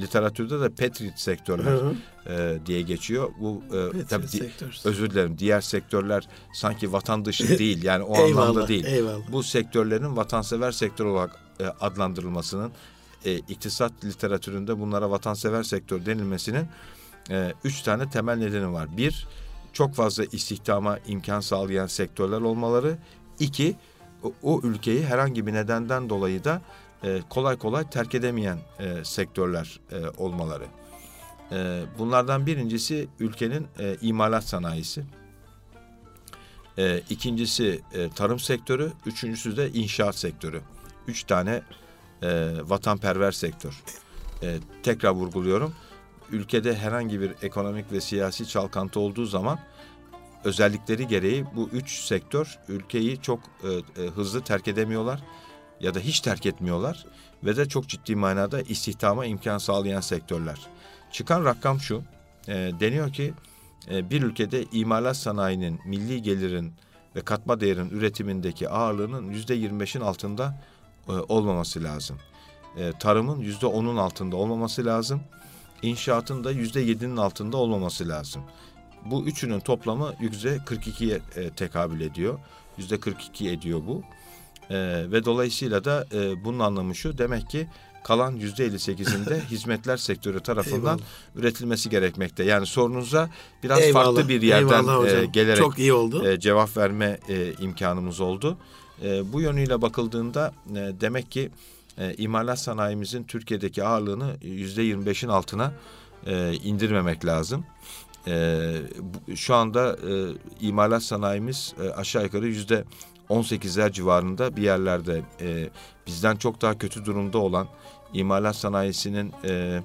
literatürde 0.00 0.60
de 0.60 0.68
Patriot 0.68 1.18
sektörler 1.18 1.72
hı 1.72 1.76
hı. 1.76 1.94
E, 2.32 2.58
diye 2.66 2.82
geçiyor. 2.82 3.30
Bu 3.40 3.62
e, 3.66 4.04
tabii 4.04 4.26
özür 4.84 5.10
dilerim 5.10 5.38
diğer 5.38 5.60
sektörler 5.60 6.28
sanki 6.54 6.92
vatan 6.92 7.24
dışı 7.24 7.48
değil 7.58 7.82
yani 7.82 8.04
o 8.04 8.16
eyvallah, 8.16 8.48
anlamda 8.48 8.68
değil. 8.68 8.84
Eyvallah. 8.84 9.32
Bu 9.32 9.42
sektörlerin 9.42 10.16
vatansever 10.16 10.72
sektör 10.72 11.04
olarak 11.04 11.36
e, 11.60 11.64
adlandırılmasının 11.64 12.72
e, 13.24 13.38
iktisat 13.38 14.04
literatüründe 14.04 14.80
bunlara 14.80 15.10
vatansever 15.10 15.62
sektör 15.62 16.06
denilmesinin 16.06 16.66
e, 17.30 17.52
üç 17.64 17.82
tane 17.82 18.10
temel 18.10 18.36
nedeni 18.36 18.72
var. 18.72 18.96
Bir, 18.96 19.28
çok 19.72 19.94
fazla 19.94 20.24
istihdama 20.24 20.98
imkan 21.06 21.40
sağlayan 21.40 21.86
sektörler 21.86 22.40
olmaları. 22.40 22.98
İki, 23.38 23.76
o, 24.22 24.32
o 24.42 24.60
ülkeyi 24.62 25.04
herhangi 25.04 25.46
bir 25.46 25.52
nedenden 25.52 26.08
dolayı 26.08 26.44
da 26.44 26.62
e, 27.04 27.20
kolay 27.30 27.58
kolay 27.58 27.90
terk 27.90 28.14
edemeyen 28.14 28.58
e, 28.78 29.04
sektörler 29.04 29.80
e, 29.92 30.08
olmaları. 30.22 30.66
E, 31.52 31.82
bunlardan 31.98 32.46
birincisi 32.46 33.08
ülkenin 33.20 33.66
e, 33.78 33.96
imalat 34.00 34.44
sanayisi. 34.44 35.04
E, 36.78 37.02
ikincisi 37.10 37.80
e, 37.92 38.10
tarım 38.10 38.38
sektörü, 38.38 38.92
üçüncüsü 39.06 39.56
de 39.56 39.70
inşaat 39.70 40.16
sektörü. 40.16 40.60
Üç 41.06 41.24
tane 41.24 41.62
e, 42.22 42.50
vatanperver 42.64 43.32
sektör. 43.32 43.82
E, 44.42 44.58
tekrar 44.82 45.10
vurguluyorum. 45.10 45.74
Ülkede 46.30 46.76
herhangi 46.76 47.20
bir 47.20 47.32
ekonomik 47.42 47.92
ve 47.92 48.00
siyasi 48.00 48.48
çalkantı 48.48 49.00
olduğu 49.00 49.24
zaman 49.24 49.58
özellikleri 50.44 51.06
gereği 51.06 51.44
bu 51.56 51.68
üç 51.72 52.00
sektör 52.00 52.58
ülkeyi 52.68 53.22
çok 53.22 53.40
e, 53.64 54.02
e, 54.02 54.06
hızlı 54.06 54.40
terk 54.40 54.68
edemiyorlar 54.68 55.22
ya 55.80 55.94
da 55.94 55.98
hiç 55.98 56.20
terk 56.20 56.46
etmiyorlar 56.46 57.06
ve 57.44 57.56
de 57.56 57.68
çok 57.68 57.88
ciddi 57.88 58.16
manada 58.16 58.60
istihdama 58.60 59.26
imkan 59.26 59.58
sağlayan 59.58 60.00
sektörler. 60.00 60.60
Çıkan 61.12 61.44
rakam 61.44 61.80
şu, 61.80 62.02
e, 62.48 62.52
deniyor 62.80 63.12
ki 63.12 63.34
e, 63.90 64.10
bir 64.10 64.22
ülkede 64.22 64.64
imalat 64.72 65.16
sanayinin 65.16 65.80
milli 65.86 66.22
gelirin 66.22 66.72
ve 67.16 67.20
katma 67.20 67.60
değerin 67.60 67.90
üretimindeki 67.90 68.68
ağırlığının 68.68 69.30
yüzde 69.30 69.56
25'in 69.56 70.00
altında 70.00 70.62
e, 71.10 71.32
olmaması 71.32 71.82
lazım. 71.82 72.16
E, 72.76 72.92
tarımın 73.00 73.40
yüzde 73.40 73.66
10'un 73.66 73.96
altında 73.96 74.36
olmaması 74.36 74.84
lazım. 74.84 75.20
İnşaatın 75.82 76.44
da 76.44 76.50
yüzde 76.50 76.82
7'nin 76.84 77.16
altında 77.16 77.56
olmaması 77.56 78.08
lazım. 78.08 78.42
Bu 79.04 79.24
üçünün 79.24 79.60
toplamı 79.60 80.14
yüzde 80.20 80.56
42'ye 80.56 81.20
e, 81.36 81.50
tekabül 81.50 82.00
ediyor. 82.00 82.38
Yüzde 82.78 83.00
42 83.00 83.50
ediyor 83.50 83.80
bu. 83.86 84.02
E, 84.70 84.76
ve 85.12 85.24
dolayısıyla 85.24 85.84
da 85.84 86.06
e, 86.12 86.44
bunun 86.44 86.58
anlamı 86.58 86.94
şu 86.94 87.18
demek 87.18 87.50
ki 87.50 87.68
kalan 88.04 88.36
yüzde 88.36 88.66
58'inde 88.66 89.40
hizmetler 89.50 89.96
sektörü 89.96 90.40
tarafından 90.40 90.98
Eyvallah. 90.98 91.36
üretilmesi 91.36 91.90
gerekmekte. 91.90 92.44
Yani 92.44 92.66
sorunuza 92.66 93.30
biraz 93.62 93.80
Eyvallah. 93.80 94.04
farklı 94.04 94.28
bir 94.28 94.42
yerden 94.42 95.06
e, 95.06 95.26
gelerek 95.26 95.58
Çok 95.58 95.78
iyi 95.78 95.92
oldu. 95.92 96.28
E, 96.28 96.40
cevap 96.40 96.76
verme 96.76 97.18
e, 97.28 97.52
imkanımız 97.52 98.20
oldu. 98.20 98.58
E, 99.02 99.32
bu 99.32 99.40
yönüyle 99.40 99.82
bakıldığında 99.82 100.52
e, 100.70 100.74
demek 101.00 101.30
ki 101.30 101.50
e, 101.98 102.14
imalat 102.14 102.58
sanayimizin 102.58 103.24
Türkiye'deki 103.24 103.84
ağırlığını 103.84 104.36
yüzde 104.42 104.82
25'in 104.82 105.28
altına 105.28 105.72
e, 106.26 106.52
indirmemek 106.52 107.24
lazım. 107.24 107.64
E, 108.26 108.76
şu 109.34 109.54
anda 109.54 109.96
e, 110.10 110.12
imalat 110.60 111.02
sanayimiz 111.02 111.74
e, 111.84 111.90
aşağı 111.90 112.24
yukarı 112.24 112.46
yüzde 112.46 112.84
18'ler 113.30 113.92
civarında 113.92 114.56
bir 114.56 114.62
yerlerde 114.62 115.22
e, 115.40 115.68
bizden 116.06 116.36
çok 116.36 116.62
daha 116.62 116.78
kötü 116.78 117.04
durumda 117.04 117.38
olan 117.38 117.68
imalat 118.14 118.56
sanayisinin 118.56 119.32
e, 119.44 119.82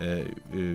e, 0.00 0.06
e, 0.06 0.24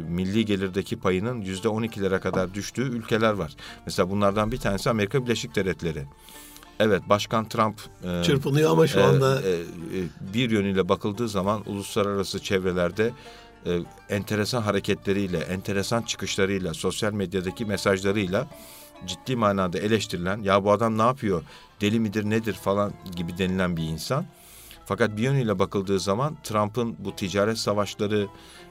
milli 0.09 0.45
gelirdeki 0.45 0.99
payının 0.99 1.41
yüzde 1.41 1.67
12'lere 1.67 2.19
kadar 2.19 2.53
düştüğü 2.53 2.89
ülkeler 2.89 3.33
var. 3.33 3.55
Mesela 3.85 4.09
bunlardan 4.09 4.51
bir 4.51 4.57
tanesi 4.57 4.89
Amerika 4.89 5.25
Birleşik 5.25 5.55
Devletleri. 5.55 6.05
Evet 6.81 7.01
Başkan 7.09 7.49
Trump 7.49 7.81
e, 8.03 8.23
çırpınıyor 8.23 8.71
ama 8.71 8.87
şu 8.87 8.99
e, 8.99 9.03
anda. 9.03 9.41
e, 9.41 9.51
e, 9.51 9.63
bir 10.33 10.51
yönüyle 10.51 10.89
bakıldığı 10.89 11.29
zaman 11.29 11.63
uluslararası 11.65 12.39
çevrelerde 12.39 13.11
e, 13.65 13.79
enteresan 14.09 14.61
hareketleriyle, 14.61 15.37
enteresan 15.37 16.01
çıkışlarıyla, 16.01 16.73
sosyal 16.73 17.13
medyadaki 17.13 17.65
mesajlarıyla 17.65 18.47
ciddi 19.05 19.35
manada 19.35 19.79
eleştirilen 19.79 20.41
ya 20.41 20.63
bu 20.63 20.71
adam 20.71 20.97
ne 20.97 21.01
yapıyor, 21.01 21.43
deli 21.81 21.99
midir 21.99 22.29
nedir? 22.29 22.53
falan 22.53 22.93
gibi 23.15 23.37
denilen 23.37 23.77
bir 23.77 23.83
insan. 23.83 24.25
Fakat 24.85 25.17
bir 25.17 25.21
yönüyle 25.21 25.59
bakıldığı 25.59 25.99
zaman 25.99 26.37
Trump'ın 26.43 26.95
bu 26.99 27.15
ticaret 27.15 27.57
savaşları 27.57 28.27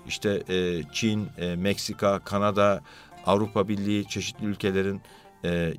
işte 0.07 0.43
e, 0.49 0.83
Çin, 0.93 1.29
e, 1.39 1.57
Meksika, 1.57 2.19
Kanada, 2.19 2.81
Avrupa 3.27 3.69
Birliği 3.69 4.09
çeşitli 4.09 4.47
ülkelerin 4.47 5.01
e, 5.45 5.75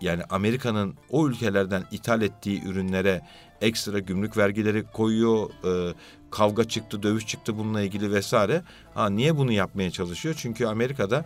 yani 0.00 0.22
Amerika'nın 0.30 0.94
o 1.10 1.28
ülkelerden 1.28 1.84
ithal 1.90 2.22
ettiği 2.22 2.64
ürünlere 2.64 3.22
ekstra 3.60 3.98
gümrük 3.98 4.36
vergileri 4.36 4.84
koyuyor. 4.92 5.50
E, 5.64 5.94
kavga 6.30 6.64
çıktı, 6.64 7.02
dövüş 7.02 7.26
çıktı 7.26 7.58
bununla 7.58 7.82
ilgili 7.82 8.12
vesaire. 8.12 8.62
Ha 8.94 9.10
niye 9.10 9.36
bunu 9.36 9.52
yapmaya 9.52 9.90
çalışıyor? 9.90 10.34
Çünkü 10.38 10.66
Amerika'da 10.66 11.24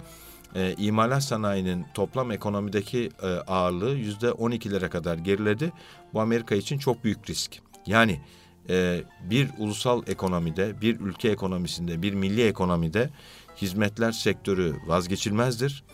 e, 0.54 0.74
imalat 0.78 1.24
sanayinin 1.24 1.86
toplam 1.94 2.30
ekonomideki 2.30 3.10
e, 3.22 3.26
ağırlığı 3.26 3.94
yüzde 3.94 4.28
12'lere 4.28 4.88
kadar 4.88 5.18
geriledi. 5.18 5.72
Bu 6.14 6.20
Amerika 6.20 6.54
için 6.54 6.78
çok 6.78 7.04
büyük 7.04 7.30
risk. 7.30 7.58
Yani 7.86 8.20
e, 8.68 9.00
bir 9.30 9.48
ulusal 9.58 10.02
ekonomide, 10.06 10.80
bir 10.80 11.00
ülke 11.00 11.28
ekonomisinde, 11.28 12.02
bir 12.02 12.14
milli 12.14 12.46
ekonomide 12.46 13.10
hizmetler 13.56 14.12
sektörü 14.12 14.76
vazgeçilmezdir. 14.86 15.84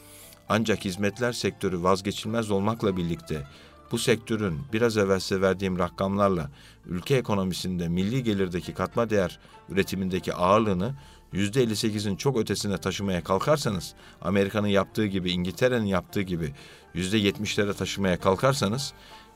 Ancak 0.48 0.84
hizmetler 0.84 1.32
sektörü 1.32 1.82
vazgeçilmez 1.82 2.50
olmakla 2.50 2.96
birlikte 2.96 3.46
bu 3.92 3.98
sektörün 3.98 4.60
biraz 4.72 4.96
evvel 4.96 5.20
size 5.20 5.40
verdiğim 5.40 5.78
rakamlarla 5.78 6.50
ülke 6.86 7.16
ekonomisinde 7.16 7.88
milli 7.88 8.22
gelirdeki 8.22 8.74
katma 8.74 9.10
değer 9.10 9.38
üretimindeki 9.68 10.34
ağırlığını 10.34 10.94
yüzde 11.32 11.64
58'in 11.64 12.16
çok 12.16 12.36
ötesine 12.36 12.78
taşımaya 12.78 13.24
kalkarsanız 13.24 13.94
Amerika'nın 14.22 14.68
yaptığı 14.68 15.06
gibi 15.06 15.30
İngiltere'nin 15.30 15.86
yaptığı 15.86 16.22
gibi 16.22 16.52
yüzde 16.94 17.18
70'lere 17.18 17.74
taşımaya 17.74 18.20
kalkarsanız 18.20 18.92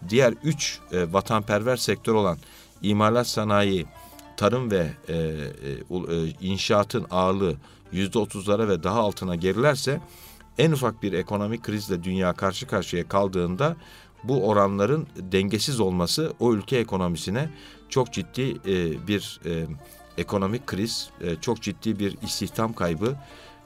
diğer 0.08 0.34
üç 0.44 0.78
e, 0.92 1.12
vatanperver 1.12 1.76
sektör 1.76 2.14
olan 2.14 2.38
imalat 2.82 3.26
sanayi, 3.26 3.86
tarım 4.36 4.70
ve 4.70 4.90
e, 5.08 5.14
e, 5.14 5.16
e 5.16 6.28
inşaatın 6.40 7.06
ağırlığı 7.10 7.56
yüzde 7.92 8.18
otuzlara 8.18 8.68
ve 8.68 8.82
daha 8.82 9.00
altına 9.00 9.36
gerilerse 9.36 10.00
en 10.58 10.72
ufak 10.72 11.02
bir 11.02 11.12
ekonomik 11.12 11.62
krizle 11.62 12.04
dünya 12.04 12.32
karşı 12.32 12.66
karşıya 12.66 13.08
kaldığında 13.08 13.76
bu 14.24 14.48
oranların 14.48 15.06
dengesiz 15.16 15.80
olması 15.80 16.32
o 16.40 16.54
ülke 16.54 16.76
ekonomisine 16.76 17.50
çok 17.88 18.12
ciddi 18.12 18.56
e, 18.66 19.06
bir 19.06 19.40
e, 19.46 19.66
ekonomik 20.18 20.66
kriz, 20.66 21.10
e, 21.20 21.36
çok 21.36 21.62
ciddi 21.62 21.98
bir 21.98 22.16
istihdam 22.22 22.72
kaybı, 22.72 23.16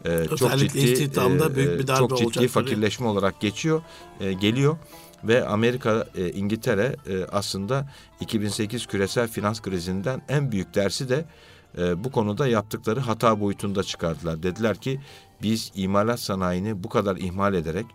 e, 0.05 0.37
çok 0.37 0.59
ciddi 0.59 0.79
istihdamda 0.79 1.47
e, 1.47 1.55
büyük 1.55 1.79
bir 1.79 1.87
darbe 1.87 2.09
çok 2.09 2.19
ciddi 2.19 2.49
fakirleşme 2.49 3.07
olarak 3.07 3.41
geçiyor, 3.41 3.83
e, 4.21 4.33
geliyor 4.33 4.77
ve 5.25 5.47
Amerika, 5.47 6.07
e, 6.17 6.31
İngiltere 6.31 6.97
e, 7.07 7.25
aslında 7.25 7.91
2008 8.21 8.87
küresel 8.87 9.29
finans 9.29 9.63
krizinden 9.63 10.23
en 10.29 10.53
büyük 10.53 10.75
dersi 10.75 11.09
de 11.09 11.25
e, 11.79 12.05
bu 12.05 12.13
konuda 12.13 12.47
yaptıkları 12.47 13.01
hata 13.01 13.41
boyutunda 13.41 13.83
çıkardılar. 13.83 14.43
Dediler 14.43 14.77
ki 14.77 15.01
biz 15.45 15.73
imalat 15.75 16.21
sanayini 16.21 16.85
bu 16.85 16.89
kadar 16.89 17.17
ihmal 17.17 17.55
ederek 17.55 17.87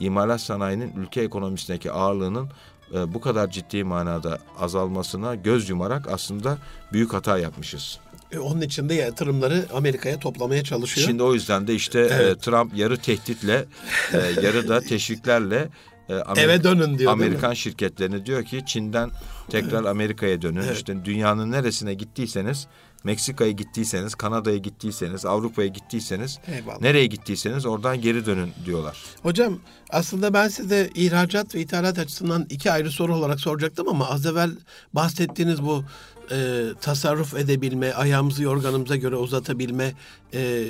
imalat 0.00 0.40
sanayinin 0.40 0.92
ülke 0.96 1.20
ekonomisindeki 1.20 1.92
ağırlığının 1.92 2.48
e, 2.94 3.14
bu 3.14 3.20
kadar 3.20 3.50
ciddi 3.50 3.84
manada 3.84 4.38
azalmasına 4.58 5.34
göz 5.34 5.68
yumarak 5.68 6.08
aslında 6.08 6.58
büyük 6.92 7.12
hata 7.12 7.38
yapmışız. 7.38 8.00
E, 8.32 8.38
onun 8.38 8.60
için 8.60 8.88
de 8.88 8.94
yatırımları 8.94 9.66
Amerika'ya 9.74 10.18
toplamaya 10.18 10.64
çalışıyor. 10.64 11.06
Şimdi 11.06 11.22
o 11.22 11.34
yüzden 11.34 11.66
de 11.66 11.74
işte 11.74 12.00
e, 12.00 12.02
evet. 12.02 12.36
e, 12.36 12.40
Trump 12.40 12.76
yarı 12.76 12.96
tehditle, 12.96 13.64
e, 14.12 14.18
yarı 14.42 14.68
da 14.68 14.80
teşviklerle 14.80 15.68
e, 16.08 16.14
Amerika, 16.14 16.40
eve 16.40 16.64
dönün 16.64 16.98
diyor. 16.98 17.12
Amerikan 17.12 17.54
şirketlerini 17.54 18.26
diyor 18.26 18.44
ki 18.44 18.62
Çin'den 18.66 19.10
tekrar 19.50 19.84
Amerika'ya 19.84 20.42
dönün. 20.42 20.62
Evet. 20.62 20.76
İşte 20.76 21.04
dünyanın 21.04 21.52
neresine 21.52 21.94
gittiyseniz 21.94 22.66
Meksika'ya 23.04 23.50
gittiyseniz, 23.50 24.14
Kanada'ya 24.14 24.56
gittiyseniz, 24.56 25.24
Avrupa'ya 25.26 25.68
gittiyseniz, 25.68 26.38
Eyvallah. 26.46 26.80
nereye 26.80 27.06
gittiyseniz 27.06 27.66
oradan 27.66 28.00
geri 28.00 28.26
dönün 28.26 28.52
diyorlar. 28.66 28.96
Hocam 29.22 29.58
aslında 29.90 30.34
ben 30.34 30.48
size 30.48 30.90
ihracat 30.94 31.54
ve 31.54 31.60
ithalat 31.60 31.98
açısından 31.98 32.46
iki 32.50 32.72
ayrı 32.72 32.90
soru 32.90 33.16
olarak 33.16 33.40
soracaktım 33.40 33.88
ama 33.88 34.08
az 34.10 34.26
evvel 34.26 34.50
bahsettiğiniz 34.92 35.62
bu 35.62 35.84
e, 36.30 36.66
tasarruf 36.80 37.34
edebilme, 37.34 37.92
ayağımızı 37.92 38.42
yorganımıza 38.42 38.96
göre 38.96 39.16
uzatabilme 39.16 39.92
e, 40.34 40.64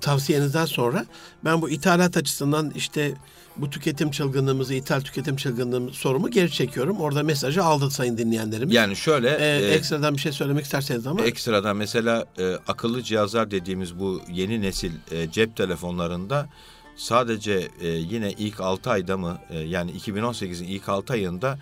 tavsiyenizden 0.00 0.64
sonra 0.64 1.06
ben 1.44 1.62
bu 1.62 1.70
ithalat 1.70 2.16
açısından 2.16 2.72
işte 2.74 3.14
bu 3.58 3.70
tüketim 3.70 4.10
çılgınlığımızı, 4.10 4.74
ithal 4.74 5.00
tüketim 5.00 5.36
çılgınlığımız 5.36 5.94
sorumu 5.94 6.30
geri 6.30 6.50
çekiyorum. 6.50 7.00
Orada 7.00 7.22
mesajı 7.22 7.64
aldı 7.64 7.90
sayın 7.90 8.18
dinleyenlerimiz. 8.18 8.74
Yani 8.74 8.96
şöyle... 8.96 9.30
Ee, 9.30 9.66
e, 9.66 9.74
ekstradan 9.74 10.14
bir 10.14 10.20
şey 10.20 10.32
söylemek 10.32 10.64
isterseniz 10.64 11.06
ama... 11.06 11.22
Ekstradan 11.22 11.76
mesela 11.76 12.26
e, 12.38 12.54
akıllı 12.68 13.02
cihazlar 13.02 13.50
dediğimiz 13.50 13.98
bu 13.98 14.22
yeni 14.32 14.62
nesil 14.62 14.92
e, 15.10 15.30
cep 15.30 15.56
telefonlarında 15.56 16.48
sadece 16.96 17.68
e, 17.80 17.88
yine 17.88 18.32
ilk 18.32 18.60
6 18.60 18.90
ayda 18.90 19.16
mı 19.16 19.38
e, 19.50 19.58
yani 19.58 19.90
2018'in 19.90 20.68
ilk 20.68 20.88
6 20.88 21.12
ayında 21.12 21.58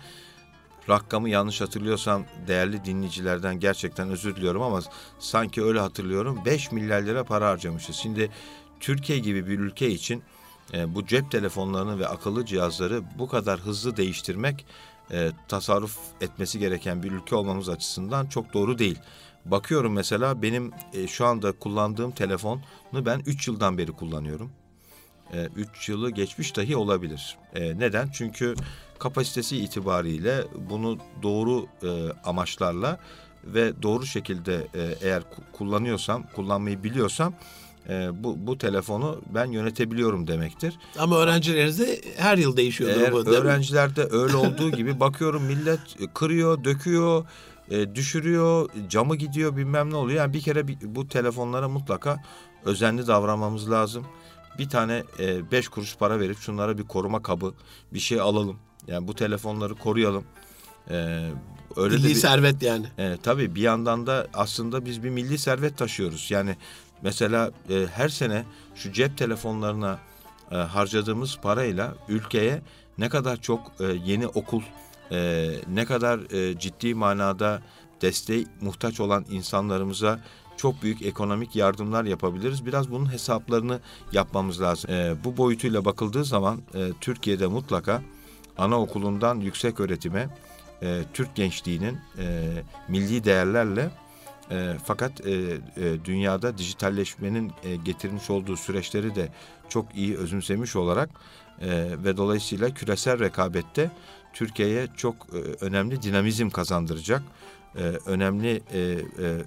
rakamı 0.89 1.29
yanlış 1.29 1.61
hatırlıyorsam 1.61 2.25
değerli 2.47 2.85
dinleyicilerden 2.85 3.59
gerçekten 3.59 4.09
özür 4.09 4.35
diliyorum 4.35 4.61
ama 4.61 4.81
sanki 5.19 5.63
öyle 5.63 5.79
hatırlıyorum 5.79 6.39
5 6.45 6.71
milyar 6.71 7.01
lira 7.01 7.23
para 7.23 7.49
harcamışız. 7.49 7.95
Şimdi 7.95 8.31
Türkiye 8.79 9.19
gibi 9.19 9.47
bir 9.47 9.59
ülke 9.59 9.89
için 9.89 10.23
e, 10.73 10.95
bu 10.95 11.05
cep 11.05 11.31
telefonlarını 11.31 11.99
ve 11.99 12.07
akıllı 12.07 12.45
cihazları 12.45 13.03
bu 13.19 13.27
kadar 13.27 13.59
hızlı 13.59 13.97
değiştirmek 13.97 14.65
e, 15.11 15.31
tasarruf 15.47 15.97
etmesi 16.21 16.59
gereken 16.59 17.03
bir 17.03 17.11
ülke 17.11 17.35
olmamız 17.35 17.69
açısından 17.69 18.25
çok 18.25 18.53
doğru 18.53 18.79
değil. 18.79 18.99
Bakıyorum 19.45 19.93
mesela 19.93 20.41
benim 20.41 20.71
e, 20.93 21.07
şu 21.07 21.25
anda 21.25 21.51
kullandığım 21.51 22.11
telefonu 22.11 22.61
ben 22.93 23.21
3 23.25 23.47
yıldan 23.47 23.77
beri 23.77 23.91
kullanıyorum. 23.91 24.51
3 25.55 25.89
e, 25.89 25.91
yılı 25.91 26.11
geçmiş 26.11 26.55
dahi 26.55 26.75
olabilir. 26.75 27.37
E, 27.55 27.79
neden? 27.79 28.09
Çünkü 28.13 28.55
kapasitesi 28.99 29.57
itibariyle 29.57 30.43
bunu 30.69 30.97
doğru 31.23 31.65
e, 31.83 32.11
amaçlarla 32.25 32.99
ve 33.43 33.81
doğru 33.81 34.05
şekilde 34.05 34.67
eğer 35.01 35.23
kullanıyorsam, 35.53 36.23
kullanmayı 36.35 36.83
biliyorsam 36.83 37.33
e, 37.89 38.23
bu, 38.23 38.47
bu 38.47 38.57
telefonu 38.57 39.21
ben 39.33 39.51
yönetebiliyorum 39.51 40.27
demektir. 40.27 40.79
Ama 40.99 41.17
öğrencilerinizde 41.17 42.01
her 42.17 42.37
yıl 42.37 42.57
değişiyor. 42.57 42.89
Eğer 42.89 43.11
bu, 43.11 43.19
öğrencilerde 43.19 44.07
öyle 44.11 44.35
olduğu 44.35 44.71
gibi 44.71 44.99
bakıyorum 44.99 45.43
millet 45.43 46.13
kırıyor, 46.13 46.63
döküyor, 46.63 47.25
e, 47.71 47.95
düşürüyor, 47.95 48.69
camı 48.89 49.15
gidiyor 49.15 49.57
bilmem 49.57 49.89
ne 49.89 49.95
oluyor. 49.95 50.17
Yani 50.17 50.33
bir 50.33 50.41
kere 50.41 50.67
bu 50.67 51.07
telefonlara 51.07 51.69
mutlaka 51.69 52.23
özenli 52.65 53.07
davranmamız 53.07 53.71
lazım. 53.71 54.05
Bir 54.59 54.69
tane 54.69 55.03
e, 55.19 55.51
beş 55.51 55.67
kuruş 55.67 55.97
para 55.97 56.19
verip 56.19 56.37
şunlara 56.37 56.77
bir 56.77 56.83
koruma 56.83 57.23
kabı, 57.23 57.53
bir 57.93 57.99
şey 57.99 58.21
alalım. 58.21 58.59
Yani 58.87 59.07
bu 59.07 59.15
telefonları 59.15 59.75
koruyalım. 59.75 60.23
Ee, 60.89 61.29
öyle 61.75 61.95
milli 61.95 62.07
bir, 62.07 62.15
servet 62.15 62.63
yani. 62.63 62.85
E, 62.97 63.17
tabii 63.23 63.55
bir 63.55 63.61
yandan 63.61 64.07
da 64.07 64.27
aslında 64.33 64.85
biz 64.85 65.03
bir 65.03 65.09
milli 65.09 65.37
servet 65.37 65.77
taşıyoruz. 65.77 66.31
Yani 66.31 66.55
mesela 67.01 67.51
e, 67.69 67.85
her 67.93 68.09
sene 68.09 68.45
şu 68.75 68.91
cep 68.91 69.17
telefonlarına 69.17 69.99
e, 70.51 70.55
harcadığımız 70.55 71.37
parayla 71.37 71.95
ülkeye 72.09 72.61
ne 72.97 73.09
kadar 73.09 73.41
çok 73.41 73.71
e, 73.79 73.85
yeni 74.05 74.27
okul, 74.27 74.61
e, 75.11 75.49
ne 75.67 75.85
kadar 75.85 76.19
e, 76.33 76.59
ciddi 76.59 76.93
manada 76.93 77.61
desteğe 78.01 78.45
muhtaç 78.61 78.99
olan 78.99 79.25
insanlarımıza 79.29 80.19
çok 80.57 80.83
büyük 80.83 81.01
ekonomik 81.01 81.55
yardımlar 81.55 82.03
yapabiliriz. 82.03 82.65
Biraz 82.65 82.91
bunun 82.91 83.11
hesaplarını 83.11 83.79
yapmamız 84.11 84.61
lazım. 84.61 84.91
E, 84.91 85.15
bu 85.23 85.37
boyutuyla 85.37 85.85
bakıldığı 85.85 86.25
zaman 86.25 86.61
e, 86.73 86.89
Türkiye'de 87.01 87.47
mutlaka 87.47 88.01
anaokulundan 88.57 89.39
yüksek 89.39 89.79
öğretime 89.79 90.29
e, 90.81 91.01
Türk 91.13 91.35
gençliğinin 91.35 91.97
e, 92.17 92.47
milli 92.87 93.23
değerlerle 93.23 93.89
e, 94.51 94.73
fakat 94.85 95.27
e, 95.27 95.31
e, 95.31 95.59
dünyada 96.05 96.57
dijitalleşmenin 96.57 97.51
e, 97.63 97.75
getirmiş 97.75 98.29
olduğu 98.29 98.57
süreçleri 98.57 99.15
de 99.15 99.29
çok 99.69 99.95
iyi 99.95 100.17
özümsemiş 100.17 100.75
olarak 100.75 101.09
e, 101.61 101.69
ve 102.03 102.17
dolayısıyla 102.17 102.69
küresel 102.69 103.19
rekabette 103.19 103.91
Türkiye'ye 104.33 104.87
çok 104.97 105.15
e, 105.15 105.65
önemli 105.65 106.01
dinamizm 106.01 106.49
kazandıracak, 106.49 107.23
e, 107.77 107.81
önemli 107.81 108.61
e, 108.73 108.79
e, 108.79 108.99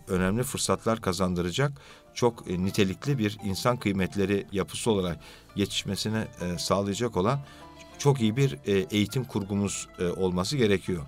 önemli 0.08 0.42
fırsatlar 0.42 1.00
kazandıracak 1.00 1.72
çok 2.14 2.50
e, 2.50 2.64
nitelikli 2.64 3.18
bir 3.18 3.38
insan 3.44 3.76
kıymetleri 3.76 4.46
yapısı 4.52 4.90
olarak 4.90 5.18
yetişmesine 5.56 6.28
e, 6.40 6.58
sağlayacak 6.58 7.16
olan 7.16 7.40
çok 7.98 8.20
iyi 8.20 8.36
bir 8.36 8.58
e, 8.66 8.72
eğitim 8.72 9.24
kurgumuz 9.24 9.88
e, 9.98 10.04
olması 10.04 10.56
gerekiyor. 10.56 11.02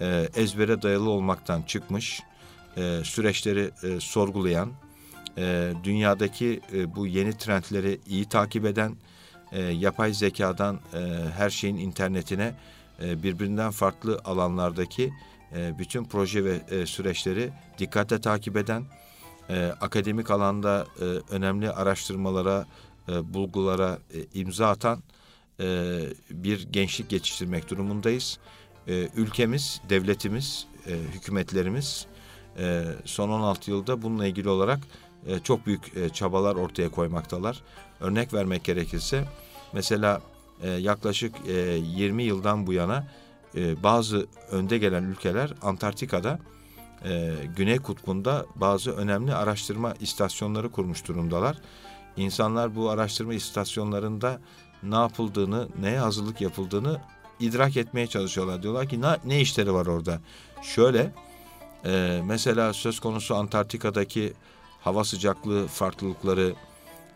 E, 0.00 0.28
ezbere 0.34 0.82
dayalı 0.82 1.10
olmaktan 1.10 1.62
çıkmış, 1.62 2.22
e, 2.76 3.00
süreçleri 3.04 3.70
e, 3.82 4.00
sorgulayan, 4.00 4.72
e, 5.38 5.72
dünyadaki 5.84 6.60
e, 6.72 6.94
bu 6.94 7.06
yeni 7.06 7.38
trendleri 7.38 8.00
iyi 8.06 8.28
takip 8.28 8.64
eden, 8.64 8.96
e, 9.52 9.62
yapay 9.62 10.14
zekadan 10.14 10.80
e, 10.94 10.98
her 11.36 11.50
şeyin 11.50 11.76
internetine 11.76 12.54
e, 13.02 13.22
birbirinden 13.22 13.70
farklı 13.70 14.20
alanlardaki 14.24 15.12
e, 15.54 15.78
bütün 15.78 16.04
proje 16.04 16.44
ve 16.44 16.60
e, 16.70 16.86
süreçleri 16.86 17.50
dikkatle 17.78 18.20
takip 18.20 18.56
eden, 18.56 18.84
e, 19.50 19.66
akademik 19.80 20.30
alanda 20.30 20.86
önemli 21.30 21.70
araştırmalara, 21.70 22.66
bulgulara 23.08 23.98
imza 24.34 24.68
atan 24.68 25.02
bir 26.30 26.66
gençlik 26.72 27.12
yetiştirmek 27.12 27.70
durumundayız. 27.70 28.38
Ülkemiz, 29.16 29.80
devletimiz, 29.88 30.66
hükümetlerimiz 30.86 32.06
son 33.04 33.28
16 33.28 33.70
yılda 33.70 34.02
bununla 34.02 34.26
ilgili 34.26 34.48
olarak 34.48 34.80
çok 35.44 35.66
büyük 35.66 36.14
çabalar 36.14 36.56
ortaya 36.56 36.88
koymaktalar. 36.88 37.62
Örnek 38.00 38.34
vermek 38.34 38.64
gerekirse 38.64 39.24
mesela 39.72 40.22
yaklaşık 40.78 41.34
e, 41.48 41.52
20 41.52 42.22
yıldan 42.22 42.66
bu 42.66 42.72
yana 42.72 43.06
e, 43.56 43.82
bazı 43.82 44.26
önde 44.50 44.78
gelen 44.78 45.02
ülkeler 45.02 45.54
Antarktika'da 45.62 46.38
e, 47.04 47.34
Güney 47.56 47.78
Kutbu'nda 47.78 48.46
bazı 48.54 48.92
önemli 48.92 49.34
araştırma 49.34 49.94
istasyonları 50.00 50.70
kurmuş 50.70 51.08
durumdalar. 51.08 51.58
İnsanlar 52.16 52.76
bu 52.76 52.90
araştırma 52.90 53.34
istasyonlarında 53.34 54.40
ne 54.82 54.94
yapıldığını, 54.94 55.68
neye 55.80 55.98
hazırlık 55.98 56.40
yapıldığını 56.40 57.00
idrak 57.40 57.76
etmeye 57.76 58.06
çalışıyorlar. 58.06 58.62
Diyorlar 58.62 58.88
ki 58.88 59.00
ne, 59.00 59.16
ne 59.24 59.40
işleri 59.40 59.74
var 59.74 59.86
orada? 59.86 60.20
Şöyle, 60.62 61.12
e, 61.84 62.20
mesela 62.24 62.72
söz 62.72 63.00
konusu 63.00 63.34
Antarktika'daki 63.34 64.32
hava 64.80 65.04
sıcaklığı 65.04 65.66
farklılıkları, 65.66 66.54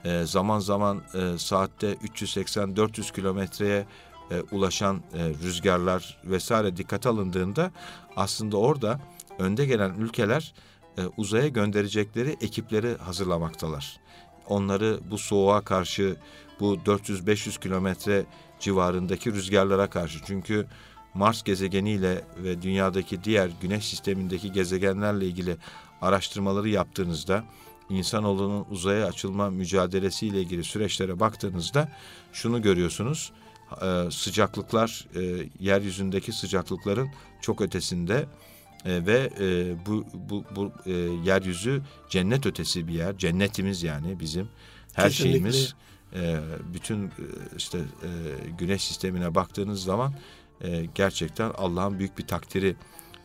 e, 0.04 0.26
zaman 0.26 0.58
zaman 0.58 1.02
e, 1.14 1.38
saatte 1.38 1.92
380-400 1.92 3.12
kilometreye 3.12 3.86
e, 4.30 4.40
ulaşan 4.40 5.02
e, 5.14 5.28
rüzgarlar 5.42 6.18
vesaire 6.24 6.76
dikkat 6.76 7.06
alındığında 7.06 7.70
aslında 8.16 8.56
orada 8.56 9.00
önde 9.38 9.66
gelen 9.66 9.94
ülkeler 9.94 10.54
e, 10.98 11.02
uzaya 11.16 11.48
gönderecekleri 11.48 12.36
ekipleri 12.40 12.96
hazırlamaktalar. 12.96 14.00
Onları 14.46 15.00
bu 15.10 15.18
soğuğa 15.18 15.60
karşı 15.60 16.16
bu 16.60 16.74
400-500 16.74 17.60
kilometre 17.60 18.26
civarındaki 18.60 19.32
rüzgarlara 19.32 19.90
karşı. 19.90 20.18
Çünkü 20.26 20.66
Mars 21.14 21.42
gezegeniyle 21.42 22.24
ve 22.36 22.62
dünyadaki 22.62 23.24
diğer 23.24 23.50
güneş 23.60 23.86
sistemindeki 23.86 24.52
gezegenlerle 24.52 25.26
ilgili 25.26 25.56
araştırmaları 26.02 26.68
yaptığınızda 26.68 27.44
insanoğlunun 27.88 28.66
uzaya 28.70 29.06
açılma 29.06 29.50
mücadelesiyle 29.50 30.40
ilgili 30.40 30.64
süreçlere 30.64 31.20
baktığınızda 31.20 31.88
şunu 32.32 32.62
görüyorsunuz. 32.62 33.32
E, 33.82 34.10
sıcaklıklar 34.10 35.06
e, 35.14 35.48
yeryüzündeki 35.60 36.32
sıcaklıkların 36.32 37.08
çok 37.40 37.60
ötesinde 37.60 38.26
e, 38.84 39.06
ve 39.06 39.30
e, 39.40 39.76
bu 39.86 40.04
bu 40.14 40.44
bu 40.56 40.72
e, 40.86 40.92
yeryüzü 41.24 41.82
cennet 42.08 42.46
ötesi 42.46 42.88
bir 42.88 42.92
yer. 42.92 43.18
Cennetimiz 43.18 43.82
yani 43.82 44.20
bizim 44.20 44.48
her 44.92 45.08
Kesinlikle. 45.08 45.32
şeyimiz 45.32 45.74
e, 46.14 46.40
bütün 46.74 47.06
e, 47.06 47.10
işte 47.56 47.78
e, 47.78 48.10
güneş 48.58 48.84
sistemine 48.84 49.34
baktığınız 49.34 49.82
zaman 49.82 50.14
e, 50.60 50.86
gerçekten 50.94 51.50
Allah'ın 51.50 51.98
büyük 51.98 52.18
bir 52.18 52.26
takdiri 52.26 52.76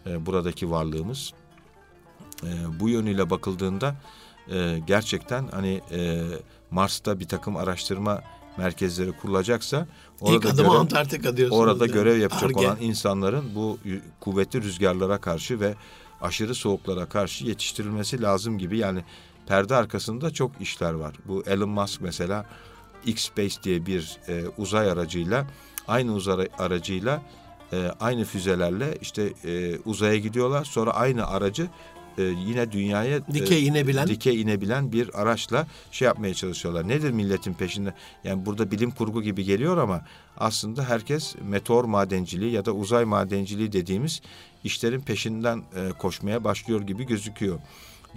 e, 0.05 0.25
buradaki 0.25 0.71
varlığımız. 0.71 1.33
E, 2.43 2.79
bu 2.79 2.89
yönüyle 2.89 3.29
bakıldığında 3.29 3.95
e, 4.51 4.79
gerçekten 4.87 5.47
hani 5.47 5.81
e, 5.91 6.23
Mars'ta 6.71 7.19
bir 7.19 7.27
takım 7.27 7.57
araştırma 7.57 8.21
merkezleri 8.57 9.11
kurulacaksa 9.11 9.87
orada 10.21 10.49
İlk 10.49 10.57
görev, 10.57 10.69
Antarktika 10.69 11.37
diyorsunuz. 11.37 11.61
Orada 11.61 11.85
görev 11.85 12.17
yapacak 12.17 12.43
Arge. 12.43 12.59
olan 12.59 12.77
insanların 12.81 13.55
bu 13.55 13.77
kuvvetli 14.19 14.61
rüzgarlara 14.61 15.21
karşı 15.21 15.59
ve 15.59 15.75
aşırı 16.21 16.55
soğuklara 16.55 17.05
karşı 17.05 17.45
yetiştirilmesi 17.45 18.21
lazım 18.21 18.57
gibi 18.57 18.77
yani 18.77 19.03
perde 19.47 19.75
arkasında 19.75 20.31
çok 20.31 20.51
işler 20.61 20.93
var. 20.93 21.15
Bu 21.27 21.43
Elon 21.47 21.69
Musk 21.69 22.01
mesela 22.01 22.45
X-Space 23.05 23.63
diye 23.63 23.85
bir 23.85 24.17
e, 24.27 24.43
uzay 24.57 24.91
aracıyla 24.91 25.47
aynı 25.87 26.13
uzay 26.13 26.47
aracıyla 26.57 27.21
e, 27.73 27.91
aynı 27.99 28.25
füzelerle 28.25 28.97
işte 29.01 29.33
e, 29.45 29.77
uzaya 29.85 30.17
gidiyorlar. 30.17 30.65
Sonra 30.65 30.91
aynı 30.91 31.27
aracı 31.27 31.67
e, 32.17 32.23
yine 32.23 32.71
dünyaya 32.71 33.17
e, 33.17 33.33
dikey 33.33 33.67
inebilen 33.67 34.07
dikey 34.07 34.41
inebilen 34.41 34.91
bir 34.91 35.21
araçla 35.21 35.67
şey 35.91 36.05
yapmaya 36.05 36.33
çalışıyorlar. 36.33 36.87
Nedir 36.87 37.11
milletin 37.11 37.53
peşinde? 37.53 37.93
Yani 38.23 38.45
burada 38.45 38.71
bilim 38.71 38.91
kurgu 38.91 39.23
gibi 39.23 39.43
geliyor 39.43 39.77
ama 39.77 40.01
aslında 40.37 40.89
herkes 40.89 41.35
meteor 41.41 41.83
madenciliği 41.83 42.51
ya 42.51 42.65
da 42.65 42.71
uzay 42.71 43.05
madenciliği 43.05 43.71
dediğimiz 43.71 44.21
işlerin 44.63 45.01
peşinden 45.01 45.63
e, 45.75 45.89
koşmaya 45.89 46.43
başlıyor 46.43 46.81
gibi 46.81 47.03
gözüküyor. 47.03 47.59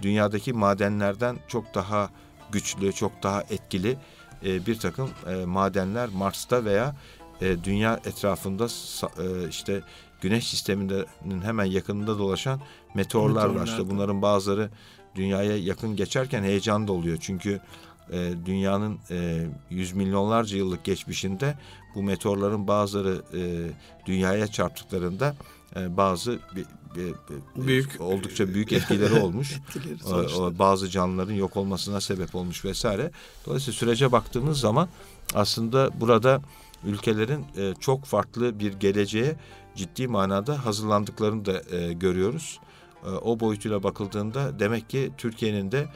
Dünyadaki 0.01 0.53
madenlerden 0.53 1.37
çok 1.47 1.75
daha 1.75 2.09
güçlü, 2.51 2.93
çok 2.93 3.23
daha 3.23 3.41
etkili 3.41 3.97
e, 4.45 4.65
bir 4.65 4.79
takım 4.79 5.09
e, 5.27 5.45
madenler 5.45 6.09
Mars'ta 6.09 6.65
veya 6.65 6.95
e, 7.41 7.63
dünya 7.63 7.99
etrafında 8.05 8.65
e, 9.23 9.49
işte 9.49 9.81
Güneş 10.21 10.47
sisteminin 10.47 11.41
hemen 11.41 11.65
yakınında 11.65 12.19
dolaşan 12.19 12.61
meteorlar 12.97 13.47
var. 13.47 13.67
İşte 13.67 13.89
bunların 13.89 14.21
bazıları 14.21 14.69
dünyaya 15.15 15.57
yakın 15.57 15.95
geçerken 15.95 16.43
heyecan 16.43 16.87
da 16.87 16.91
oluyor. 16.91 17.17
Çünkü 17.21 17.61
e, 18.11 18.33
dünyanın 18.45 18.99
e, 19.09 19.47
yüz 19.69 19.93
milyonlarca 19.93 20.57
yıllık 20.57 20.83
geçmişinde 20.83 21.57
bu 21.95 22.03
meteorların 22.03 22.67
bazıları 22.67 23.21
e, 23.33 23.41
dünyaya 24.05 24.47
çarptıklarında 24.47 25.35
e, 25.75 25.97
bazı 25.97 26.39
bir, 26.55 26.65
bir, 26.95 27.13
bir, 27.57 27.67
büyük 27.67 28.01
oldukça 28.01 28.47
büyük 28.47 28.71
etkileri 28.77 29.19
olmuş. 29.19 29.51
etkileri 29.51 30.35
o, 30.37 30.41
o, 30.41 30.59
bazı 30.59 30.89
canlıların 30.89 31.33
yok 31.33 31.57
olmasına 31.57 32.01
sebep 32.01 32.35
olmuş 32.35 32.65
vesaire. 32.65 33.11
Dolayısıyla 33.45 33.77
sürece 33.77 34.11
baktığımız 34.11 34.59
zaman 34.59 34.89
aslında 35.33 35.89
burada 36.01 36.41
ülkelerin 36.85 37.45
e, 37.57 37.73
çok 37.79 38.05
farklı 38.05 38.59
bir 38.59 38.73
geleceğe 38.73 39.35
ciddi 39.75 40.07
manada 40.07 40.65
hazırlandıklarını 40.65 41.45
da 41.45 41.75
e, 41.75 41.93
görüyoruz. 41.93 42.59
E, 43.05 43.09
o 43.09 43.39
boyutuyla 43.39 43.83
bakıldığında 43.83 44.59
demek 44.59 44.89
ki 44.89 45.11
Türkiye'nin 45.17 45.71
de 45.71 45.87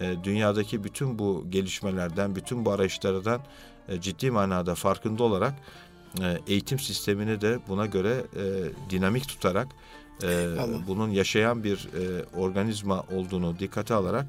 e, 0.00 0.14
dünyadaki 0.24 0.84
bütün 0.84 1.18
bu 1.18 1.46
gelişmelerden, 1.50 2.36
bütün 2.36 2.64
bu 2.64 2.70
arayışlardan 2.70 3.40
e, 3.88 4.00
ciddi 4.00 4.30
manada 4.30 4.74
farkında 4.74 5.22
olarak 5.22 5.54
eğitim 6.46 6.78
sistemini 6.78 7.40
de 7.40 7.58
buna 7.68 7.86
göre 7.86 8.24
dinamik 8.90 9.28
tutarak 9.28 9.68
e, 10.22 10.56
bunun 10.86 11.10
yaşayan 11.10 11.64
bir 11.64 11.88
organizma 12.36 13.04
olduğunu 13.12 13.58
dikkate 13.58 13.94
alarak 13.94 14.26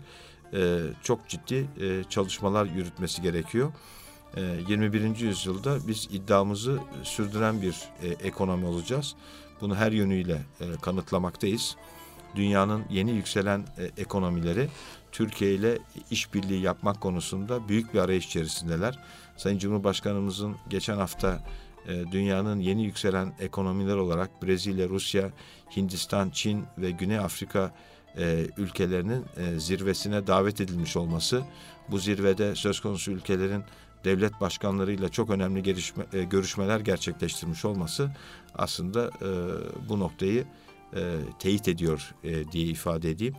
çok 1.04 1.28
ciddi 1.28 1.68
çalışmalar 2.10 2.66
yürütmesi 2.66 3.22
gerekiyor. 3.22 3.72
21. 4.68 5.02
Ee, 5.02 5.26
yüzyılda 5.26 5.88
biz 5.88 6.08
iddiamızı 6.12 6.80
sürdüren 7.04 7.62
bir 7.62 7.76
ekonomi 8.24 8.66
olacağız. 8.66 9.16
Bunu 9.62 9.76
her 9.76 9.92
yönüyle 9.92 10.42
kanıtlamaktayız. 10.82 11.76
Dünyanın 12.36 12.84
yeni 12.90 13.12
yükselen 13.12 13.60
e, 13.78 14.02
ekonomileri 14.02 14.70
Türkiye 15.12 15.54
ile 15.54 15.78
işbirliği 16.12 16.62
yapmak 16.62 17.02
konusunda 17.02 17.68
büyük 17.68 17.94
bir 17.94 18.00
arayış 18.00 18.26
içerisindeler. 18.26 19.00
Sayın 19.38 19.58
Cumhurbaşkanımızın 19.58 20.56
geçen 20.70 20.98
hafta 20.98 21.40
dünyanın 22.12 22.60
yeni 22.60 22.84
yükselen 22.84 23.34
ekonomiler 23.40 23.96
olarak 23.96 24.44
Brezilya, 24.44 24.90
Rusya, 24.90 25.30
Hindistan, 25.76 26.30
Çin 26.30 26.66
ve 26.78 26.92
Güney 26.92 27.20
Afrika 27.20 27.74
ülkelerinin 28.58 29.26
zirvesine 29.58 30.28
davet 30.28 30.62
edilmiş 30.62 30.98
olması, 30.98 31.44
bu 31.92 31.98
zirvede 31.98 32.56
söz 32.56 32.80
konusu 32.80 33.12
ülkelerin 33.12 33.64
devlet 34.04 34.42
başkanlarıyla 34.42 35.10
çok 35.10 35.30
önemli 35.30 35.64
gelişme, 35.64 36.06
e, 36.14 36.24
görüşmeler 36.24 36.80
gerçekleştirmiş 36.80 37.66
olması 37.66 38.12
aslında 38.56 39.08
e, 39.22 39.30
bu 39.90 40.00
noktayı 40.00 40.46
e, 40.96 41.18
teyit 41.39 41.68
ediyor 41.68 42.16
e, 42.24 42.52
diye 42.52 42.66
ifade 42.66 43.10
edeyim. 43.10 43.36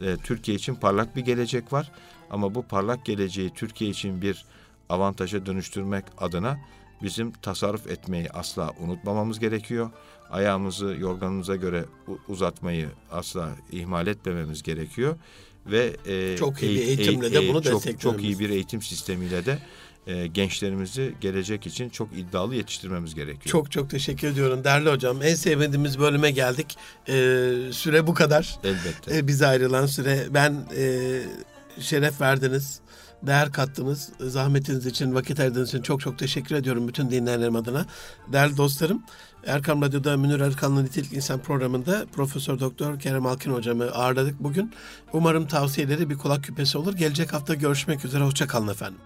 E, 0.00 0.16
Türkiye 0.16 0.56
için 0.56 0.74
parlak 0.74 1.16
bir 1.16 1.20
gelecek 1.20 1.72
var 1.72 1.92
ama 2.30 2.54
bu 2.54 2.62
parlak 2.62 3.04
geleceği 3.04 3.50
Türkiye 3.50 3.90
için 3.90 4.22
bir 4.22 4.44
avantaja 4.88 5.46
dönüştürmek 5.46 6.04
adına 6.18 6.58
bizim 7.02 7.32
tasarruf 7.32 7.86
etmeyi 7.86 8.30
asla 8.30 8.70
unutmamamız 8.80 9.38
gerekiyor. 9.38 9.90
Ayağımızı 10.30 10.96
yorganımıza 11.00 11.56
göre 11.56 11.84
uzatmayı 12.28 12.88
asla 13.10 13.48
ihmal 13.72 14.06
etmememiz 14.06 14.62
gerekiyor 14.62 15.16
ve 15.66 15.96
e, 16.06 16.36
çok 16.36 16.62
iyi 16.62 16.76
bir 16.76 16.86
eğitimle 16.86 17.26
e, 17.26 17.32
de 17.32 17.48
bunu 17.48 17.62
çok, 17.62 18.00
çok 18.00 18.22
iyi 18.22 18.38
bir 18.38 18.50
eğitim 18.50 18.82
sistemiyle 18.82 19.46
de 19.46 19.58
e, 20.06 20.26
gençlerimizi 20.26 21.14
gelecek 21.20 21.66
için 21.66 21.88
çok 21.88 22.08
iddialı 22.12 22.54
yetiştirmemiz 22.54 23.14
gerekiyor. 23.14 23.52
Çok 23.52 23.70
çok 23.70 23.90
teşekkür 23.90 24.28
ediyorum 24.28 24.64
değerli 24.64 24.90
hocam. 24.90 25.22
En 25.22 25.34
sevmediğimiz 25.34 25.98
bölüme 25.98 26.30
geldik. 26.30 26.76
E, 27.08 27.12
süre 27.72 28.06
bu 28.06 28.14
kadar. 28.14 28.58
Elbette. 28.64 29.16
E, 29.16 29.28
bize 29.28 29.46
ayrılan 29.46 29.86
süre. 29.86 30.26
Ben 30.30 30.56
e, 30.76 31.20
şeref 31.80 32.20
verdiniz, 32.20 32.80
değer 33.22 33.52
kattınız. 33.52 34.08
Zahmetiniz 34.20 34.86
için, 34.86 35.14
vakit 35.14 35.40
ayırdığınız 35.40 35.68
için 35.68 35.82
çok 35.82 36.00
çok 36.00 36.18
teşekkür 36.18 36.54
ediyorum 36.54 36.88
bütün 36.88 37.10
dinleyenlerim 37.10 37.56
adına. 37.56 37.86
Değerli 38.32 38.56
dostlarım, 38.56 39.02
Erkam 39.46 39.82
Radyo'da 39.82 40.16
Münir 40.16 40.40
Erkan'la 40.40 40.82
Nitelik 40.82 41.12
İnsan 41.12 41.38
programında 41.38 42.06
Profesör 42.12 42.60
Doktor 42.60 43.00
Kerem 43.00 43.26
Alkin 43.26 43.52
hocamı 43.52 43.84
ağırladık 43.84 44.40
bugün. 44.40 44.72
Umarım 45.12 45.46
tavsiyeleri 45.46 46.10
bir 46.10 46.18
kulak 46.18 46.44
küpesi 46.44 46.78
olur. 46.78 46.94
Gelecek 46.96 47.32
hafta 47.32 47.54
görüşmek 47.54 48.04
üzere. 48.04 48.24
Hoşçakalın 48.24 48.68
efendim. 48.68 48.98